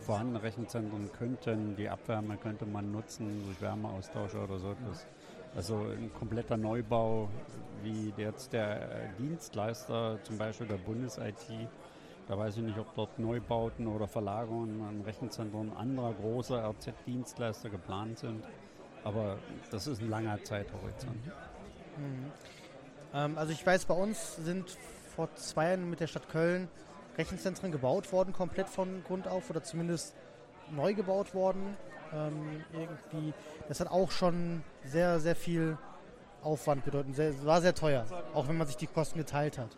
Vorhandene 0.00 0.42
Rechenzentren 0.42 1.10
könnten, 1.12 1.76
die 1.76 1.88
Abwärme 1.88 2.36
könnte 2.36 2.66
man 2.66 2.90
nutzen 2.90 3.42
durch 3.44 3.60
Wärmeaustausche 3.60 4.38
oder 4.38 4.58
so 4.58 4.72
etwas. 4.72 5.06
Also 5.54 5.76
ein 5.76 6.10
kompletter 6.18 6.56
Neubau, 6.56 7.28
wie 7.82 8.12
jetzt 8.16 8.52
der 8.52 9.10
Dienstleister, 9.18 10.18
zum 10.24 10.36
Beispiel 10.36 10.66
der 10.66 10.78
Bundes-IT, 10.78 11.68
Da 12.26 12.38
weiß 12.38 12.56
ich 12.56 12.62
nicht, 12.62 12.78
ob 12.78 12.94
dort 12.94 13.18
Neubauten 13.18 13.86
oder 13.86 14.08
Verlagerungen 14.08 14.82
an 14.82 15.02
Rechenzentren 15.02 15.76
anderer 15.76 16.14
großer 16.14 16.70
RZ-Dienstleister 16.70 17.68
geplant 17.68 18.18
sind. 18.18 18.42
Aber 19.04 19.38
das 19.70 19.86
ist 19.86 20.00
ein 20.00 20.08
langer 20.08 20.42
Zeithorizont. 20.42 21.26
Mhm. 21.96 22.32
Ähm, 23.12 23.38
also 23.38 23.52
ich 23.52 23.64
weiß, 23.64 23.84
bei 23.84 23.94
uns 23.94 24.36
sind 24.36 24.76
vor 25.14 25.32
zwei 25.36 25.68
Jahren 25.68 25.88
mit 25.88 26.00
der 26.00 26.06
Stadt 26.06 26.28
Köln 26.28 26.68
Rechenzentren 27.16 27.70
gebaut 27.70 28.12
worden, 28.12 28.32
komplett 28.32 28.68
von 28.68 29.04
Grund 29.04 29.28
auf 29.28 29.48
oder 29.50 29.62
zumindest 29.62 30.14
neu 30.70 30.94
gebaut 30.94 31.34
worden. 31.34 31.76
Ähm, 32.12 32.64
irgendwie, 32.72 33.32
das 33.68 33.80
hat 33.80 33.88
auch 33.88 34.10
schon 34.10 34.62
sehr, 34.84 35.20
sehr 35.20 35.36
viel 35.36 35.78
Aufwand 36.42 36.84
bedeutet. 36.84 37.14
Sehr, 37.14 37.44
war 37.44 37.60
sehr 37.60 37.74
teuer, 37.74 38.04
auch 38.34 38.48
wenn 38.48 38.58
man 38.58 38.66
sich 38.66 38.76
die 38.76 38.86
Kosten 38.86 39.18
geteilt 39.18 39.58
hat. 39.58 39.76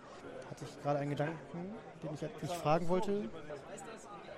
Hatte 0.51 0.65
ich 0.65 0.83
gerade 0.83 0.99
einen 1.01 1.11
Gedanken, 1.11 1.75
den 2.03 2.15
ich 2.15 2.21
dich 2.21 2.57
fragen 2.57 2.89
wollte. 2.89 3.29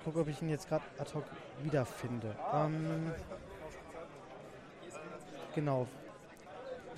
Gucke, 0.04 0.20
ob 0.20 0.28
ich 0.28 0.40
ihn 0.42 0.48
jetzt 0.48 0.68
gerade 0.68 0.84
ad 0.98 1.12
hoc 1.14 1.24
wiederfinde. 1.62 2.34
Ähm, 2.52 3.12
genau. 5.58 5.86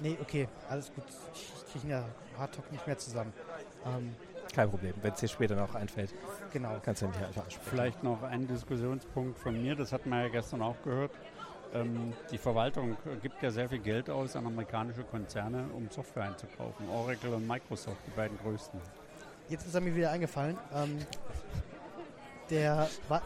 Nee, 0.03 0.19
okay, 0.21 0.49
alles 0.69 0.93
gut. 0.95 1.05
Ich 1.35 1.73
kriege 1.73 1.89
ja 1.89 2.05
hoc 2.39 2.73
nicht 2.73 2.87
mehr 2.87 2.99
zusammen. 2.99 3.33
Ähm, 3.87 4.15
Kein 4.55 4.69
Problem, 4.69 4.95
wenn 5.01 5.13
es 5.13 5.21
dir 5.21 5.29
später 5.29 5.55
noch 5.57 5.75
einfällt. 5.75 6.13
Genau. 6.53 6.79
Kannst 6.83 7.03
du 7.03 7.09
mich 7.09 7.17
einfach 7.17 7.45
ansprechen. 7.45 7.71
Vielleicht 7.71 8.03
noch 8.03 8.23
ein 8.23 8.47
Diskussionspunkt 8.47 9.39
von 9.39 9.61
mir, 9.63 9.75
das 9.77 9.93
hat 9.93 10.05
man 10.07 10.21
ja 10.23 10.29
gestern 10.29 10.63
auch 10.63 10.77
gehört. 10.83 11.13
Ähm, 11.73 12.13
die 12.31 12.39
Verwaltung 12.39 12.97
gibt 13.23 13.43
ja 13.43 13.51
sehr 13.51 13.69
viel 13.69 13.79
Geld 13.79 14.11
aus 14.11 14.37
an 14.37 14.47
amerikanische 14.47 15.05
Konzerne, 15.05 15.67
um 15.75 15.89
Software 15.91 16.25
einzukaufen. 16.25 16.89
Oracle 16.89 17.33
und 17.35 17.47
Microsoft, 17.47 17.99
die 18.07 18.11
beiden 18.11 18.37
größten. 18.39 18.81
Jetzt 19.49 19.67
ist 19.67 19.75
er 19.75 19.81
mir 19.81 19.95
wieder 19.95 20.11
eingefallen. 20.11 20.59
Ähm, 20.75 20.99
der 22.51 22.89
war, 23.09 23.23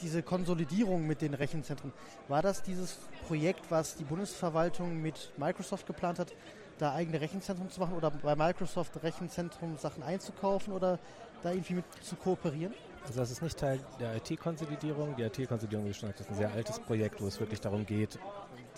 diese 0.00 0.22
Konsolidierung 0.22 1.06
mit 1.06 1.22
den 1.22 1.34
Rechenzentren, 1.34 1.92
war 2.28 2.42
das 2.42 2.62
dieses 2.62 2.98
Projekt, 3.26 3.70
was 3.70 3.96
die 3.96 4.04
Bundesverwaltung 4.04 5.00
mit 5.00 5.32
Microsoft 5.36 5.86
geplant 5.86 6.18
hat, 6.18 6.32
da 6.78 6.94
eigene 6.94 7.20
Rechenzentren 7.20 7.70
zu 7.70 7.80
machen 7.80 7.94
oder 7.94 8.10
bei 8.10 8.34
Microsoft 8.34 9.02
Rechenzentrum 9.02 9.76
Sachen 9.76 10.02
einzukaufen 10.02 10.72
oder 10.72 10.98
da 11.42 11.52
irgendwie 11.52 11.74
mit 11.74 11.84
zu 12.02 12.16
kooperieren? 12.16 12.74
Also 13.06 13.20
das 13.20 13.30
ist 13.30 13.42
nicht 13.42 13.58
Teil 13.58 13.80
der 14.00 14.16
IT-Konsolidierung. 14.16 15.14
Die 15.16 15.22
IT-Konsolidierung, 15.22 15.86
wie 15.86 15.94
schon 15.94 16.08
gesagt, 16.08 16.20
ist 16.20 16.30
ein 16.30 16.36
sehr 16.36 16.52
altes 16.52 16.80
Projekt, 16.80 17.20
wo 17.20 17.26
es 17.26 17.38
wirklich 17.38 17.60
darum 17.60 17.84
geht, 17.84 18.18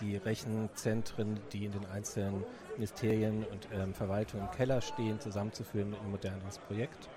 die 0.00 0.16
Rechenzentren, 0.16 1.40
die 1.52 1.64
in 1.64 1.72
den 1.72 1.86
einzelnen 1.86 2.44
Ministerien 2.76 3.44
und 3.44 3.68
ähm, 3.72 3.94
Verwaltungen 3.94 4.46
im 4.46 4.50
Keller 4.52 4.80
stehen, 4.80 5.20
zusammenzuführen 5.20 5.94
in 5.94 6.00
ein 6.00 6.10
modernes 6.10 6.58
Projekt. 6.58 7.08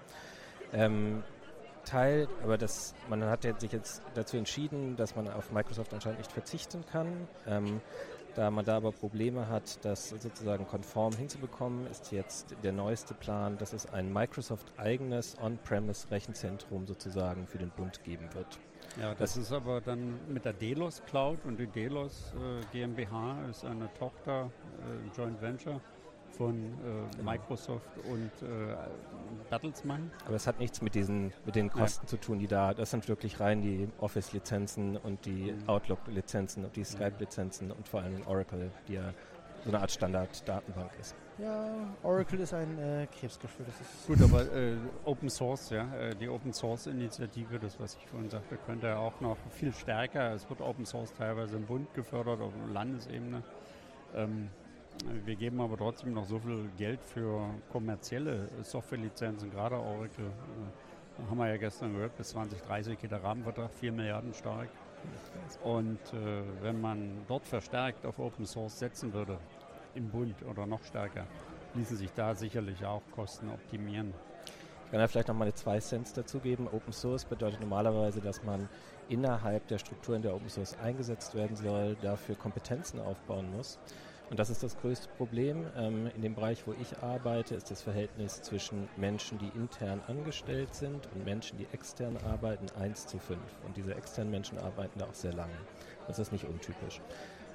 Ähm, 0.72 1.24
Teil, 1.86 2.28
aber 2.44 2.58
das, 2.58 2.94
man 3.10 3.24
hat 3.24 3.44
sich 3.60 3.72
jetzt 3.72 4.02
dazu 4.14 4.38
entschieden, 4.38 4.96
dass 4.96 5.16
man 5.16 5.28
auf 5.28 5.52
Microsoft 5.52 5.94
anscheinend 5.94 6.20
nicht 6.20 6.32
verzichten 6.32 6.84
kann. 6.92 7.28
Ähm, 7.48 7.82
da 8.36 8.52
man 8.52 8.64
da 8.64 8.78
aber 8.78 8.92
Probleme 8.92 9.50
hat, 9.50 9.84
das 9.84 10.10
sozusagen 10.10 10.68
konform 10.68 11.14
hinzubekommen, 11.14 11.88
ist 11.88 12.12
jetzt 12.12 12.56
der 12.64 12.72
neueste 12.72 13.14
Plan, 13.14 13.58
dass 13.58 13.74
es 13.74 13.92
ein 13.92 14.14
Microsoft-eigenes 14.14 15.38
On-Premise-Rechenzentrum 15.42 16.86
sozusagen 16.88 17.48
für 17.48 17.58
den 17.58 17.70
Bund 17.72 18.04
geben 18.04 18.30
wird. 18.34 18.60
Ja, 19.00 19.10
das, 19.12 19.34
das 19.34 19.38
ist 19.38 19.52
aber 19.52 19.82
dann 19.82 20.20
mit 20.32 20.46
der 20.46 20.54
Delos 20.54 21.02
Cloud 21.06 21.40
und 21.46 21.60
die 21.60 21.68
Delos 21.68 22.34
äh, 22.36 22.66
GmbH 22.72 23.38
ist 23.50 23.66
eine 23.66 23.92
Tochter, 23.94 24.52
äh, 24.80 25.18
Joint 25.18 25.42
Venture 25.42 25.82
von 26.40 26.56
äh. 27.20 27.22
Microsoft 27.22 27.90
und 28.10 28.32
äh, 28.48 28.76
Bertelsmann. 29.50 30.10
Aber 30.26 30.36
es 30.38 30.48
hat 30.48 30.58
nichts 30.58 30.82
mit 30.82 30.96
diesen 30.96 31.34
mit 31.46 31.56
den 31.56 31.70
Kosten 31.70 32.06
ja. 32.06 32.08
zu 32.08 32.18
tun, 32.18 32.40
die 32.40 32.48
da, 32.48 32.74
das 32.74 32.92
sind 32.92 33.10
wirklich 33.10 33.42
rein 33.42 33.62
die 33.62 33.90
Office-Lizenzen 34.00 34.96
und 34.96 35.26
die 35.26 35.52
mhm. 35.52 35.68
Outlook-Lizenzen 35.68 36.64
und 36.64 36.76
die 36.78 36.86
Skype-Lizenzen 36.86 37.72
und 37.72 37.88
vor 37.90 38.02
allem 38.02 38.26
Oracle, 38.26 38.72
die 38.88 38.94
ja 38.94 39.14
so 39.66 39.70
eine 39.70 39.82
Art 39.82 39.92
Standard-Datenbank 39.92 40.92
ist. 41.02 41.14
Ja, 41.38 41.70
Oracle 42.04 42.40
ist 42.40 42.54
ein 42.54 42.80
äh, 42.80 43.08
Krebsgeschwür. 43.08 43.66
Gut, 44.08 44.22
aber 44.22 44.42
äh, 44.54 44.78
Open 45.04 45.30
Source, 45.30 45.72
ja, 45.72 45.94
äh, 45.96 46.16
die 46.16 46.30
Open 46.30 46.54
Source 46.54 46.88
Initiative, 46.88 47.60
das 47.60 47.78
was 47.82 47.96
ich 47.96 48.08
vorhin 48.08 48.30
sagte, 48.30 48.58
könnte 48.66 48.88
ja 48.88 48.98
auch 48.98 49.20
noch 49.20 49.38
viel 49.50 49.74
stärker. 49.74 50.34
Es 50.34 50.50
wird 50.50 50.62
Open 50.62 50.86
Source 50.86 51.14
teilweise 51.14 51.58
im 51.58 51.66
Bund 51.66 51.94
gefördert, 51.94 52.40
auf 52.40 52.54
Landesebene. 52.74 53.44
Ähm, 54.16 54.50
wir 55.26 55.36
geben 55.36 55.62
aber 55.62 55.78
trotzdem 55.78 56.14
noch 56.14 56.26
so 56.26 56.40
viel 56.40 56.70
Geld 56.78 57.00
für 57.04 57.50
kommerzielle 57.72 58.50
Softwarelizenzen, 58.64 59.52
gerade 59.52 59.76
Oracle. 59.76 60.26
Äh, 60.26 61.30
haben 61.30 61.38
wir 61.38 61.48
ja 61.48 61.58
gestern 61.58 61.94
gehört, 61.94 62.16
bis 62.18 62.30
2030 62.30 62.98
geht 62.98 63.12
der 63.12 63.24
Rahmenvertrag 63.24 63.72
4 63.74 63.92
Milliarden 63.92 64.34
stark. 64.34 64.70
Und 65.64 66.00
äh, 66.14 66.44
wenn 66.62 66.80
man 66.80 67.12
dort 67.28 67.46
verstärkt 67.46 68.06
auf 68.06 68.20
Open 68.20 68.46
Source 68.46 68.80
setzen 68.80 69.14
würde, 69.14 69.38
im 69.96 70.10
Bund 70.10 70.36
oder 70.44 70.66
noch 70.66 70.84
stärker, 70.84 71.26
ließen 71.76 71.98
sich 71.98 72.12
da 72.14 72.36
sicherlich 72.36 72.86
auch 72.86 73.02
Kosten 73.12 73.50
optimieren. 73.50 74.14
Ich 74.86 74.92
kann 74.92 75.00
da 75.00 75.08
vielleicht 75.08 75.28
noch 75.28 75.36
mal 75.36 75.46
eine 75.46 75.54
zwei 75.54 75.80
Cents 75.80 76.14
dazugeben. 76.14 76.68
Open 76.68 76.94
Source 76.94 77.26
bedeutet 77.26 77.60
normalerweise, 77.60 78.22
dass 78.22 78.44
man 78.44 78.68
innerhalb 79.08 79.68
der 79.68 79.78
Strukturen 79.78 80.22
der 80.22 80.34
Open 80.34 80.50
Source 80.50 80.78
eingesetzt 80.80 81.36
werden 81.36 81.56
soll, 81.56 81.96
dafür 82.02 82.36
Kompetenzen 82.36 83.00
aufbauen 83.00 83.52
muss. 83.56 83.80
Und 84.30 84.38
das 84.38 84.50
ist 84.50 84.62
das 84.62 84.78
größte 84.78 85.10
Problem. 85.18 85.66
Ähm, 85.76 86.12
in 86.16 86.22
dem 86.22 86.36
Bereich, 86.36 86.68
wo 86.68 86.74
ich 86.80 86.98
arbeite, 87.00 87.56
ist 87.56 87.72
das 87.72 87.82
Verhältnis 87.82 88.42
zwischen 88.42 88.88
Menschen, 88.96 89.40
die 89.40 89.50
intern 89.58 90.02
angestellt 90.08 90.74
sind 90.76 91.08
und 91.16 91.26
Menschen, 91.26 91.58
die 91.58 91.68
extern 91.72 92.16
arbeiten, 92.18 92.68
1 92.80 93.08
zu 93.08 93.18
5. 93.18 93.40
Und 93.66 93.76
diese 93.76 93.96
externen 93.96 94.30
Menschen 94.30 94.60
arbeiten 94.60 95.00
da 95.00 95.06
auch 95.06 95.16
sehr 95.16 95.34
lange. 95.34 95.58
Das 96.08 96.20
ist 96.20 96.32
nicht 96.32 96.46
untypisch. 96.46 97.02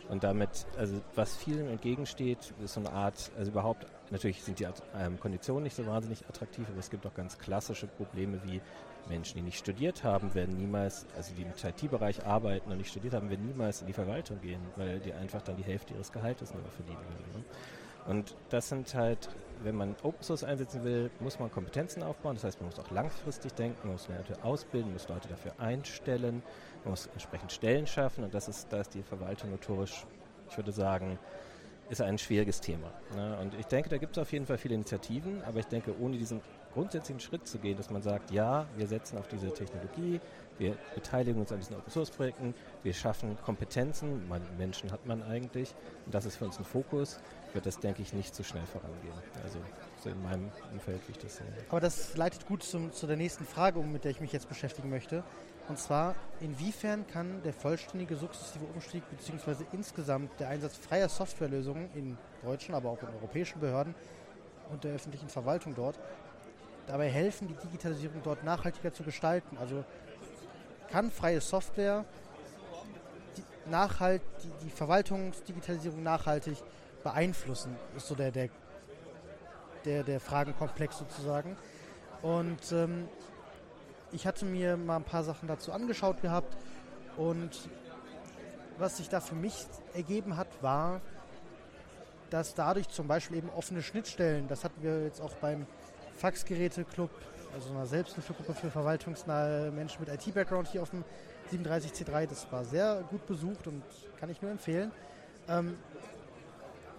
Und 0.09 0.23
damit, 0.23 0.67
also 0.77 1.01
was 1.15 1.37
vielen 1.37 1.69
entgegensteht, 1.69 2.53
ist 2.63 2.75
so 2.75 2.81
eine 2.81 2.93
Art, 2.93 3.31
also 3.39 3.51
überhaupt, 3.51 3.87
natürlich 4.11 4.43
sind 4.43 4.59
die 4.59 4.67
ähm, 4.99 5.19
Konditionen 5.19 5.63
nicht 5.63 5.77
so 5.77 5.87
wahnsinnig 5.87 6.29
attraktiv, 6.29 6.67
aber 6.69 6.79
es 6.79 6.91
gibt 6.91 7.07
auch 7.07 7.15
ganz 7.15 7.39
klassische 7.39 7.87
Probleme 7.87 8.41
wie 8.45 8.61
Menschen, 9.09 9.37
die 9.37 9.43
nicht 9.43 9.59
studiert 9.59 10.05
haben, 10.05 10.35
werden 10.35 10.57
niemals, 10.57 11.07
also 11.17 11.35
die 11.35 11.43
im 11.43 11.51
IT-Bereich 11.51 12.25
arbeiten 12.27 12.71
und 12.71 12.79
nicht 12.79 12.91
studiert 12.91 13.15
haben, 13.15 13.31
werden 13.31 13.47
niemals 13.47 13.81
in 13.81 13.87
die 13.87 13.93
Verwaltung 13.93 14.41
gehen, 14.41 14.61
weil 14.77 15.01
die 15.01 15.13
einfach 15.13 15.43
dann 15.43 15.57
die 15.57 15.65
Hälfte 15.65 15.95
ihres 15.95 16.13
Gehaltes 16.13 16.55
nur 16.55 16.63
verdienen 16.65 16.99
würden. 16.99 17.39
Ne? 17.39 17.45
Und 18.07 18.37
das 18.51 18.69
sind 18.69 18.95
halt, 18.95 19.31
wenn 19.63 19.77
man 19.77 19.97
Open 20.03 20.23
Source 20.23 20.45
einsetzen 20.45 20.85
will, 20.85 21.11
muss 21.21 21.39
man 21.39 21.51
Kompetenzen 21.51 22.03
aufbauen. 22.03 22.35
Das 22.35 22.45
heißt, 22.45 22.61
man 22.61 22.69
muss 22.69 22.79
auch 22.79 22.91
langfristig 22.91 23.55
denken, 23.55 23.79
man 23.85 23.93
muss 23.93 24.09
Leute 24.09 24.43
ausbilden, 24.45 24.93
muss 24.93 25.09
Leute 25.09 25.29
dafür 25.29 25.53
einstellen, 25.59 26.43
man 26.85 26.91
muss 26.91 27.07
entsprechend 27.07 27.53
Stellen 27.53 27.87
schaffen. 27.87 28.25
Und 28.25 28.35
das 28.35 28.49
ist, 28.49 28.71
da 28.71 28.81
ist 28.81 28.95
die 28.95 29.03
Verwaltung 29.03 29.51
notorisch, 29.51 30.05
ich 30.51 30.57
würde 30.57 30.73
sagen, 30.73 31.19
ist 31.89 32.01
ein 32.01 32.19
schwieriges 32.19 32.61
Thema. 32.61 32.91
Ne? 33.15 33.39
Und 33.41 33.55
ich 33.55 33.67
denke, 33.67 33.89
da 33.89 33.97
gibt 33.97 34.17
es 34.17 34.23
auf 34.23 34.33
jeden 34.33 34.47
Fall 34.47 34.59
viele 34.59 34.75
Initiativen, 34.75 35.43
aber 35.45 35.61
ich 35.61 35.67
denke, 35.67 35.95
ohne 35.99 36.17
diesen 36.17 36.41
grundsätzlichen 36.75 37.21
Schritt 37.21 37.47
zu 37.47 37.59
gehen, 37.59 37.77
dass 37.77 37.91
man 37.91 38.03
sagt, 38.03 38.31
ja, 38.31 38.67
wir 38.77 38.87
setzen 38.87 39.17
auf 39.19 39.29
diese 39.29 39.53
Technologie, 39.53 40.21
wir 40.59 40.77
beteiligen 40.95 41.41
uns 41.41 41.51
an 41.51 41.59
diesen 41.59 41.77
Open 41.77 41.91
Source 41.91 42.11
Projekten, 42.11 42.55
wir 42.83 42.93
schaffen 42.93 43.37
Kompetenzen, 43.45 44.29
Menschen 44.59 44.93
hat 44.93 45.07
man 45.07 45.23
eigentlich, 45.23 45.75
und 46.05 46.15
das 46.15 46.27
ist 46.27 46.37
für 46.37 46.45
uns 46.45 46.59
ein 46.59 46.65
Fokus, 46.65 47.19
wird 47.53 47.67
das, 47.67 47.79
denke 47.79 48.03
ich, 48.03 48.13
nicht 48.13 48.35
so 48.35 48.43
schnell 48.43 48.65
vorangehen. 48.67 49.15
Also 49.43 49.59
so 50.03 50.11
in 50.11 50.23
meinem 50.23 50.51
Umfeld, 50.73 51.01
wie 51.07 51.13
ich 51.13 51.19
das 51.19 51.37
sehe. 51.37 51.47
Aber 51.71 51.81
das 51.81 52.17
leitet 52.17 52.47
gut 52.47 52.63
zum, 52.63 52.93
zu 52.93 53.07
der 53.07 53.17
nächsten 53.17 53.45
Frage, 53.45 53.81
mit 53.81 54.05
der 54.05 54.11
ich 54.11 54.21
mich 54.21 54.33
jetzt 54.33 54.49
beschäftigen 54.49 54.91
möchte. 54.91 55.25
Und 55.69 55.79
zwar, 55.79 56.15
inwiefern 56.41 57.07
kann 57.07 57.43
der 57.43 57.55
vollständige 57.55 58.17
sukzessive 58.17 58.65
Umstieg 58.75 59.03
bzw. 59.11 59.65
insgesamt 59.73 60.39
der 60.39 60.49
Einsatz 60.49 60.77
freier 60.77 61.09
Softwarelösungen 61.09 61.89
in 61.95 62.19
deutschen, 62.43 62.75
aber 62.75 62.91
auch 62.91 63.03
in 63.03 63.09
europäischen 63.09 63.61
Behörden 63.61 63.95
und 64.71 64.85
der 64.85 64.95
öffentlichen 64.95 65.29
Verwaltung 65.29 65.75
dort 65.75 65.99
dabei 66.87 67.09
helfen, 67.09 67.49
die 67.49 67.55
Digitalisierung 67.55 68.21
dort 68.23 68.45
nachhaltiger 68.45 68.93
zu 68.93 69.03
gestalten? 69.03 69.57
Also 69.59 69.85
kann 70.91 71.11
freie 71.11 71.41
Software 71.41 72.05
die, 73.37 73.71
nachhalt, 73.71 74.23
die, 74.43 74.67
die 74.67 74.71
Verwaltungsdigitalisierung 74.71 76.03
nachhaltig 76.03 76.57
beeinflussen, 77.03 77.77
ist 77.97 78.07
so 78.07 78.15
der, 78.15 78.31
der, 78.31 78.49
der, 79.85 80.03
der 80.03 80.21
Fragenkomplex 80.21 80.99
sozusagen. 80.99 81.57
Und 82.23 82.73
ähm, 82.73 83.09
ich 84.13 84.27
hatte 84.27 84.45
mir 84.45 84.77
mal 84.77 84.97
ein 84.97 85.05
paar 85.05 85.25
Sachen 85.25 85.49
dazu 85.49 85.73
angeschaut 85.73 86.23
gehabt 86.23 86.57
und 87.17 87.69
was 88.79 88.97
sich 88.97 89.09
da 89.09 89.21
für 89.21 89.35
mich 89.35 89.67
ergeben 89.95 90.37
hat, 90.37 90.49
war, 90.63 91.01
dass 92.31 92.55
dadurch 92.55 92.89
zum 92.89 93.07
Beispiel 93.07 93.39
eben 93.39 93.51
offene 93.51 93.83
Schnittstellen, 93.83 94.49
das 94.49 94.65
hatten 94.65 94.83
wir 94.83 95.05
jetzt 95.05 95.21
auch 95.21 95.35
beim 95.35 95.67
Faxgeräte-Club, 96.17 97.11
also 97.53 97.71
einer 97.71 97.87
Selbsthilfegruppe 97.87 98.55
für 98.55 98.71
verwaltungsnahe 98.71 99.71
Menschen 99.71 100.01
mit 100.05 100.09
IT-Background 100.09 100.69
hier 100.69 100.83
auf 100.83 100.91
dem 100.91 101.05
37C3, 101.53 102.27
das 102.27 102.51
war 102.51 102.65
sehr 102.65 103.05
gut 103.11 103.27
besucht 103.27 103.67
und 103.67 103.83
kann 104.19 104.31
ich 104.31 104.41
nur 104.41 104.51
empfehlen. 104.51 104.91
Ähm, 105.49 105.77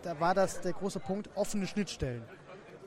da 0.03 0.19
war 0.19 0.35
das 0.35 0.61
der 0.61 0.73
große 0.73 0.99
Punkt, 0.99 1.29
offene 1.35 1.65
Schnittstellen. 1.67 2.23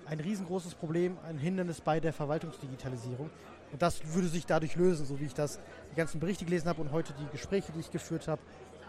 ein 0.07 0.20
riesengroßes 0.20 0.74
Problem, 0.74 1.18
ein 1.29 1.37
Hindernis 1.37 1.83
bei 1.83 2.01
der 2.01 2.14
Verwaltungsdigitalisierung. 2.14 3.29
Und 3.72 3.83
das 3.83 4.14
würde 4.14 4.29
sich 4.29 4.47
dadurch 4.47 4.74
lösen, 4.76 5.05
so 5.05 5.20
wie 5.20 5.26
ich 5.26 5.35
das 5.35 5.61
die 5.91 5.97
ganzen 5.97 6.18
Berichte 6.18 6.47
gelesen 6.47 6.68
habe 6.68 6.81
und 6.81 6.93
heute 6.93 7.12
die 7.20 7.26
Gespräche, 7.31 7.72
die 7.72 7.81
ich 7.81 7.91
geführt 7.91 8.26
habe. 8.26 8.41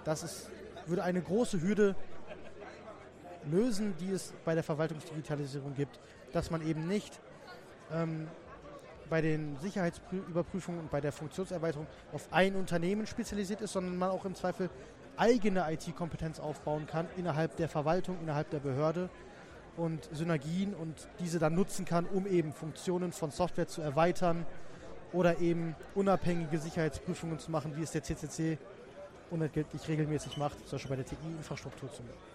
Das 0.05 0.23
ist, 0.23 0.49
würde 0.85 1.03
eine 1.03 1.21
große 1.21 1.61
Hürde 1.61 1.95
lösen, 3.51 3.95
die 3.99 4.11
es 4.11 4.33
bei 4.45 4.53
der 4.53 4.63
Verwaltungsdigitalisierung 4.63 5.73
gibt, 5.73 5.99
dass 6.31 6.51
man 6.51 6.65
eben 6.65 6.87
nicht 6.87 7.19
ähm, 7.93 8.27
bei 9.09 9.21
den 9.21 9.57
Sicherheitsüberprüfungen 9.57 10.81
und 10.81 10.91
bei 10.91 11.01
der 11.01 11.11
Funktionserweiterung 11.11 11.87
auf 12.13 12.27
ein 12.31 12.55
Unternehmen 12.55 13.07
spezialisiert 13.07 13.61
ist, 13.61 13.73
sondern 13.73 13.97
man 13.97 14.09
auch 14.11 14.25
im 14.25 14.35
Zweifel 14.35 14.69
eigene 15.17 15.65
IT-Kompetenz 15.71 16.39
aufbauen 16.39 16.87
kann 16.87 17.07
innerhalb 17.17 17.55
der 17.57 17.67
Verwaltung, 17.67 18.17
innerhalb 18.21 18.49
der 18.51 18.59
Behörde 18.59 19.09
und 19.75 20.07
Synergien 20.13 20.73
und 20.73 21.07
diese 21.19 21.39
dann 21.39 21.55
nutzen 21.55 21.85
kann, 21.85 22.05
um 22.05 22.27
eben 22.27 22.53
Funktionen 22.53 23.11
von 23.11 23.31
Software 23.31 23.67
zu 23.67 23.81
erweitern 23.81 24.45
oder 25.11 25.39
eben 25.39 25.75
unabhängige 25.95 26.59
Sicherheitsprüfungen 26.59 27.39
zu 27.39 27.51
machen, 27.51 27.75
wie 27.75 27.83
es 27.83 27.91
der 27.91 28.03
CCC 28.03 28.57
unentgeltlich 29.31 29.87
regelmäßig 29.87 30.37
macht, 30.37 30.59
zum 30.67 30.77
Beispiel 30.77 30.89
bei 30.89 30.95
der 30.97 31.05
TI-Infrastruktur 31.05 31.89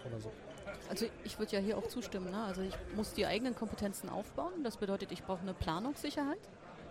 oder 0.06 0.20
so. 0.20 0.30
Also 0.88 1.06
ich 1.24 1.38
würde 1.38 1.52
ja 1.56 1.58
hier 1.60 1.78
auch 1.78 1.88
zustimmen. 1.88 2.30
Ne? 2.30 2.42
Also 2.44 2.62
ich 2.62 2.74
muss 2.94 3.12
die 3.12 3.26
eigenen 3.26 3.54
Kompetenzen 3.54 4.08
aufbauen. 4.08 4.52
Das 4.62 4.76
bedeutet, 4.76 5.12
ich 5.12 5.22
brauche 5.22 5.42
eine 5.42 5.54
Planungssicherheit. 5.54 6.38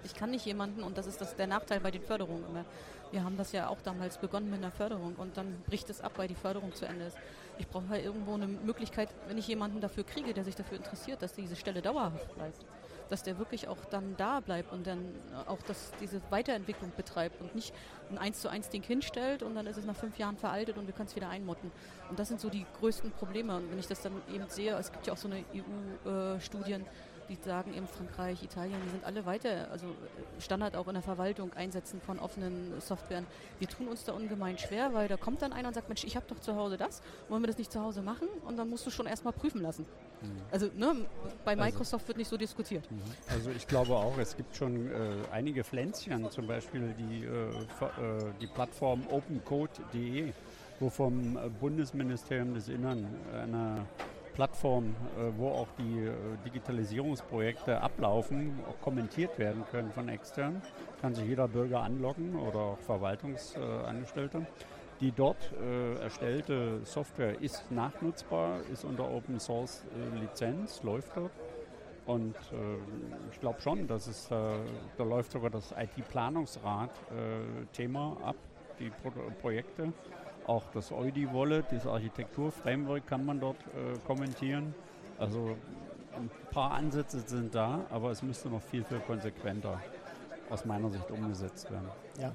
Ich 0.03 0.15
kann 0.15 0.31
nicht 0.31 0.45
jemanden, 0.45 0.83
und 0.83 0.97
das 0.97 1.07
ist 1.07 1.21
das, 1.21 1.35
der 1.35 1.47
Nachteil 1.47 1.79
bei 1.79 1.91
den 1.91 2.01
Förderungen 2.01 2.43
immer. 2.49 2.65
Wir 3.11 3.23
haben 3.23 3.37
das 3.37 3.51
ja 3.51 3.67
auch 3.67 3.79
damals 3.81 4.17
begonnen 4.17 4.49
mit 4.49 4.59
einer 4.59 4.71
Förderung 4.71 5.15
und 5.15 5.37
dann 5.37 5.61
bricht 5.67 5.89
es 5.89 6.01
ab, 6.01 6.13
weil 6.15 6.27
die 6.27 6.35
Förderung 6.35 6.73
zu 6.73 6.85
Ende 6.85 7.05
ist. 7.05 7.17
Ich 7.59 7.67
brauche 7.67 7.87
halt 7.87 8.03
irgendwo 8.03 8.33
eine 8.33 8.47
Möglichkeit, 8.47 9.09
wenn 9.27 9.37
ich 9.37 9.47
jemanden 9.47 9.79
dafür 9.79 10.03
kriege, 10.03 10.33
der 10.33 10.43
sich 10.43 10.55
dafür 10.55 10.77
interessiert, 10.77 11.21
dass 11.21 11.33
diese 11.33 11.55
Stelle 11.55 11.81
dauerhaft 11.81 12.33
bleibt 12.35 12.65
dass 13.09 13.21
der 13.21 13.37
wirklich 13.37 13.67
auch 13.67 13.77
dann 13.91 14.15
da 14.17 14.39
bleibt 14.39 14.71
und 14.71 14.87
dann 14.87 15.13
auch 15.45 15.61
das, 15.67 15.91
diese 16.01 16.19
Weiterentwicklung 16.31 16.91
betreibt 16.97 17.39
und 17.41 17.53
nicht 17.53 17.71
ein 18.13 18.17
1 18.17 18.41
zu 18.41 18.49
1 18.49 18.69
Ding 18.69 18.83
hinstellt 18.83 19.43
und 19.43 19.55
dann 19.55 19.67
ist 19.67 19.77
es 19.77 19.85
nach 19.85 19.95
fünf 19.95 20.17
Jahren 20.17 20.37
veraltet 20.37 20.77
und 20.77 20.87
wir 20.87 20.93
können 20.93 21.07
es 21.07 21.15
wieder 21.15 21.29
einmotten. 21.29 21.71
Und 22.09 22.19
das 22.19 22.27
sind 22.27 22.39
so 22.39 22.49
die 22.49 22.65
größten 22.79 23.11
Probleme. 23.11 23.55
Und 23.55 23.71
wenn 23.71 23.79
ich 23.79 23.87
das 23.87 24.01
dann 24.01 24.13
eben 24.33 24.45
sehe, 24.49 24.75
es 24.75 24.91
gibt 24.91 25.07
ja 25.07 25.13
auch 25.13 25.17
so 25.17 25.27
eine 25.27 25.43
EU-Studien, 26.05 26.81
äh, 26.81 26.85
die 27.29 27.37
sagen 27.43 27.73
eben 27.73 27.87
Frankreich, 27.87 28.43
Italien, 28.43 28.77
die 28.85 28.89
sind 28.89 29.03
alle 29.03 29.25
weiter, 29.25 29.69
also 29.71 29.87
Standard 30.39 30.75
auch 30.75 30.87
in 30.87 30.93
der 30.93 31.03
Verwaltung 31.03 31.53
einsetzen 31.53 32.01
von 32.01 32.19
offenen 32.19 32.79
Softwaren. 32.79 33.25
Wir 33.59 33.67
tun 33.67 33.87
uns 33.87 34.03
da 34.03 34.13
ungemein 34.13 34.57
schwer, 34.57 34.93
weil 34.93 35.07
da 35.07 35.17
kommt 35.17 35.41
dann 35.41 35.53
einer 35.53 35.69
und 35.69 35.73
sagt, 35.73 35.89
Mensch, 35.89 36.03
ich 36.03 36.15
habe 36.15 36.25
doch 36.27 36.39
zu 36.39 36.55
Hause 36.55 36.77
das, 36.77 37.01
wollen 37.29 37.41
wir 37.41 37.47
das 37.47 37.57
nicht 37.57 37.71
zu 37.71 37.81
Hause 37.81 38.01
machen? 38.01 38.27
Und 38.45 38.57
dann 38.57 38.69
musst 38.69 38.85
du 38.85 38.91
schon 38.91 39.05
erstmal 39.05 39.33
prüfen 39.33 39.61
lassen. 39.61 39.85
Mhm. 40.21 40.27
Also 40.51 40.69
ne, 40.75 41.05
bei 41.43 41.51
also 41.51 41.63
Microsoft 41.63 41.93
also, 41.93 42.07
wird 42.07 42.17
nicht 42.17 42.29
so 42.29 42.37
diskutiert. 42.37 42.89
Mhm. 42.89 43.01
Also 43.29 43.49
ich 43.51 43.67
glaube 43.67 43.95
auch, 43.95 44.17
es 44.17 44.35
gibt 44.35 44.55
schon 44.55 44.91
äh, 44.91 44.93
einige 45.31 45.63
Pflänzchen, 45.63 46.29
zum 46.31 46.47
Beispiel 46.47 46.93
die, 46.97 47.25
äh, 47.25 47.29
äh 47.29 48.33
die 48.41 48.47
Plattform 48.47 49.03
opencode.de, 49.09 50.33
wo 50.79 50.89
vom 50.89 51.37
Bundesministerium 51.59 52.53
des 52.53 52.67
Innern 52.67 53.07
eine 53.33 53.85
Plattform, 54.33 54.95
äh, 55.17 55.31
wo 55.37 55.49
auch 55.49 55.67
die 55.77 56.05
äh, 56.05 56.11
Digitalisierungsprojekte 56.45 57.81
ablaufen, 57.81 58.59
kommentiert 58.81 59.37
werden 59.39 59.63
können 59.71 59.91
von 59.91 60.09
extern. 60.09 60.61
Kann 61.01 61.15
sich 61.15 61.25
jeder 61.25 61.47
Bürger 61.47 61.81
anloggen 61.81 62.35
oder 62.35 62.59
auch 62.59 62.77
Verwaltungsangestellte. 62.79 64.45
Die 64.99 65.11
dort 65.11 65.51
äh, 65.53 65.95
erstellte 66.01 66.81
Software 66.85 67.41
ist 67.41 67.71
nachnutzbar, 67.71 68.59
ist 68.71 68.85
unter 68.85 69.11
Open 69.11 69.39
Source 69.39 69.83
Lizenz, 70.19 70.83
läuft 70.83 71.17
dort. 71.17 71.31
Und 72.05 72.35
äh, 72.35 72.77
ich 73.31 73.39
glaube 73.39 73.61
schon, 73.61 73.87
dass 73.87 74.05
es, 74.07 74.29
äh, 74.29 74.35
da 74.97 75.03
läuft 75.03 75.31
sogar 75.31 75.49
das 75.49 75.71
IT-Planungsrat-Thema 75.71 78.17
ab, 78.23 78.35
die 78.79 78.89
Pro 78.89 79.11
Projekte. 79.41 79.93
Auch 80.45 80.63
das 80.73 80.91
Eudi-Wallet, 80.91 81.65
das 81.71 81.87
Architektur-Framework 81.87 83.07
kann 83.07 83.25
man 83.25 83.39
dort 83.39 83.57
äh, 83.67 83.97
kommentieren. 84.05 84.75
Also 85.17 85.55
ein 86.15 86.29
paar 86.51 86.71
Ansätze 86.71 87.21
sind 87.21 87.55
da, 87.55 87.85
aber 87.89 88.11
es 88.11 88.21
müsste 88.21 88.49
noch 88.49 88.61
viel, 88.61 88.83
viel 88.83 88.99
konsequenter 88.99 89.79
aus 90.49 90.65
meiner 90.65 90.89
Sicht 90.89 91.09
umgesetzt 91.09 91.71
werden. 91.71 91.87
Ja, 92.19 92.31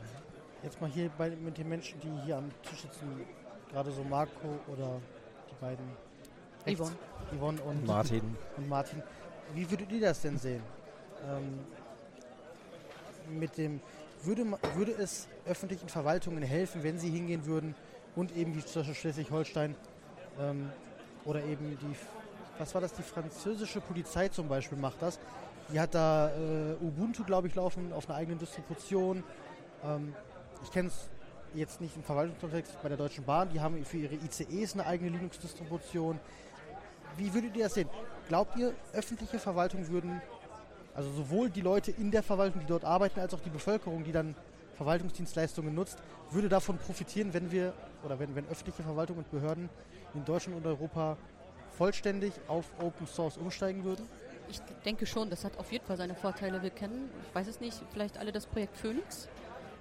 jetzt 0.63 0.81
mal 0.81 0.89
hier 0.89 1.11
bei, 1.19 1.31
mit 1.31 1.59
den 1.59 1.69
Menschen, 1.69 2.01
die 2.01 2.11
hier 2.25 2.39
am 2.39 2.51
Tisch 2.63 2.81
sitzen, 2.83 3.27
gerade 3.71 3.91
so 3.91 4.03
Marco 4.05 4.59
oder 4.69 5.01
die 5.51 5.55
beiden 5.61 5.85
Yvonne, 6.67 6.97
Yvonne 7.37 7.61
und 7.63 7.87
Martin. 7.87 8.37
Und 8.57 8.69
Martin. 8.69 9.03
Wie 9.55 9.71
würdet 9.71 9.93
ihr 9.93 10.01
das 10.01 10.23
denn 10.23 10.39
sehen? 10.39 10.63
Ähm, 11.27 11.59
mit 13.39 13.57
dem, 13.59 13.81
würde, 14.23 14.45
würde 14.75 14.93
es 14.93 15.29
öffentlichen 15.47 15.89
Verwaltungen 15.89 16.43
helfen, 16.43 16.83
wenn 16.83 16.99
sie 16.99 17.11
hingehen 17.11 17.45
würden 17.47 17.75
und 18.19 18.37
eben 18.37 18.53
wie 18.57 18.63
Schleswig-Holstein 18.95 19.77
ähm, 20.41 20.71
oder 21.25 21.45
eben 21.45 21.79
die, 21.81 21.97
was 22.59 22.75
war 22.75 22.81
das, 22.81 22.93
die 22.93 23.03
französische 23.03 23.81
Polizei 23.81 24.29
zum 24.29 24.49
Beispiel 24.49 24.77
macht 24.77 25.01
das. 25.01 25.21
Die 25.73 25.79
hat 25.79 25.95
da 25.95 26.31
äh, 26.31 26.85
Ubuntu, 26.85 27.23
glaube 27.23 27.47
ich, 27.47 27.55
laufen 27.55 27.93
auf 27.93 28.09
einer 28.09 28.19
eigenen 28.19 28.41
Distribution. 28.41 29.23
Ähm, 29.85 30.15
ich 30.65 30.73
kenne 30.73 30.89
es 30.89 31.09
jetzt 31.55 31.81
nicht 31.81 31.95
im 31.95 32.03
Verwaltungskontext 32.03 32.83
bei 32.83 32.89
der 32.89 32.99
Deutschen 32.99 33.25
Bahn, 33.25 33.51
die 33.53 33.61
haben 33.61 33.85
für 33.85 33.99
ihre 33.99 34.15
ICEs 34.15 34.75
eine 34.75 34.87
eigene 34.87 35.11
Linux-Distribution. 35.11 36.19
Wie 37.17 37.33
würdet 37.33 37.57
ihr 37.57 37.65
das 37.65 37.75
sehen? 37.75 37.89
Glaubt 38.27 38.57
ihr, 38.57 38.75
öffentliche 38.95 39.39
Verwaltung 39.39 39.87
würden, 39.89 40.21
also 40.95 41.11
sowohl 41.13 41.51
die 41.51 41.61
Leute 41.61 41.93
in 41.93 42.11
der 42.11 42.25
Verwaltung, 42.25 42.61
die 42.61 42.67
dort 42.67 42.85
arbeiten, 42.85 43.21
als 43.21 43.33
auch 43.33 43.41
die 43.41 43.51
Bevölkerung, 43.51 44.03
die 44.03 44.13
dann 44.13 44.35
Verwaltungsdienstleistungen 44.79 45.75
nutzt, 45.75 45.99
würde 46.31 46.49
davon 46.49 46.79
profitieren, 46.79 47.35
wenn 47.35 47.51
wir 47.51 47.75
oder 48.05 48.19
wenn, 48.19 48.35
wenn 48.35 48.47
öffentliche 48.47 48.83
Verwaltung 48.83 49.19
und 49.19 49.31
Behörden 49.31 49.69
in 50.15 50.25
Deutschland 50.25 50.57
und 50.57 50.67
Europa 50.67 51.17
vollständig 51.77 52.33
auf 52.47 52.65
Open 52.81 53.07
Source 53.07 53.37
umsteigen 53.37 53.85
würden? 53.85 54.09
Ich 54.49 54.61
denke 54.85 55.05
schon, 55.05 55.29
das 55.29 55.45
hat 55.45 55.59
auf 55.59 55.71
jeden 55.73 55.85
Fall 55.85 55.97
seine 55.97 56.15
Vorteile. 56.15 56.63
Wir 56.63 56.71
kennen, 56.71 57.11
ich 57.29 57.35
weiß 57.35 57.49
es 57.49 57.61
nicht, 57.61 57.79
vielleicht 57.93 58.17
alle 58.17 58.33
das 58.33 58.47
Projekt 58.47 58.77
Phoenix, 58.77 59.29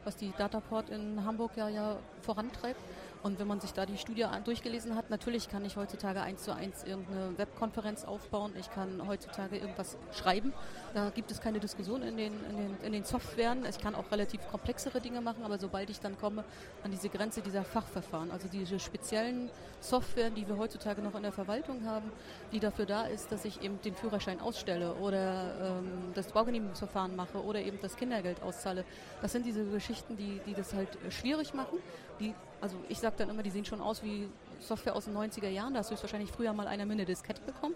was 0.04 0.16
die 0.18 0.34
Dataport 0.38 0.90
in 0.90 1.24
Hamburg 1.24 1.52
ja, 1.56 1.70
ja 1.70 1.98
vorantreibt. 2.22 2.80
Und 3.24 3.40
wenn 3.40 3.48
man 3.48 3.60
sich 3.60 3.74
da 3.74 3.86
die 3.86 3.98
Studie 3.98 4.26
durchgelesen 4.44 4.96
hat, 4.96 5.10
natürlich 5.10 5.50
kann 5.50 5.66
ich 5.66 5.76
heutzutage 5.76 6.22
eins 6.22 6.44
zu 6.44 6.54
eins 6.54 6.84
irgendeine 6.84 7.38
Webkonferenz 7.38 8.06
aufbauen. 8.06 8.54
Ich 8.60 8.70
kann 8.72 9.08
heutzutage 9.08 9.58
irgendwas 9.58 9.98
schreiben. 10.14 10.54
Da 10.94 11.10
gibt 11.10 11.32
es 11.32 11.42
keine 11.42 11.60
Diskussion 11.60 12.02
in 12.04 12.18
den, 12.18 12.34
in 12.50 12.58
den, 12.58 12.78
in 12.84 12.92
den 12.94 13.04
Softwaren. 13.04 13.66
Ich 13.66 13.80
kann 13.80 13.96
auch 13.96 14.12
relativ 14.12 14.48
komplexere 14.50 15.02
Dinge 15.02 15.22
machen, 15.22 15.44
aber 15.44 15.58
sobald 15.58 15.90
ich 15.90 16.00
dann 16.00 16.18
komme 16.18 16.44
an 16.84 16.92
diese 16.92 17.10
Grenze 17.10 17.42
dieser 17.42 17.64
Fachverfahren, 17.64 18.32
also 18.32 18.48
diese 18.48 18.80
speziellen 18.80 19.50
Software, 19.80 20.30
die 20.30 20.48
wir 20.48 20.58
heutzutage 20.58 21.02
noch 21.02 21.16
in 21.16 21.24
der 21.24 21.32
Verwaltung 21.32 21.86
haben, 21.86 22.12
die 22.52 22.60
dafür 22.60 22.86
da 22.86 23.06
ist, 23.06 23.32
dass 23.32 23.46
ich 23.46 23.62
eben 23.62 23.82
den 23.82 23.96
Führerschein 23.96 24.40
ausstelle 24.40 24.94
oder 24.96 25.80
ähm, 25.80 26.14
das 26.14 26.32
Baugenehmigungsverfahren 26.32 27.16
mache 27.16 27.44
oder 27.44 27.62
eben 27.62 27.80
das 27.82 27.96
Kindergeld 27.96 28.42
auszahle. 28.42 28.86
Das 29.22 29.32
sind 29.32 29.46
diese 29.46 29.66
Geschichten, 29.66 30.18
die, 30.18 30.40
die 30.46 30.54
das 30.54 30.74
halt 30.74 30.98
schwierig 31.10 31.54
machen, 31.54 31.80
die 32.20 32.34
also 32.62 32.76
ich 32.90 33.00
sage 33.00 33.16
dann 33.18 33.30
immer, 33.30 33.44
die 33.44 33.50
sehen 33.50 33.66
schon 33.66 33.82
aus 33.82 34.04
wie 34.04 34.28
Software 34.60 34.96
aus 34.96 35.06
den 35.06 35.16
90er 35.16 35.50
Jahren. 35.50 35.74
Da 35.74 35.80
hast 35.80 35.92
du 35.92 36.02
wahrscheinlich 36.02 36.32
früher 36.32 36.54
mal 36.54 36.68
einer 36.68 36.86
mit 36.86 36.98
einer 36.98 37.06
Diskette 37.06 37.42
bekommen 37.42 37.76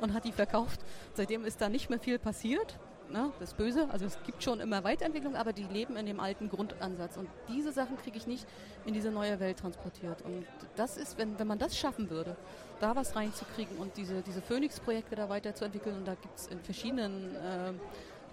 und 0.00 0.14
hat 0.14 0.24
die 0.24 0.32
verkauft. 0.32 0.80
Seitdem 1.14 1.44
ist 1.44 1.60
da 1.60 1.68
nicht 1.68 1.90
mehr 1.90 1.98
viel 1.98 2.18
passiert. 2.18 2.78
Ne? 3.10 3.32
Das 3.40 3.54
böse. 3.54 3.88
Also 3.90 4.06
es 4.06 4.18
gibt 4.24 4.42
schon 4.42 4.60
immer 4.60 4.84
Weiterentwicklung, 4.84 5.34
aber 5.34 5.52
die 5.52 5.64
leben 5.64 5.96
in 5.96 6.06
dem 6.06 6.20
alten 6.20 6.48
Grundansatz. 6.48 7.16
Und 7.16 7.28
diese 7.48 7.72
Sachen 7.72 7.96
kriege 7.96 8.16
ich 8.16 8.26
nicht 8.26 8.46
in 8.86 8.94
diese 8.94 9.10
neue 9.10 9.40
Welt 9.40 9.58
transportiert. 9.58 10.22
Und 10.22 10.46
das 10.76 10.96
ist, 10.96 11.18
wenn, 11.18 11.38
wenn 11.38 11.48
man 11.48 11.58
das 11.58 11.76
schaffen 11.76 12.08
würde, 12.08 12.36
da 12.78 12.94
was 12.94 13.16
reinzukriegen 13.16 13.76
und 13.78 13.96
diese, 13.96 14.22
diese 14.22 14.40
Phoenix-Projekte 14.40 15.16
da 15.16 15.28
weiterzuentwickeln, 15.28 15.96
und 15.96 16.04
da 16.06 16.14
gibt 16.14 16.38
es 16.38 16.46
in 16.46 16.60
verschiedenen 16.60 17.34
äh, 17.34 17.72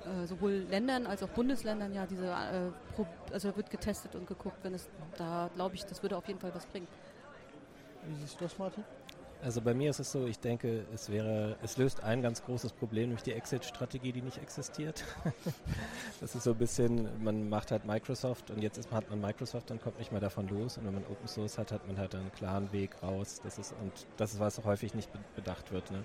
äh, 0.08 0.28
sowohl 0.28 0.66
Ländern 0.70 1.06
als 1.06 1.24
auch 1.24 1.30
Bundesländern 1.30 1.94
ja 1.94 2.06
diese, 2.06 2.28
äh, 2.28 3.04
also 3.32 3.56
wird 3.56 3.70
getestet 3.70 4.16
und 4.16 4.28
geguckt, 4.28 4.58
wenn 4.64 4.74
es 4.74 4.90
da, 5.18 5.50
glaube 5.56 5.76
ich, 5.76 5.86
das 5.86 6.02
würde 6.02 6.18
auf 6.18 6.28
jeden 6.28 6.40
Fall 6.40 6.54
was 6.54 6.66
bringen. 6.66 6.88
Wie 8.08 8.16
siehst 8.16 8.40
du 8.40 8.46
das, 8.46 8.58
Martin? 8.58 8.84
Also 9.44 9.62
bei 9.62 9.76
mir 9.76 9.92
ist 9.92 10.00
es 10.00 10.12
so, 10.12 10.26
ich 10.26 10.40
denke, 10.40 10.86
es 10.94 11.12
wäre, 11.12 11.58
es 11.62 11.78
löst 11.78 12.04
ein 12.04 12.24
ganz 12.24 12.44
großes 12.44 12.74
Problem 12.74 13.12
durch 13.12 13.22
die 13.22 13.34
Exit-Strategie, 13.34 14.12
die 14.12 14.24
nicht 14.24 14.40
existiert. 14.40 15.04
das 16.22 16.34
ist 16.34 16.44
so 16.44 16.52
ein 16.52 16.58
bisschen, 16.58 17.08
man 17.24 17.48
macht 17.48 17.70
halt 17.70 17.86
Microsoft 17.86 18.50
und 18.50 18.64
jetzt 18.64 18.80
ist, 18.80 18.92
hat 18.92 19.08
man 19.12 19.22
Microsoft 19.22 19.70
und 19.70 19.82
kommt 19.82 20.00
nicht 20.00 20.12
mehr 20.12 20.22
davon 20.22 20.48
los. 20.48 20.78
Und 20.78 20.86
wenn 20.86 20.96
man 20.96 21.04
Open 21.04 21.28
Source 21.28 21.60
hat, 21.60 21.72
hat 21.72 21.88
man 21.88 21.98
halt 22.00 22.16
einen 22.16 22.32
klaren 22.32 22.72
Weg 22.72 22.92
raus. 23.04 23.40
Das 23.44 23.60
ist, 23.60 23.76
und 23.80 23.92
das 24.18 24.34
ist, 24.34 24.40
was 24.40 24.64
häufig 24.66 24.96
nicht 24.96 25.10
bedacht 25.36 25.72
wird. 25.72 25.92
Ne? 25.92 26.04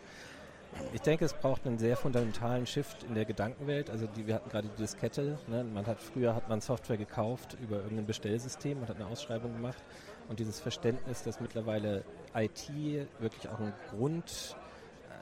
Ich 0.93 1.01
denke, 1.01 1.25
es 1.25 1.35
braucht 1.35 1.67
einen 1.67 1.79
sehr 1.79 1.97
fundamentalen 1.97 2.67
Shift 2.67 3.05
in 3.05 3.15
der 3.15 3.25
Gedankenwelt. 3.25 3.91
Also 3.91 4.07
die, 4.07 4.27
wir 4.27 4.35
hatten 4.35 4.51
gerade 4.51 4.69
die 4.69 4.83
Diskette. 4.83 5.39
Ne? 5.47 5.65
Man 5.65 5.87
hat 5.87 6.03
früher 6.03 6.35
hat 6.35 6.49
man 6.49 6.61
Software 6.61 6.97
gekauft 6.97 7.57
über 7.63 7.77
irgendein 7.77 8.07
Bestellsystem 8.07 8.79
und 8.79 8.89
hat 8.89 8.97
eine 8.97 9.07
Ausschreibung 9.07 9.53
gemacht. 9.53 9.83
Und 10.29 10.39
dieses 10.39 10.61
Verständnis, 10.61 11.23
dass 11.23 11.41
mittlerweile 11.41 12.05
IT 12.35 12.71
wirklich 13.19 13.49
auch 13.49 13.59
ein 13.59 13.73
Grund 13.91 14.57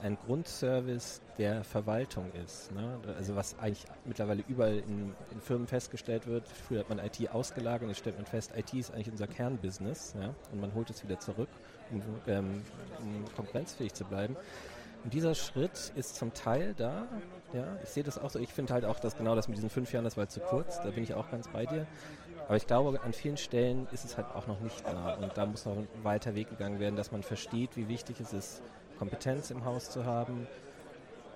ein 0.02 0.16
Grundservice 0.26 1.20
der 1.38 1.64
Verwaltung 1.64 2.30
ist. 2.44 2.72
Ne? 2.72 2.98
Also 3.16 3.36
was 3.36 3.58
eigentlich 3.58 3.84
mittlerweile 4.04 4.42
überall 4.48 4.78
in, 4.78 5.14
in, 5.30 5.40
Firmen 5.40 5.66
festgestellt 5.66 6.26
wird. 6.26 6.48
Früher 6.48 6.80
hat 6.80 6.88
man 6.88 6.98
IT 6.98 7.30
ausgelagert 7.30 7.82
und 7.82 7.88
jetzt 7.88 7.98
stellt 7.98 8.16
man 8.16 8.26
fest, 8.26 8.52
IT 8.56 8.72
ist 8.74 8.92
eigentlich 8.92 9.10
unser 9.10 9.26
Kernbusiness 9.26 10.14
ja? 10.20 10.34
und 10.52 10.60
man 10.60 10.74
holt 10.74 10.90
es 10.90 11.02
wieder 11.04 11.18
zurück, 11.18 11.48
um, 11.90 12.02
ähm, 12.26 12.62
um 13.00 13.24
konkurrenzfähig 13.36 13.94
zu 13.94 14.04
bleiben. 14.04 14.36
Und 15.04 15.14
dieser 15.14 15.34
Schritt 15.34 15.92
ist 15.96 16.16
zum 16.16 16.34
Teil 16.34 16.74
da. 16.76 17.06
Ja, 17.52 17.78
ich 17.82 17.88
sehe 17.88 18.04
das 18.04 18.18
auch 18.18 18.30
so. 18.30 18.38
Ich 18.38 18.52
finde 18.52 18.74
halt 18.74 18.84
auch, 18.84 19.00
dass 19.00 19.16
genau 19.16 19.34
das 19.34 19.48
mit 19.48 19.56
diesen 19.56 19.70
fünf 19.70 19.92
Jahren, 19.92 20.04
das 20.04 20.16
war 20.16 20.28
zu 20.28 20.40
kurz. 20.40 20.80
Da 20.82 20.90
bin 20.90 21.02
ich 21.02 21.14
auch 21.14 21.30
ganz 21.30 21.48
bei 21.48 21.66
dir. 21.66 21.86
Aber 22.46 22.56
ich 22.56 22.66
glaube, 22.66 23.00
an 23.02 23.12
vielen 23.12 23.36
Stellen 23.36 23.86
ist 23.92 24.04
es 24.04 24.16
halt 24.16 24.26
auch 24.34 24.46
noch 24.46 24.60
nicht 24.60 24.84
da. 24.86 25.14
Und 25.14 25.36
da 25.36 25.46
muss 25.46 25.64
noch 25.64 25.76
ein 25.76 25.88
weiter 26.02 26.34
Weg 26.34 26.50
gegangen 26.50 26.80
werden, 26.80 26.96
dass 26.96 27.12
man 27.12 27.22
versteht, 27.22 27.76
wie 27.76 27.88
wichtig 27.88 28.20
es 28.20 28.32
ist, 28.32 28.62
Kompetenz 28.98 29.50
im 29.50 29.64
Haus 29.64 29.90
zu 29.90 30.04
haben. 30.04 30.46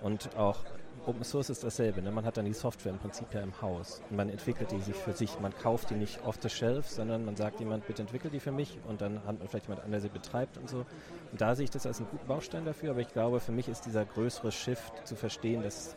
Und 0.05 0.37
auch 0.37 0.59
Open 1.07 1.23
Source 1.23 1.49
ist 1.49 1.63
dasselbe. 1.63 1.99
Ne? 1.99 2.11
Man 2.11 2.25
hat 2.25 2.37
dann 2.37 2.45
die 2.45 2.53
Software 2.53 2.91
im 2.91 2.99
Prinzip 2.99 3.33
ja 3.33 3.41
im 3.41 3.59
Haus. 3.59 4.03
Und 4.11 4.17
man 4.17 4.29
entwickelt 4.29 4.69
die 4.71 4.79
sich 4.79 4.95
für 4.95 5.13
sich. 5.13 5.39
Man 5.39 5.51
kauft 5.51 5.89
die 5.89 5.95
nicht 5.95 6.23
off 6.23 6.37
the 6.43 6.49
shelf, 6.49 6.87
sondern 6.87 7.25
man 7.25 7.35
sagt 7.35 7.59
jemand, 7.59 7.87
bitte 7.87 8.03
entwickelt 8.03 8.31
die 8.31 8.39
für 8.39 8.51
mich. 8.51 8.77
Und 8.87 9.01
dann 9.01 9.17
hat 9.25 9.39
man 9.39 9.47
vielleicht 9.47 9.65
jemand 9.65 9.83
anderes, 9.83 10.03
der 10.03 10.11
sie 10.11 10.13
betreibt 10.13 10.57
und 10.59 10.69
so. 10.69 10.85
Und 11.31 11.41
da 11.41 11.55
sehe 11.55 11.63
ich 11.63 11.71
das 11.71 11.87
als 11.87 11.97
einen 11.97 12.09
guten 12.11 12.27
Baustein 12.27 12.65
dafür. 12.65 12.91
Aber 12.91 12.99
ich 12.99 13.11
glaube, 13.13 13.39
für 13.39 13.51
mich 13.51 13.67
ist 13.67 13.87
dieser 13.87 14.05
größere 14.05 14.51
Shift 14.51 15.07
zu 15.07 15.15
verstehen, 15.15 15.63
dass 15.63 15.95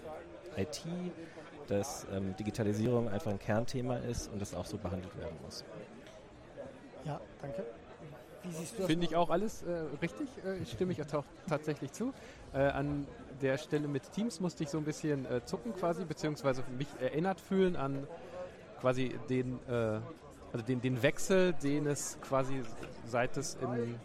IT, 0.57 0.87
dass 1.67 2.07
ähm, 2.11 2.35
Digitalisierung 2.37 3.11
einfach 3.11 3.31
ein 3.31 3.39
Kernthema 3.39 3.99
ist 3.99 4.33
und 4.33 4.41
das 4.41 4.55
auch 4.55 4.65
so 4.65 4.79
behandelt 4.79 5.15
werden 5.19 5.37
muss. 5.45 5.67
Ja, 7.05 7.21
danke. 7.43 7.63
Wie 8.43 8.53
siehst 8.53 8.73
du 8.73 8.79
das? 8.79 8.87
Finde 8.87 9.05
ich 9.05 9.17
auch 9.17 9.29
alles 9.29 9.65
äh, 9.65 9.85
richtig, 10.01 10.29
äh, 10.45 10.65
stimme 10.65 10.93
ich 10.93 11.03
auch 11.03 11.25
tatsächlich 11.47 11.93
zu. 11.93 12.15
Äh, 12.55 12.61
an 12.69 13.07
der 13.39 13.59
Stelle 13.59 13.89
mit 13.89 14.13
Teams 14.13 14.41
musste 14.41 14.65
ich 14.65 14.71
so 14.71 14.79
ein 14.79 14.85
bisschen 14.85 15.25
äh, 15.27 15.45
zucken 15.45 15.75
quasi, 15.75 16.05
beziehungsweise 16.05 16.63
mich 16.77 16.89
erinnert 17.01 17.41
fühlen 17.41 17.77
an 17.77 18.07
quasi 18.81 19.15
den, 19.29 19.59
äh, 19.69 20.01
also 20.53 20.65
den, 20.67 20.81
den 20.81 21.03
Wechsel, 21.03 21.53
den 21.55 21.87
es 21.87 22.19
quasi 22.21 22.63
seit 23.07 23.37
es 23.37 23.57
in 23.57 23.97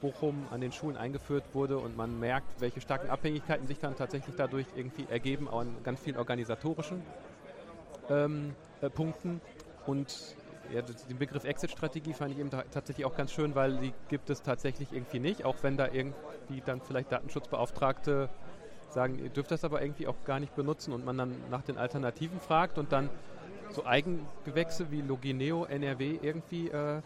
Bochum 0.00 0.46
an 0.50 0.60
den 0.60 0.72
Schulen 0.72 0.96
eingeführt 0.96 1.44
wurde 1.52 1.78
und 1.78 1.96
man 1.96 2.18
merkt, 2.18 2.60
welche 2.60 2.80
starken 2.80 3.10
Abhängigkeiten 3.10 3.66
sich 3.66 3.78
dann 3.78 3.96
tatsächlich 3.96 4.34
dadurch 4.36 4.66
irgendwie 4.74 5.06
ergeben, 5.10 5.48
auch 5.48 5.60
an 5.60 5.76
ganz 5.84 6.00
vielen 6.00 6.16
organisatorischen 6.16 7.02
ähm, 8.08 8.54
äh, 8.80 8.88
Punkten. 8.88 9.40
Und 9.86 10.36
ja, 10.72 10.82
den 10.82 11.18
Begriff 11.18 11.44
Exit-Strategie 11.44 12.12
fand 12.12 12.32
ich 12.32 12.38
eben 12.38 12.50
tatsächlich 12.50 13.04
auch 13.04 13.16
ganz 13.16 13.32
schön, 13.32 13.54
weil 13.54 13.76
die 13.78 13.92
gibt 14.08 14.30
es 14.30 14.42
tatsächlich 14.42 14.92
irgendwie 14.92 15.18
nicht, 15.18 15.44
auch 15.44 15.56
wenn 15.62 15.76
da 15.76 15.88
irgendwie 15.88 16.62
dann 16.64 16.80
vielleicht 16.80 17.10
Datenschutzbeauftragte 17.12 18.28
sagen, 18.92 19.18
ihr 19.18 19.30
dürft 19.30 19.50
das 19.50 19.64
aber 19.64 19.82
irgendwie 19.82 20.06
auch 20.06 20.16
gar 20.24 20.40
nicht 20.40 20.54
benutzen 20.54 20.92
und 20.92 21.04
man 21.04 21.16
dann 21.18 21.34
nach 21.50 21.62
den 21.62 21.78
Alternativen 21.78 22.40
fragt 22.40 22.78
und 22.78 22.92
dann 22.92 23.10
so 23.70 23.86
Eigengewächse 23.86 24.90
wie 24.90 25.00
Logineo, 25.00 25.64
NRW 25.64 26.18
irgendwie 26.20 26.68
äh, 26.68 27.00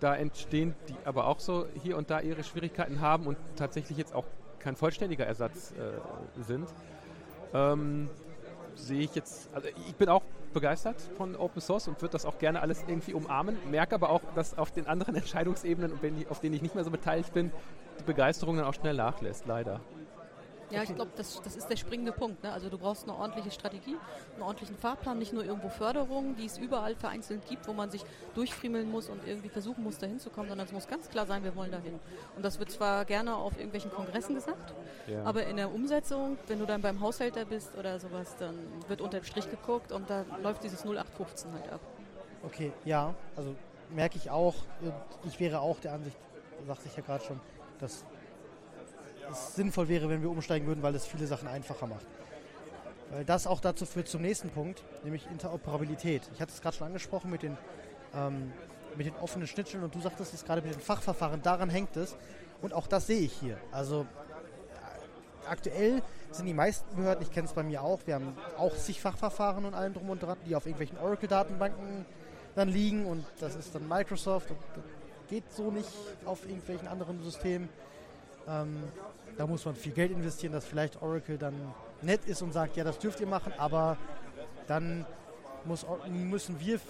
da 0.00 0.14
entstehen, 0.14 0.74
die 0.88 0.96
aber 1.04 1.26
auch 1.26 1.40
so 1.40 1.66
hier 1.82 1.96
und 1.96 2.10
da 2.10 2.20
ihre 2.20 2.44
Schwierigkeiten 2.44 3.00
haben 3.00 3.26
und 3.26 3.38
tatsächlich 3.56 3.96
jetzt 3.96 4.14
auch 4.14 4.24
kein 4.58 4.76
vollständiger 4.76 5.26
Ersatz 5.26 5.72
äh, 5.72 6.42
sind. 6.42 6.68
Ähm, 7.54 8.08
sehe 8.74 9.00
ich 9.00 9.14
jetzt, 9.14 9.50
also 9.54 9.68
ich 9.68 9.94
bin 9.96 10.08
auch 10.08 10.22
begeistert 10.52 10.96
von 11.16 11.36
Open 11.36 11.60
Source 11.60 11.88
und 11.88 12.00
würde 12.00 12.12
das 12.12 12.26
auch 12.26 12.38
gerne 12.38 12.60
alles 12.60 12.84
irgendwie 12.86 13.14
umarmen, 13.14 13.56
merke 13.70 13.94
aber 13.94 14.10
auch, 14.10 14.22
dass 14.34 14.56
auf 14.58 14.70
den 14.70 14.86
anderen 14.86 15.14
Entscheidungsebenen, 15.16 15.92
auf 16.28 16.40
denen 16.40 16.54
ich 16.54 16.62
nicht 16.62 16.74
mehr 16.74 16.84
so 16.84 16.90
beteiligt 16.90 17.32
bin, 17.32 17.52
die 18.00 18.04
Begeisterung 18.04 18.56
dann 18.56 18.66
auch 18.66 18.74
schnell 18.74 18.94
nachlässt, 18.94 19.46
leider. 19.46 19.80
Ja, 20.72 20.82
ich 20.82 20.94
glaube, 20.94 21.10
das, 21.16 21.40
das 21.42 21.56
ist 21.56 21.68
der 21.68 21.76
springende 21.76 22.12
Punkt. 22.12 22.42
Ne? 22.42 22.52
Also 22.52 22.68
du 22.68 22.78
brauchst 22.78 23.04
eine 23.04 23.16
ordentliche 23.16 23.50
Strategie, 23.50 23.96
einen 24.34 24.42
ordentlichen 24.42 24.76
Fahrplan, 24.76 25.18
nicht 25.18 25.32
nur 25.32 25.44
irgendwo 25.44 25.68
Förderungen, 25.68 26.36
die 26.36 26.46
es 26.46 26.58
überall 26.58 26.94
vereinzelt 26.94 27.46
gibt, 27.48 27.68
wo 27.68 27.72
man 27.72 27.90
sich 27.90 28.04
durchfriemeln 28.34 28.90
muss 28.90 29.08
und 29.08 29.26
irgendwie 29.26 29.48
versuchen 29.48 29.84
muss, 29.84 29.98
da 29.98 30.06
hinzukommen, 30.06 30.48
sondern 30.48 30.66
es 30.66 30.72
muss 30.72 30.88
ganz 30.88 31.08
klar 31.08 31.26
sein, 31.26 31.44
wir 31.44 31.54
wollen 31.56 31.72
dahin. 31.72 31.98
Und 32.36 32.44
das 32.44 32.58
wird 32.58 32.70
zwar 32.70 33.04
gerne 33.04 33.36
auf 33.36 33.56
irgendwelchen 33.56 33.90
Kongressen 33.90 34.34
gesagt, 34.34 34.72
ja. 35.06 35.22
aber 35.24 35.46
in 35.46 35.56
der 35.56 35.72
Umsetzung, 35.72 36.38
wenn 36.46 36.58
du 36.58 36.66
dann 36.66 36.80
beim 36.80 37.00
Haushälter 37.00 37.44
bist 37.44 37.76
oder 37.76 38.00
sowas, 38.00 38.34
dann 38.38 38.54
wird 38.88 39.00
unter 39.00 39.20
dem 39.20 39.24
Strich 39.24 39.50
geguckt 39.50 39.92
und 39.92 40.08
da 40.08 40.24
läuft 40.42 40.64
dieses 40.64 40.84
0815 40.84 41.52
halt 41.52 41.72
ab. 41.72 41.80
Okay, 42.44 42.72
ja, 42.84 43.14
also 43.36 43.54
merke 43.90 44.16
ich 44.16 44.30
auch, 44.30 44.54
ich 45.24 45.38
wäre 45.38 45.60
auch 45.60 45.78
der 45.80 45.92
Ansicht, 45.92 46.16
sagte 46.66 46.88
ich 46.88 46.96
ja 46.96 47.02
gerade 47.02 47.24
schon, 47.24 47.40
dass 47.78 48.04
es 49.32 49.54
sinnvoll 49.54 49.88
wäre, 49.88 50.08
wenn 50.08 50.22
wir 50.22 50.30
umsteigen 50.30 50.66
würden, 50.66 50.82
weil 50.82 50.94
es 50.94 51.06
viele 51.06 51.26
Sachen 51.26 51.48
einfacher 51.48 51.86
macht. 51.86 52.06
Weil 53.10 53.24
das 53.24 53.46
auch 53.46 53.60
dazu 53.60 53.84
führt 53.84 54.08
zum 54.08 54.22
nächsten 54.22 54.50
Punkt, 54.50 54.82
nämlich 55.04 55.26
Interoperabilität. 55.30 56.22
Ich 56.34 56.40
hatte 56.40 56.52
es 56.52 56.60
gerade 56.60 56.76
schon 56.76 56.86
angesprochen 56.86 57.30
mit 57.30 57.42
den, 57.42 57.58
ähm, 58.14 58.52
mit 58.96 59.06
den 59.06 59.16
offenen 59.16 59.46
Schnittstellen 59.46 59.84
und 59.84 59.94
du 59.94 60.00
sagtest 60.00 60.32
es 60.34 60.44
gerade 60.44 60.62
mit 60.62 60.74
den 60.74 60.80
Fachverfahren, 60.80 61.42
daran 61.42 61.68
hängt 61.68 61.96
es. 61.96 62.16
Und 62.62 62.72
auch 62.72 62.86
das 62.86 63.08
sehe 63.08 63.20
ich 63.20 63.32
hier. 63.32 63.58
Also 63.72 64.06
aktuell 65.48 66.02
sind 66.30 66.46
die 66.46 66.54
meisten 66.54 66.94
Behörden, 66.96 67.22
ich 67.22 67.30
kenne 67.30 67.46
es 67.46 67.52
bei 67.52 67.62
mir 67.62 67.82
auch, 67.82 68.00
wir 68.06 68.14
haben 68.14 68.36
auch 68.56 68.74
zig 68.76 69.00
Fachverfahren 69.00 69.64
und 69.64 69.74
allem 69.74 69.92
drum 69.92 70.10
und 70.10 70.22
dran, 70.22 70.38
die 70.46 70.54
auf 70.56 70.66
irgendwelchen 70.66 70.98
Oracle-Datenbanken 70.98 72.06
dann 72.54 72.68
liegen 72.68 73.06
und 73.06 73.24
das 73.40 73.56
ist 73.56 73.74
dann 73.74 73.88
Microsoft 73.88 74.50
und 74.50 74.58
geht 75.28 75.50
so 75.52 75.70
nicht 75.70 75.88
auf 76.24 76.46
irgendwelchen 76.46 76.88
anderen 76.88 77.22
Systemen. 77.22 77.68
Ähm, 78.48 78.82
da 79.36 79.46
muss 79.46 79.64
man 79.64 79.74
viel 79.74 79.92
Geld 79.92 80.10
investieren, 80.12 80.52
dass 80.52 80.64
vielleicht 80.64 81.00
Oracle 81.00 81.38
dann 81.38 81.54
nett 82.02 82.24
ist 82.26 82.42
und 82.42 82.52
sagt, 82.52 82.76
ja, 82.76 82.84
das 82.84 82.98
dürft 82.98 83.20
ihr 83.20 83.26
machen, 83.26 83.52
aber 83.56 83.96
dann 84.66 85.06
muss, 85.64 85.86
müssen 86.08 86.58
wir 86.60 86.80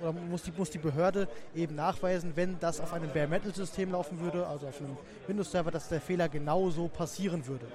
oder 0.00 0.12
muss 0.12 0.42
die, 0.42 0.52
muss 0.52 0.70
die 0.70 0.78
Behörde 0.78 1.28
eben 1.54 1.76
nachweisen, 1.76 2.32
wenn 2.34 2.58
das 2.58 2.80
auf 2.80 2.92
einem 2.92 3.10
Bare 3.12 3.28
Metal 3.28 3.54
System 3.54 3.92
laufen 3.92 4.20
würde, 4.20 4.46
also 4.46 4.66
auf 4.66 4.80
einem 4.80 4.96
Windows 5.26 5.50
Server, 5.50 5.70
dass 5.70 5.88
der 5.88 6.00
Fehler 6.00 6.28
genauso 6.28 6.88
passieren 6.88 7.46
würde. 7.46 7.66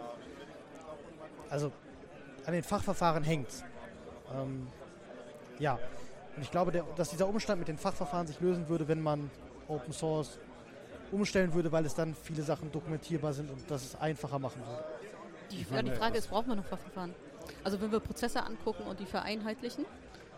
Also 1.49 1.71
an 2.45 2.53
den 2.53 2.63
Fachverfahren 2.63 3.23
hängt 3.23 3.47
ähm, 4.35 4.67
Ja, 5.59 5.79
und 6.35 6.41
ich 6.41 6.51
glaube, 6.51 6.71
der, 6.71 6.83
dass 6.95 7.09
dieser 7.09 7.27
Umstand 7.27 7.59
mit 7.59 7.67
den 7.67 7.77
Fachverfahren 7.77 8.27
sich 8.27 8.39
lösen 8.41 8.67
würde, 8.67 8.87
wenn 8.87 9.01
man 9.01 9.31
Open 9.67 9.93
Source 9.93 10.37
umstellen 11.11 11.53
würde, 11.53 11.71
weil 11.71 11.85
es 11.85 11.95
dann 11.95 12.15
viele 12.15 12.43
Sachen 12.43 12.71
dokumentierbar 12.71 13.33
sind 13.33 13.49
und 13.49 13.69
das 13.69 13.85
es 13.85 13.95
einfacher 13.95 14.39
machen 14.39 14.61
würde. 14.65 14.83
Die, 15.51 15.65
ja, 15.73 15.81
die 15.81 15.91
Frage 15.91 16.17
ist, 16.17 16.29
braucht 16.29 16.47
man 16.47 16.57
noch 16.57 16.65
Verfahren? 16.65 17.13
Also 17.63 17.79
wenn 17.81 17.91
wir 17.91 17.99
Prozesse 17.99 18.43
angucken 18.43 18.83
und 18.83 18.99
die 18.99 19.05
vereinheitlichen, 19.05 19.85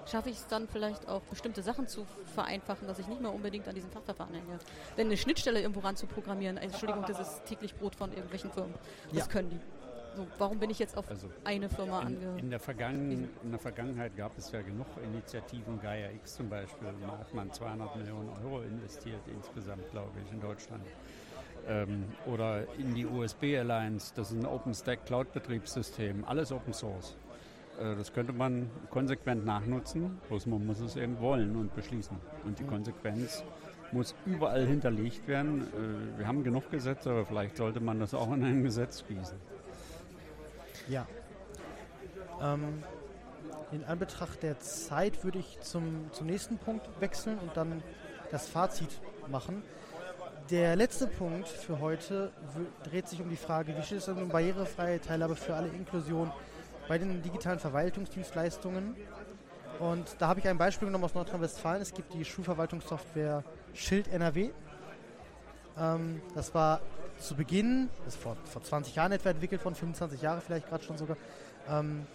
schaffe 0.06 0.30
ich 0.30 0.38
es 0.38 0.48
dann 0.48 0.68
vielleicht 0.68 1.08
auch 1.08 1.22
bestimmte 1.24 1.62
Sachen 1.62 1.88
zu 1.88 2.06
vereinfachen, 2.34 2.88
dass 2.88 3.00
ich 3.00 3.08
nicht 3.08 3.22
mehr 3.22 3.34
unbedingt 3.34 3.68
an 3.68 3.76
diesen 3.76 3.90
Fachverfahren 3.92 4.34
hänge. 4.34 4.60
Denn 4.98 5.08
eine 5.08 5.18
Schnittstelle 5.18 5.62
irgendwo 5.62 5.82
ran 5.82 5.96
zu 5.96 6.08
programmieren, 6.08 6.58
Entschuldigung, 6.58 7.06
das 7.08 7.20
ist 7.20 7.46
täglich 7.46 7.76
Brot 7.76 7.96
von 7.96 8.12
irgendwelchen 8.12 8.52
Firmen. 8.52 8.74
Das 9.10 9.20
ja. 9.20 9.26
können 9.28 9.50
die. 9.50 9.60
So, 10.20 10.28
warum 10.38 10.60
bin 10.60 10.70
ich 10.70 10.80
jetzt 10.80 10.98
auf 10.98 11.10
also 11.10 11.30
eine 11.46 11.70
Firma 11.70 12.00
angewiesen? 12.00 12.40
In, 12.40 12.50
der 12.50 12.60
Vergangen 12.60 13.30
in 13.42 13.52
der 13.52 13.60
Vergangenheit 13.60 14.18
gab 14.18 14.38
es 14.38 14.52
ja 14.52 14.62
genug 14.62 14.88
Initiativen, 15.02 15.80
Gaia 15.82 16.12
X 16.12 16.36
zum 16.36 16.50
Beispiel, 16.50 16.90
da 17.02 17.18
hat 17.20 17.34
man 17.34 17.54
200 17.54 17.96
Millionen 17.96 18.30
Euro 18.44 18.62
investiert 18.64 19.22
insgesamt, 19.34 19.90
glaube 19.92 20.12
ich, 20.26 20.30
in 20.34 20.42
Deutschland. 20.42 20.84
Ähm, 21.70 22.04
oder 22.26 22.64
in 22.78 22.94
die 22.96 23.06
USB 23.06 23.58
Alliance, 23.58 24.12
das 24.14 24.32
ist 24.32 24.40
ein 24.40 24.46
OpenStack 24.46 25.06
Cloud-Betriebssystem, 25.06 26.26
alles 26.26 26.52
Open 26.52 26.74
Source. 26.74 27.16
Äh, 27.80 27.96
das 27.96 28.12
könnte 28.12 28.34
man 28.34 28.70
konsequent 28.90 29.46
nachnutzen, 29.46 30.20
bloß 30.28 30.48
man 30.48 30.66
muss 30.66 30.82
es 30.82 30.98
eben 30.98 31.18
wollen 31.22 31.56
und 31.56 31.74
beschließen. 31.74 32.18
Und 32.44 32.60
die 32.60 32.66
Konsequenz 32.66 33.42
muss 33.94 34.14
überall 34.26 34.66
hinterlegt 34.66 35.30
werden. 35.30 35.62
Äh, 35.62 36.20
wir 36.20 36.28
haben 36.28 36.44
genug 36.44 36.70
Gesetze, 36.72 37.10
aber 37.10 37.26
vielleicht 37.26 37.56
sollte 37.56 37.80
man 37.80 38.02
das 38.02 38.14
auch 38.14 38.34
in 38.34 38.44
ein 38.44 38.64
Gesetz 38.64 39.06
gießen. 39.08 39.38
Ja. 40.90 41.08
Ähm, 42.42 42.84
in 43.72 43.84
Anbetracht 43.86 44.42
der 44.42 44.60
Zeit 44.60 45.24
würde 45.24 45.40
ich 45.40 45.60
zum, 45.62 46.12
zum 46.12 46.26
nächsten 46.26 46.58
Punkt 46.58 46.88
wechseln 47.00 47.38
und 47.38 47.56
dann 47.56 47.84
das 48.32 48.48
Fazit 48.48 48.90
machen. 49.28 49.64
Der 50.50 50.76
letzte 50.76 51.06
Punkt 51.06 51.48
für 51.48 51.80
heute 51.80 52.32
dreht 52.84 53.08
sich 53.08 53.22
um 53.22 53.30
die 53.30 53.36
Frage, 53.36 53.78
wie 53.78 53.84
steht 53.84 54.00
es 54.00 54.08
um 54.08 54.30
barrierefreie 54.30 55.00
Teilhabe 55.00 55.36
für 55.36 55.54
alle 55.54 55.68
Inklusion 55.68 56.32
bei 56.88 56.98
den 56.98 57.22
digitalen 57.22 57.60
Verwaltungsdienstleistungen. 57.60 58.96
Und 59.80 60.16
da 60.18 60.28
habe 60.28 60.40
ich 60.40 60.48
ein 60.48 60.58
Beispiel 60.58 60.88
genommen 60.88 61.04
aus 61.04 61.14
Nordrhein-Westfalen. 61.14 61.84
Es 61.84 61.94
gibt 61.94 62.14
die 62.16 62.26
Schulverwaltungssoftware 62.26 63.44
Schild 63.76 64.08
NRW. 64.08 64.50
Ähm, 65.78 66.22
das 66.34 66.54
war 66.56 66.82
zu 67.20 67.36
Beginn, 67.36 67.90
das 68.06 68.16
ist 68.16 68.24
vor, 68.24 68.38
vor 68.46 68.64
20 68.64 68.96
Jahren 68.96 69.12
etwa 69.12 69.30
entwickelt 69.30 69.64
worden, 69.64 69.76
25 69.76 70.22
Jahre 70.22 70.42
vielleicht 70.42 70.68
gerade 70.70 70.84
schon 70.84 70.98
sogar, 70.98 71.18
ähm, 71.70 72.06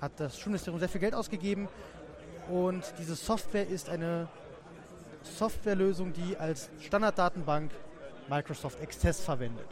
hat 0.00 0.12
das 0.18 0.38
Schulministerium 0.38 0.78
sehr 0.78 0.88
viel 0.88 1.00
Geld 1.00 1.14
ausgegeben 1.14 1.68
und 2.48 2.82
diese 2.98 3.14
Software 3.14 3.66
ist 3.66 3.88
eine 3.88 4.28
Softwarelösung, 5.22 6.12
die 6.12 6.36
als 6.36 6.70
Standarddatenbank 6.80 7.70
Microsoft 8.28 8.80
Access 8.80 9.20
verwendet. 9.20 9.68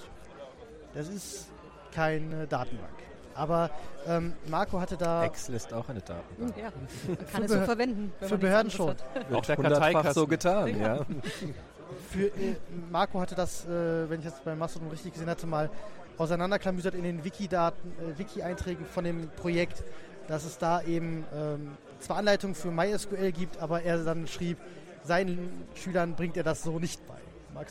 Das 0.95 1.09
ist 1.09 1.49
keine 1.95 2.47
Datenbank. 2.47 2.91
Aber 3.35 3.71
ähm, 4.07 4.33
Marco 4.49 4.81
hatte 4.81 4.97
da. 4.97 5.25
Excel 5.25 5.55
ist 5.55 5.73
auch 5.73 5.89
eine 5.89 6.01
Datenbank. 6.01 6.57
Ja, 6.57 6.73
man 7.07 7.29
kann 7.29 7.43
es 7.45 7.53
so 7.53 7.61
verwenden. 7.61 8.13
Für 8.21 8.37
Behörden 8.37 8.71
schon. 8.71 8.97
Auch 9.33 9.47
der 9.47 9.57
Karteikasten. 9.57 10.13
so 10.13 10.27
getan, 10.27 10.79
ja. 10.79 10.97
ja. 10.97 11.07
Für, 12.11 12.27
äh, 12.27 12.57
Marco 12.91 13.21
hatte 13.21 13.35
das, 13.35 13.65
äh, 13.65 14.09
wenn 14.09 14.21
ich 14.21 14.27
jetzt 14.27 14.45
bei 14.45 14.55
Mastodon 14.55 14.91
richtig 14.91 15.13
gesehen 15.13 15.29
hatte, 15.29 15.47
mal 15.47 15.71
auseinanderklamüsert 16.19 16.95
in 16.95 17.05
den 17.05 17.25
Wiki-Daten, 17.25 17.93
äh, 18.01 18.19
Wiki-Einträgen 18.19 18.85
von 18.87 19.05
dem 19.05 19.29
Projekt, 19.31 19.83
dass 20.27 20.45
es 20.45 20.59
da 20.59 20.83
eben 20.83 21.25
ähm, 21.35 21.77
zwar 22.01 22.19
Anleitungen 22.19 22.55
für 22.55 22.71
MySQL 22.71 23.33
gibt, 23.33 23.59
aber 23.59 23.83
er 23.83 24.05
dann 24.05 24.27
schrieb, 24.27 24.59
seinen 25.05 25.67
Schülern 25.75 26.15
bringt 26.15 26.37
er 26.37 26.43
das 26.43 26.63
so 26.63 26.79
nicht 26.79 27.07
bei. 27.07 27.15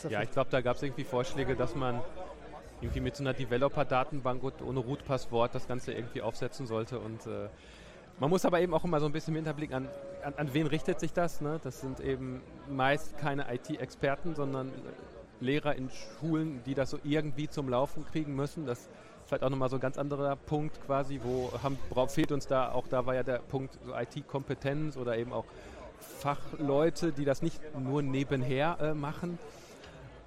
Ja, 0.10 0.22
ich 0.22 0.32
glaube, 0.32 0.50
da 0.50 0.60
gab 0.60 0.76
es 0.76 0.84
irgendwie 0.84 1.06
Vorschläge, 1.06 1.56
dass 1.56 1.76
man 1.76 2.02
irgendwie 2.82 3.00
mit 3.00 3.16
so 3.16 3.24
einer 3.24 3.34
Developer-Datenbank 3.34 4.44
und 4.44 4.62
ohne 4.62 4.80
Root-Passwort 4.80 5.56
das 5.56 5.68
Ganze 5.68 5.94
irgendwie 5.94 6.22
aufsetzen 6.22 6.68
sollte. 6.68 7.00
Und 7.00 7.26
äh, 7.26 7.48
man 8.20 8.30
muss 8.30 8.46
aber 8.46 8.60
eben 8.62 8.74
auch 8.74 8.84
immer 8.84 9.00
so 9.00 9.06
ein 9.06 9.12
bisschen 9.12 9.34
im 9.34 9.38
Hinterblick 9.38 9.74
an, 9.74 9.88
an, 10.24 10.34
an 10.38 10.54
wen 10.54 10.68
richtet 10.68 11.00
sich 11.00 11.14
das. 11.14 11.42
Ne? 11.42 11.60
Das 11.64 11.82
sind 11.82 12.00
eben 12.00 12.42
meist 12.70 13.18
keine 13.18 13.54
IT-Experten, 13.54 14.36
sondern 14.36 14.72
Lehrer 15.40 15.76
in 15.76 15.90
Schulen, 15.92 16.62
die 16.66 16.74
das 16.74 16.90
so 16.90 17.00
irgendwie 17.04 17.48
zum 17.48 17.70
Laufen 17.70 18.06
kriegen 18.06 18.36
müssen. 18.36 18.66
Das 18.66 18.80
ist 18.80 18.90
vielleicht 19.26 19.44
auch 19.44 19.50
nochmal 19.50 19.70
so 19.70 19.78
ein 19.78 19.82
ganz 19.82 19.98
anderer 19.98 20.36
Punkt 20.36 20.84
quasi, 20.86 21.20
wo 21.24 21.52
haben, 21.62 21.78
fehlt 22.10 22.32
uns 22.32 22.48
da, 22.48 22.72
auch 22.72 22.88
da 22.88 23.06
war 23.06 23.14
ja 23.14 23.24
der 23.24 23.40
Punkt 23.40 23.78
so 23.86 23.94
IT-Kompetenz 23.94 24.98
oder 24.98 25.18
eben 25.18 25.34
auch 25.34 25.46
Fachleute, 26.00 27.12
die 27.12 27.26
das 27.26 27.42
nicht 27.42 27.62
nur 27.78 28.02
nebenher 28.02 28.78
äh, 28.80 28.94
machen. 28.94 29.38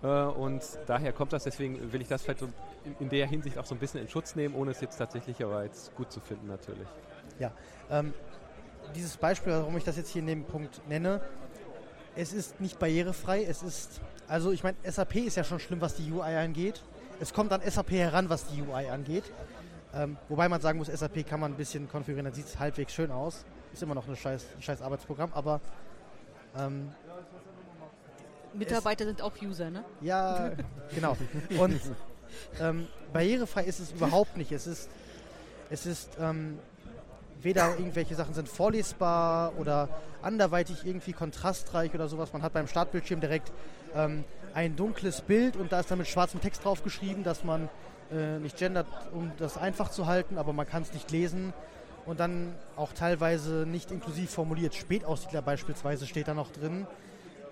Äh, 0.03 0.07
und 0.07 0.62
daher 0.86 1.12
kommt 1.12 1.32
das, 1.32 1.45
deswegen 1.45 1.93
will 1.93 2.01
ich 2.01 2.09
das 2.09 2.22
vielleicht 2.22 2.45
in, 3.01 3.09
der 3.09 3.26
Hinsicht 3.26 3.59
auch 3.59 3.66
so 3.66 3.74
ein 3.74 3.78
bisschen 3.78 4.01
in 4.01 4.09
Schutz 4.09 4.36
nehmen, 4.36 4.55
ohne 4.55 4.72
es 4.72 4.80
jetzt 4.80 4.97
tatsächlich 4.97 5.43
aber 5.43 5.64
jetzt 5.64 5.95
gut 5.97 6.12
zu 6.12 6.20
finden 6.20 6.47
natürlich. 6.47 6.88
Ja, 7.41 7.53
ähm, 7.91 8.12
dieses 8.95 9.16
Beispiel, 9.16 9.53
warum 9.53 9.76
ich 9.76 9.84
das 9.84 9.97
jetzt 9.97 10.11
hier 10.11 10.20
in 10.20 10.26
dem 10.26 10.45
Punkt 10.45 10.86
nenne, 10.88 11.20
es 12.14 12.32
ist 12.32 12.61
nicht 12.61 12.78
barrierefrei, 12.78 13.45
es 13.45 13.62
ist, 13.62 14.01
also 14.28 14.53
ich 14.53 14.62
meine, 14.62 14.76
SAP 14.84 15.16
ist 15.16 15.36
ja 15.36 15.45
schon 15.45 15.59
schlimm, 15.59 15.80
was 15.80 15.95
die 15.95 16.12
UI 16.12 16.36
angeht. 16.36 16.82
Es 17.18 17.32
kommt 17.32 17.53
an 17.53 17.62
SAP 17.62 17.93
heran, 17.93 18.28
was 18.28 18.47
die 18.47 18.62
UI 18.62 18.88
angeht. 18.88 19.24
Ähm, 19.95 20.18
wobei 20.28 20.49
man 20.49 20.61
sagen 20.61 20.78
muss, 20.78 20.88
SAP 20.88 21.26
kann 21.26 21.41
man 21.41 21.53
ein 21.53 21.57
bisschen 21.57 21.88
konfigurieren, 21.88 22.26
dann 22.26 22.34
sieht 22.34 22.47
es 22.47 22.59
halbwegs 22.59 22.93
schön 22.93 23.11
aus. 23.11 23.45
Ist 23.72 23.82
immer 23.82 23.95
noch 23.95 24.07
ein 24.07 24.16
scheiß, 24.16 24.45
ein 24.57 24.62
scheiß 24.62 24.82
Arbeitsprogramm, 24.82 25.32
aber 25.32 25.61
ähm, 26.57 26.93
Mitarbeiter 28.53 29.07
sind 29.07 29.22
auch 29.22 29.32
User, 29.41 29.70
ne? 29.70 29.84
Ja, 30.03 30.51
genau. 30.95 31.16
Und 31.59 31.80
ähm, 32.61 32.86
barrierefrei 33.12 33.64
ist 33.64 33.80
es 33.80 33.93
überhaupt 33.93 34.36
nicht. 34.36 34.53
Es 34.53 34.66
ist, 34.66 34.91
es 35.70 35.86
ist 35.86 36.11
ähm, 36.20 36.59
weder 37.43 37.78
irgendwelche 37.78 38.14
Sachen 38.14 38.34
sind 38.34 38.49
vorlesbar 38.49 39.53
oder 39.59 39.88
anderweitig 40.22 40.84
irgendwie 40.84 41.12
kontrastreich 41.12 41.95
oder 41.95 42.09
sowas. 42.09 42.32
Man 42.32 42.43
hat 42.43 42.53
beim 42.53 42.66
Startbildschirm 42.66 43.20
direkt 43.20 43.53
ähm, 43.95 44.24
ein 44.55 44.76
dunkles 44.76 45.20
Bild 45.20 45.57
und 45.57 45.72
da 45.72 45.80
ist 45.80 45.91
dann 45.91 45.99
mit 45.99 46.09
schwarzem 46.09 46.41
Text 46.41 46.64
drauf 46.64 46.82
geschrieben, 46.82 47.24
dass 47.24 47.45
man 47.45 47.68
äh, 48.12 48.38
nicht 48.38 48.57
gendert, 48.57 48.86
um 49.12 49.32
das 49.38 49.57
einfach 49.57 49.91
zu 49.91 50.07
halten, 50.07 50.38
aber 50.38 50.53
man 50.53 50.66
kann 50.66 50.82
es 50.82 50.93
nicht 50.93 51.11
lesen. 51.11 51.53
Und 52.07 52.18
dann 52.18 52.55
auch 52.76 52.93
teilweise 52.93 53.66
nicht 53.66 53.93
inklusiv 53.93 54.30
formuliert. 54.30 54.74
Spätaussiedler 54.74 55.43
beispielsweise 55.43 56.07
steht 56.07 56.28
da 56.28 56.34
noch 56.34 56.51
drin 56.51 56.86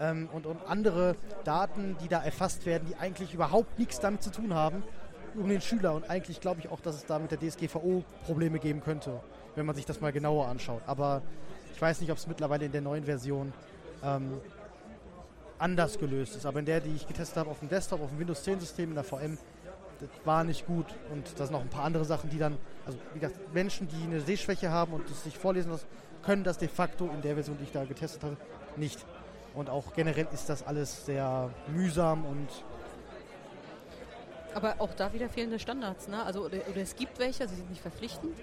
ähm, 0.00 0.28
und, 0.32 0.46
und 0.46 0.58
andere 0.66 1.16
Daten, 1.44 1.96
die 2.02 2.08
da 2.08 2.22
erfasst 2.22 2.66
werden, 2.66 2.88
die 2.88 2.96
eigentlich 2.96 3.34
überhaupt 3.34 3.78
nichts 3.78 4.00
damit 4.00 4.22
zu 4.22 4.30
tun 4.30 4.54
haben, 4.54 4.82
um 5.36 5.48
den 5.48 5.60
Schüler. 5.60 5.94
Und 5.94 6.08
eigentlich 6.08 6.40
glaube 6.40 6.60
ich 6.60 6.70
auch, 6.70 6.80
dass 6.80 6.96
es 6.96 7.06
da 7.06 7.18
mit 7.18 7.30
der 7.30 7.38
DSGVO 7.38 8.04
Probleme 8.24 8.58
geben 8.58 8.80
könnte, 8.80 9.20
wenn 9.58 9.66
man 9.66 9.76
sich 9.76 9.84
das 9.84 10.00
mal 10.00 10.12
genauer 10.12 10.46
anschaut. 10.46 10.82
Aber 10.86 11.22
ich 11.74 11.82
weiß 11.82 12.00
nicht, 12.00 12.10
ob 12.10 12.18
es 12.18 12.26
mittlerweile 12.26 12.64
in 12.64 12.72
der 12.72 12.80
neuen 12.80 13.04
Version 13.04 13.52
ähm, 14.02 14.40
anders 15.58 15.98
gelöst 15.98 16.36
ist. 16.36 16.46
Aber 16.46 16.60
in 16.60 16.64
der, 16.64 16.80
die 16.80 16.94
ich 16.94 17.06
getestet 17.06 17.36
habe 17.36 17.50
auf 17.50 17.58
dem 17.58 17.68
Desktop, 17.68 18.00
auf 18.00 18.10
dem 18.10 18.18
Windows 18.18 18.42
10 18.44 18.60
System 18.60 18.90
in 18.90 18.94
der 18.94 19.04
VM, 19.04 19.36
das 20.00 20.08
war 20.24 20.44
nicht 20.44 20.66
gut. 20.66 20.86
Und 21.12 21.28
da 21.36 21.44
sind 21.44 21.52
noch 21.52 21.60
ein 21.60 21.68
paar 21.68 21.84
andere 21.84 22.04
Sachen, 22.04 22.30
die 22.30 22.38
dann, 22.38 22.56
also 22.86 22.98
wie 23.14 23.18
gesagt, 23.18 23.52
Menschen, 23.52 23.88
die 23.88 24.02
eine 24.04 24.20
Sehschwäche 24.20 24.70
haben 24.70 24.92
und 24.92 25.10
das 25.10 25.24
sich 25.24 25.36
vorlesen 25.36 25.72
lassen, 25.72 25.86
können 26.22 26.44
das 26.44 26.58
de 26.58 26.68
facto 26.68 27.10
in 27.12 27.20
der 27.22 27.34
Version, 27.34 27.56
die 27.58 27.64
ich 27.64 27.72
da 27.72 27.84
getestet 27.84 28.22
habe, 28.22 28.36
nicht. 28.76 29.04
Und 29.54 29.70
auch 29.70 29.92
generell 29.94 30.28
ist 30.32 30.48
das 30.48 30.64
alles 30.64 31.04
sehr 31.04 31.50
mühsam 31.68 32.24
und 32.24 32.48
aber 34.54 34.76
auch 34.78 34.94
da 34.94 35.12
wieder 35.12 35.28
fehlende 35.28 35.58
Standards, 35.58 36.08
ne? 36.08 36.22
Also 36.22 36.44
oder, 36.44 36.58
oder, 36.68 36.80
es 36.80 36.96
gibt 36.96 37.18
welche, 37.18 37.46
sie 37.46 37.54
sind 37.54 37.70
nicht 37.70 37.82
verpflichtend. 37.82 38.36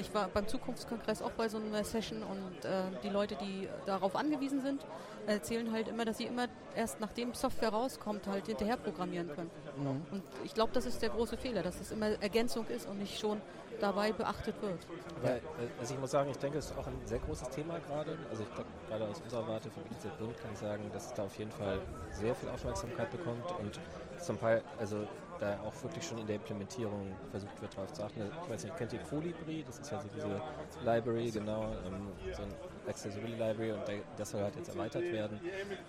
Ich 0.00 0.14
war 0.14 0.28
beim 0.28 0.48
Zukunftskongress 0.48 1.22
auch 1.22 1.32
bei 1.32 1.48
so 1.48 1.58
einer 1.58 1.84
Session 1.84 2.22
und 2.22 2.64
äh, 2.64 2.82
die 3.02 3.08
Leute, 3.08 3.36
die 3.36 3.68
darauf 3.86 4.16
angewiesen 4.16 4.62
sind, 4.62 4.84
erzählen 5.26 5.70
halt 5.72 5.88
immer, 5.88 6.04
dass 6.04 6.18
sie 6.18 6.24
immer 6.24 6.46
erst 6.74 7.00
nachdem 7.00 7.34
Software 7.34 7.68
rauskommt, 7.68 8.26
halt 8.26 8.46
hinterher 8.46 8.76
programmieren 8.76 9.28
können. 9.34 9.50
Mhm. 9.76 10.02
Und 10.10 10.22
ich 10.44 10.54
glaube, 10.54 10.72
das 10.72 10.86
ist 10.86 11.02
der 11.02 11.10
große 11.10 11.36
Fehler, 11.36 11.62
dass 11.62 11.80
es 11.80 11.92
immer 11.92 12.08
Ergänzung 12.22 12.66
ist 12.68 12.88
und 12.88 12.98
nicht 12.98 13.20
schon 13.20 13.40
dabei 13.80 14.12
beachtet 14.12 14.60
wird. 14.62 14.78
Ja, 15.22 15.30
äh, 15.30 15.40
also 15.78 15.94
ich 15.94 16.00
muss 16.00 16.10
sagen, 16.10 16.30
ich 16.30 16.38
denke, 16.38 16.58
es 16.58 16.66
ist 16.66 16.78
auch 16.78 16.86
ein 16.86 17.00
sehr 17.04 17.18
großes 17.18 17.50
Thema 17.50 17.78
gerade. 17.80 18.16
Also 18.30 18.42
ich 18.42 18.54
glaube, 18.54 18.70
gerade 18.88 19.06
aus 19.06 19.20
unserer 19.20 19.46
Warte 19.48 19.70
von 19.70 19.82
IZ 19.84 20.04
Bund 20.18 20.38
kann 20.40 20.52
ich 20.52 20.58
sagen, 20.58 20.90
dass 20.92 21.06
es 21.06 21.14
da 21.14 21.24
auf 21.24 21.38
jeden 21.38 21.50
Fall 21.50 21.80
sehr 22.12 22.34
viel 22.34 22.48
Aufmerksamkeit 22.48 23.10
bekommt 23.10 23.44
und 23.58 23.78
zum 24.18 24.38
Teil, 24.38 24.62
also 24.78 25.06
da 25.40 25.58
auch 25.60 25.82
wirklich 25.82 26.04
schon 26.06 26.18
in 26.18 26.26
der 26.26 26.36
Implementierung 26.36 27.12
versucht 27.30 27.60
wird, 27.60 27.74
darauf 27.76 27.92
zu 27.92 28.02
achten. 28.02 28.20
Ich 28.44 28.50
weiß 28.50 28.64
nicht, 28.64 28.76
kennt 28.76 28.92
ihr 28.92 29.00
Colibri? 29.00 29.64
Das 29.66 29.78
ist 29.78 29.90
ja 29.90 30.00
so 30.00 30.08
diese 30.14 30.40
Library, 30.84 31.30
genau, 31.30 31.72
ähm, 31.86 32.08
so 32.34 32.42
ein 32.42 32.54
Accessibility 32.86 33.38
Library 33.38 33.72
und 33.72 33.82
das 34.16 34.30
soll 34.30 34.42
halt 34.42 34.56
jetzt 34.56 34.68
erweitert 34.68 35.02
werden. 35.02 35.40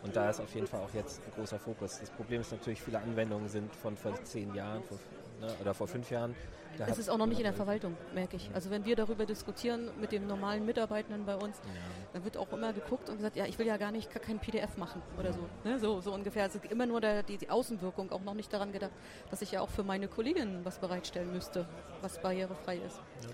Und 0.03 0.15
da 0.15 0.29
ist 0.29 0.39
auf 0.39 0.53
jeden 0.55 0.67
Fall 0.67 0.81
auch 0.81 0.93
jetzt 0.93 1.21
ein 1.25 1.31
großer 1.35 1.59
Fokus. 1.59 1.99
Das 1.99 2.09
Problem 2.11 2.41
ist 2.41 2.51
natürlich, 2.51 2.81
viele 2.81 2.99
Anwendungen 2.99 3.49
sind 3.49 3.75
von 3.75 3.95
vor 3.97 4.15
zehn 4.23 4.53
Jahren 4.53 4.83
vor, 4.83 4.97
ne, 5.41 5.53
oder 5.59 5.73
vor 5.73 5.87
fünf 5.87 6.09
Jahren 6.09 6.35
da 6.77 6.87
es 6.87 6.97
ist 6.97 7.09
auch 7.09 7.17
noch 7.17 7.25
nicht 7.25 7.37
in 7.37 7.43
der 7.43 7.53
Verwaltung, 7.53 7.97
merke 8.13 8.35
ich. 8.35 8.49
Also 8.53 8.69
wenn 8.69 8.85
wir 8.85 8.95
darüber 8.95 9.25
diskutieren 9.25 9.89
mit 9.99 10.11
den 10.11 10.27
normalen 10.27 10.65
Mitarbeitenden 10.65 11.25
bei 11.25 11.35
uns, 11.35 11.57
ja. 11.57 11.71
dann 12.13 12.23
wird 12.23 12.37
auch 12.37 12.51
immer 12.51 12.73
geguckt 12.73 13.09
und 13.09 13.17
gesagt, 13.17 13.35
ja, 13.35 13.45
ich 13.45 13.59
will 13.59 13.67
ja 13.67 13.77
gar 13.77 13.91
nicht 13.91 14.09
kein 14.09 14.39
PDF 14.39 14.77
machen 14.77 15.01
oder 15.19 15.33
so. 15.33 15.41
Ne? 15.63 15.79
So, 15.79 16.01
so 16.01 16.13
ungefähr. 16.13 16.43
Also 16.43 16.59
immer 16.69 16.85
nur 16.85 17.01
der, 17.01 17.23
die, 17.23 17.37
die, 17.37 17.49
Außenwirkung, 17.49 18.11
auch 18.11 18.21
noch 18.21 18.33
nicht 18.33 18.51
daran 18.53 18.71
gedacht, 18.71 18.91
dass 19.29 19.41
ich 19.41 19.51
ja 19.51 19.61
auch 19.61 19.69
für 19.69 19.83
meine 19.83 20.07
Kolleginnen 20.07 20.63
was 20.63 20.79
bereitstellen 20.79 21.31
müsste, 21.31 21.67
was 22.01 22.21
barrierefrei 22.21 22.77
ist. 22.77 22.99
Ja. 23.21 23.29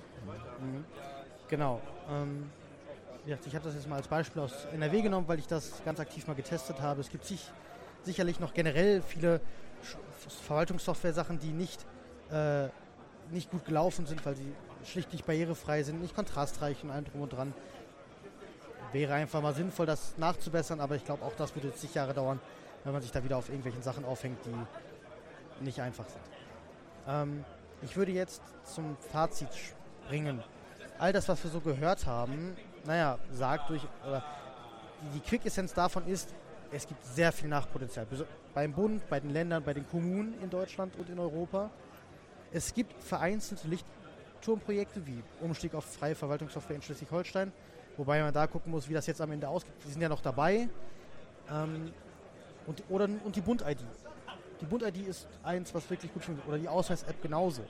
Mhm. 0.66 0.86
Genau. 1.48 1.82
Ähm, 2.10 2.50
ich 3.26 3.34
habe 3.56 3.66
das 3.66 3.76
jetzt 3.76 3.88
mal 3.88 3.98
als 3.98 4.08
Beispiel 4.08 4.42
aus 4.42 4.66
NRW 4.72 5.02
genommen, 5.02 5.28
weil 5.28 5.40
ich 5.40 5.48
das 5.48 5.84
ganz 5.84 6.00
aktiv 6.00 6.28
mal 6.28 6.34
getestet 6.36 6.82
habe. 6.82 7.02
Es 7.02 7.10
gibt 7.10 7.26
sich, 7.26 7.52
sicherlich 8.04 8.40
noch 8.40 8.54
generell 8.54 9.02
viele 9.02 9.42
Verwaltungssoftware-Sachen, 10.48 11.40
die 11.40 11.52
nicht 11.52 11.86
äh, 12.32 12.70
nicht 13.32 13.52
gut 13.52 13.66
gelaufen 13.66 14.06
sind, 14.06 14.26
weil 14.26 14.36
sie 14.36 14.54
schlicht 14.86 15.12
nicht 15.12 15.26
barrierefrei 15.26 15.84
sind, 15.84 16.02
nicht 16.02 16.16
kontrastreich 16.16 16.84
und 16.84 16.92
allem 16.92 17.06
drum 17.06 17.22
und 17.22 17.34
dran. 17.34 17.54
Wäre 18.94 19.14
einfach 19.14 19.42
mal 19.42 19.54
sinnvoll, 19.54 19.86
das 19.86 20.18
nachzubessern, 20.18 20.80
aber 20.80 20.96
ich 20.96 21.04
glaube, 21.04 21.26
auch 21.26 21.34
das 21.36 21.54
würde 21.56 21.74
zig 21.74 21.94
Jahre 21.94 22.14
dauern, 22.14 22.40
wenn 22.84 22.94
man 22.94 23.02
sich 23.02 23.12
da 23.12 23.24
wieder 23.24 23.38
auf 23.38 23.50
irgendwelchen 23.50 23.82
Sachen 23.82 24.06
aufhängt, 24.06 24.38
die 24.46 25.64
nicht 25.64 25.82
einfach 25.82 26.06
sind. 26.08 26.22
Ähm, 27.08 27.44
ich 27.82 27.98
würde 27.98 28.12
jetzt 28.12 28.42
zum 28.64 28.98
Fazit 29.12 29.50
springen. 29.54 30.42
All 31.00 31.14
das, 31.14 31.28
was 31.28 31.44
wir 31.44 31.52
so 31.52 31.60
gehört 31.60 32.06
haben, 32.06 32.56
naja, 32.86 33.20
sagt 33.32 33.70
durch, 33.70 33.82
oder 34.08 34.24
die, 35.02 35.20
die 35.20 35.20
Quick-Essenz 35.20 35.74
davon 35.74 36.08
ist, 36.08 36.34
es 36.72 36.88
gibt 36.88 37.04
sehr 37.06 37.32
viel 37.32 37.50
Nachpotenzial. 37.50 38.08
Beim 38.54 38.74
Bund, 38.74 39.08
bei 39.10 39.20
den 39.20 39.32
Ländern, 39.32 39.64
bei 39.64 39.74
den 39.74 39.88
Kommunen 39.88 40.34
in 40.42 40.50
Deutschland 40.50 40.96
und 40.98 41.10
in 41.10 41.20
Europa. 41.20 41.70
Es 42.52 42.74
gibt 42.74 42.94
vereinzelte 43.04 43.68
Lichtturmprojekte 43.68 45.06
wie 45.06 45.22
Umstieg 45.42 45.74
auf 45.76 45.86
freie 45.86 46.16
Verwaltungssoftware 46.16 46.78
in 46.78 46.82
Schleswig-Holstein, 46.82 47.52
wobei 47.98 48.22
man 48.22 48.34
da 48.34 48.48
gucken 48.48 48.72
muss, 48.72 48.88
wie 48.88 48.94
das 48.94 49.08
jetzt 49.08 49.22
am 49.22 49.32
Ende 49.32 49.48
ausgeht. 49.48 49.74
Die 49.86 49.92
sind 49.92 50.02
ja 50.02 50.10
noch 50.10 50.22
dabei. 50.22 50.70
Ähm, 51.52 51.92
und, 52.66 52.84
oder, 52.90 53.10
und 53.24 53.36
die 53.36 53.42
Bund-ID. 53.42 53.80
Die 54.62 54.66
Bund-ID 54.66 55.08
ist 55.08 55.28
eins, 55.44 55.74
was 55.74 55.90
wirklich 55.90 56.14
gut 56.14 56.24
funktioniert. 56.24 56.48
Oder 56.48 56.58
die 56.58 56.68
Ausweis-App 56.68 57.22
genauso. 57.22 57.64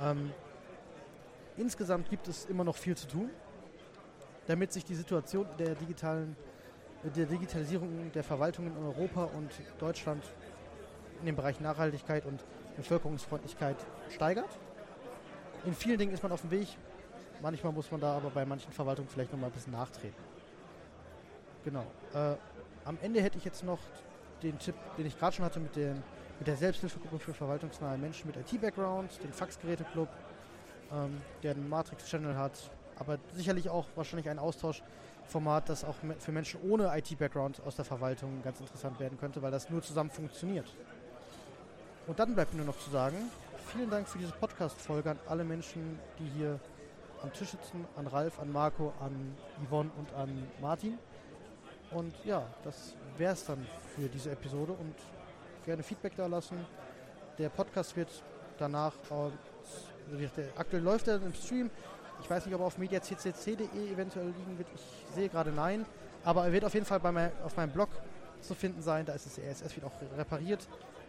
Ähm, 0.00 0.32
insgesamt 1.56 2.08
gibt 2.10 2.28
es 2.28 2.46
immer 2.46 2.64
noch 2.64 2.76
viel 2.76 2.96
zu 2.96 3.06
tun, 3.06 3.30
damit 4.46 4.72
sich 4.72 4.84
die 4.84 4.94
Situation 4.94 5.46
der 5.58 5.74
digitalen 5.74 6.36
der 7.10 7.26
Digitalisierung 7.26 8.10
der 8.12 8.24
Verwaltung 8.24 8.66
in 8.66 8.76
Europa 8.78 9.24
und 9.24 9.50
Deutschland 9.78 10.24
in 11.20 11.26
dem 11.26 11.36
Bereich 11.36 11.60
Nachhaltigkeit 11.60 12.24
und 12.24 12.42
Bevölkerungsfreundlichkeit 12.76 13.76
steigert. 14.10 14.58
In 15.64 15.74
vielen 15.74 15.98
Dingen 15.98 16.12
ist 16.12 16.22
man 16.22 16.32
auf 16.32 16.40
dem 16.42 16.50
Weg. 16.50 16.68
Manchmal 17.40 17.72
muss 17.72 17.90
man 17.90 18.00
da 18.00 18.16
aber 18.16 18.30
bei 18.30 18.44
manchen 18.44 18.72
Verwaltungen 18.72 19.08
vielleicht 19.08 19.32
noch 19.32 19.38
mal 19.38 19.46
ein 19.46 19.52
bisschen 19.52 19.72
nachtreten. 19.72 20.22
Genau. 21.64 21.84
Äh, 22.12 22.36
am 22.84 22.98
Ende 23.02 23.22
hätte 23.22 23.38
ich 23.38 23.44
jetzt 23.44 23.64
noch 23.64 23.78
den 24.42 24.58
Tipp, 24.58 24.74
den 24.98 25.06
ich 25.06 25.18
gerade 25.18 25.34
schon 25.34 25.44
hatte 25.44 25.60
mit 25.60 25.74
den 25.74 26.02
mit 26.38 26.48
der 26.48 26.56
Selbsthilfegruppe 26.56 27.18
für 27.18 27.34
verwaltungsnahe 27.34 27.96
Menschen 27.96 28.26
mit 28.26 28.36
IT-Background, 28.36 29.22
den 29.22 29.32
Faxgeräte-Club, 29.32 30.08
ähm, 30.92 31.20
der 31.42 31.52
einen 31.52 31.68
Matrix-Channel 31.68 32.36
hat, 32.36 32.70
aber 32.98 33.18
sicherlich 33.32 33.70
auch 33.70 33.86
wahrscheinlich 33.94 34.28
ein 34.28 34.38
Austauschformat, 34.38 35.68
das 35.68 35.84
auch 35.84 35.94
für 36.18 36.32
Menschen 36.32 36.60
ohne 36.68 36.96
IT-Background 36.96 37.62
aus 37.64 37.76
der 37.76 37.84
Verwaltung 37.84 38.42
ganz 38.42 38.60
interessant 38.60 38.98
werden 39.00 39.18
könnte, 39.18 39.42
weil 39.42 39.50
das 39.50 39.70
nur 39.70 39.82
zusammen 39.82 40.10
funktioniert. 40.10 40.66
Und 42.06 42.18
dann 42.18 42.34
bleibt 42.34 42.52
mir 42.52 42.58
nur 42.58 42.66
noch 42.66 42.78
zu 42.78 42.90
sagen, 42.90 43.16
vielen 43.72 43.88
Dank 43.88 44.06
für 44.06 44.18
diese 44.18 44.32
Podcast-Folge 44.32 45.12
an 45.12 45.18
alle 45.26 45.42
Menschen, 45.42 45.98
die 46.18 46.28
hier 46.36 46.60
am 47.22 47.32
Tisch 47.32 47.50
sitzen, 47.50 47.86
an 47.96 48.06
Ralf, 48.06 48.38
an 48.38 48.52
Marco, 48.52 48.92
an 49.00 49.34
Yvonne 49.66 49.90
und 49.96 50.12
an 50.14 50.46
Martin. 50.60 50.98
Und 51.90 52.14
ja, 52.24 52.46
das 52.62 52.94
wäre 53.16 53.32
es 53.32 53.46
dann 53.46 53.66
für 53.94 54.08
diese 54.08 54.30
Episode 54.32 54.72
und 54.72 54.94
gerne 55.64 55.82
Feedback 55.82 56.14
da 56.16 56.26
lassen. 56.26 56.58
Der 57.38 57.48
Podcast 57.48 57.96
wird 57.96 58.10
danach, 58.58 58.92
äh, 59.10 60.42
aktuell 60.56 60.82
läuft 60.82 61.08
er 61.08 61.16
im 61.16 61.32
Stream. 61.32 61.70
Ich 62.20 62.28
weiß 62.28 62.44
nicht, 62.44 62.54
ob 62.54 62.60
er 62.60 62.66
auf 62.66 62.76
mediaccc.de 62.76 63.92
eventuell 63.92 64.26
liegen 64.26 64.58
wird. 64.58 64.68
Ich 64.74 65.14
sehe 65.14 65.28
gerade 65.30 65.50
nein. 65.50 65.86
Aber 66.22 66.44
er 66.44 66.52
wird 66.52 66.64
auf 66.64 66.74
jeden 66.74 66.86
Fall 66.86 67.00
bei 67.00 67.12
mein, 67.12 67.32
auf 67.44 67.56
meinem 67.56 67.72
Blog 67.72 67.88
zu 68.40 68.54
finden 68.54 68.82
sein. 68.82 69.06
Da 69.06 69.14
ist 69.14 69.26
das 69.26 69.38
ESS 69.38 69.74
wird 69.74 69.86
auch 69.86 70.18
repariert. 70.18 70.68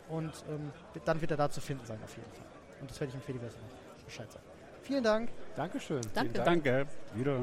Und 0.09 0.31
ähm, 0.49 0.71
dann 1.03 1.19
wird 1.19 1.31
er 1.31 1.37
da 1.37 1.49
zu 1.49 1.61
finden 1.61 1.85
sein, 1.85 1.99
auf 2.03 2.15
jeden 2.15 2.31
Fall. 2.31 2.45
Und 2.81 2.89
das 2.89 2.99
werde 2.99 3.09
ich 3.09 3.15
im 3.15 3.21
Fediverse 3.21 3.57
noch 3.57 4.05
Bescheid 4.05 4.31
sagen. 4.31 4.45
Vielen 4.83 5.03
Dank. 5.03 5.29
Dankeschön. 5.55 6.01
Danke. 6.13 6.33
Dank. 6.33 6.63
Danke. 6.63 6.87
Wieder. 7.15 7.39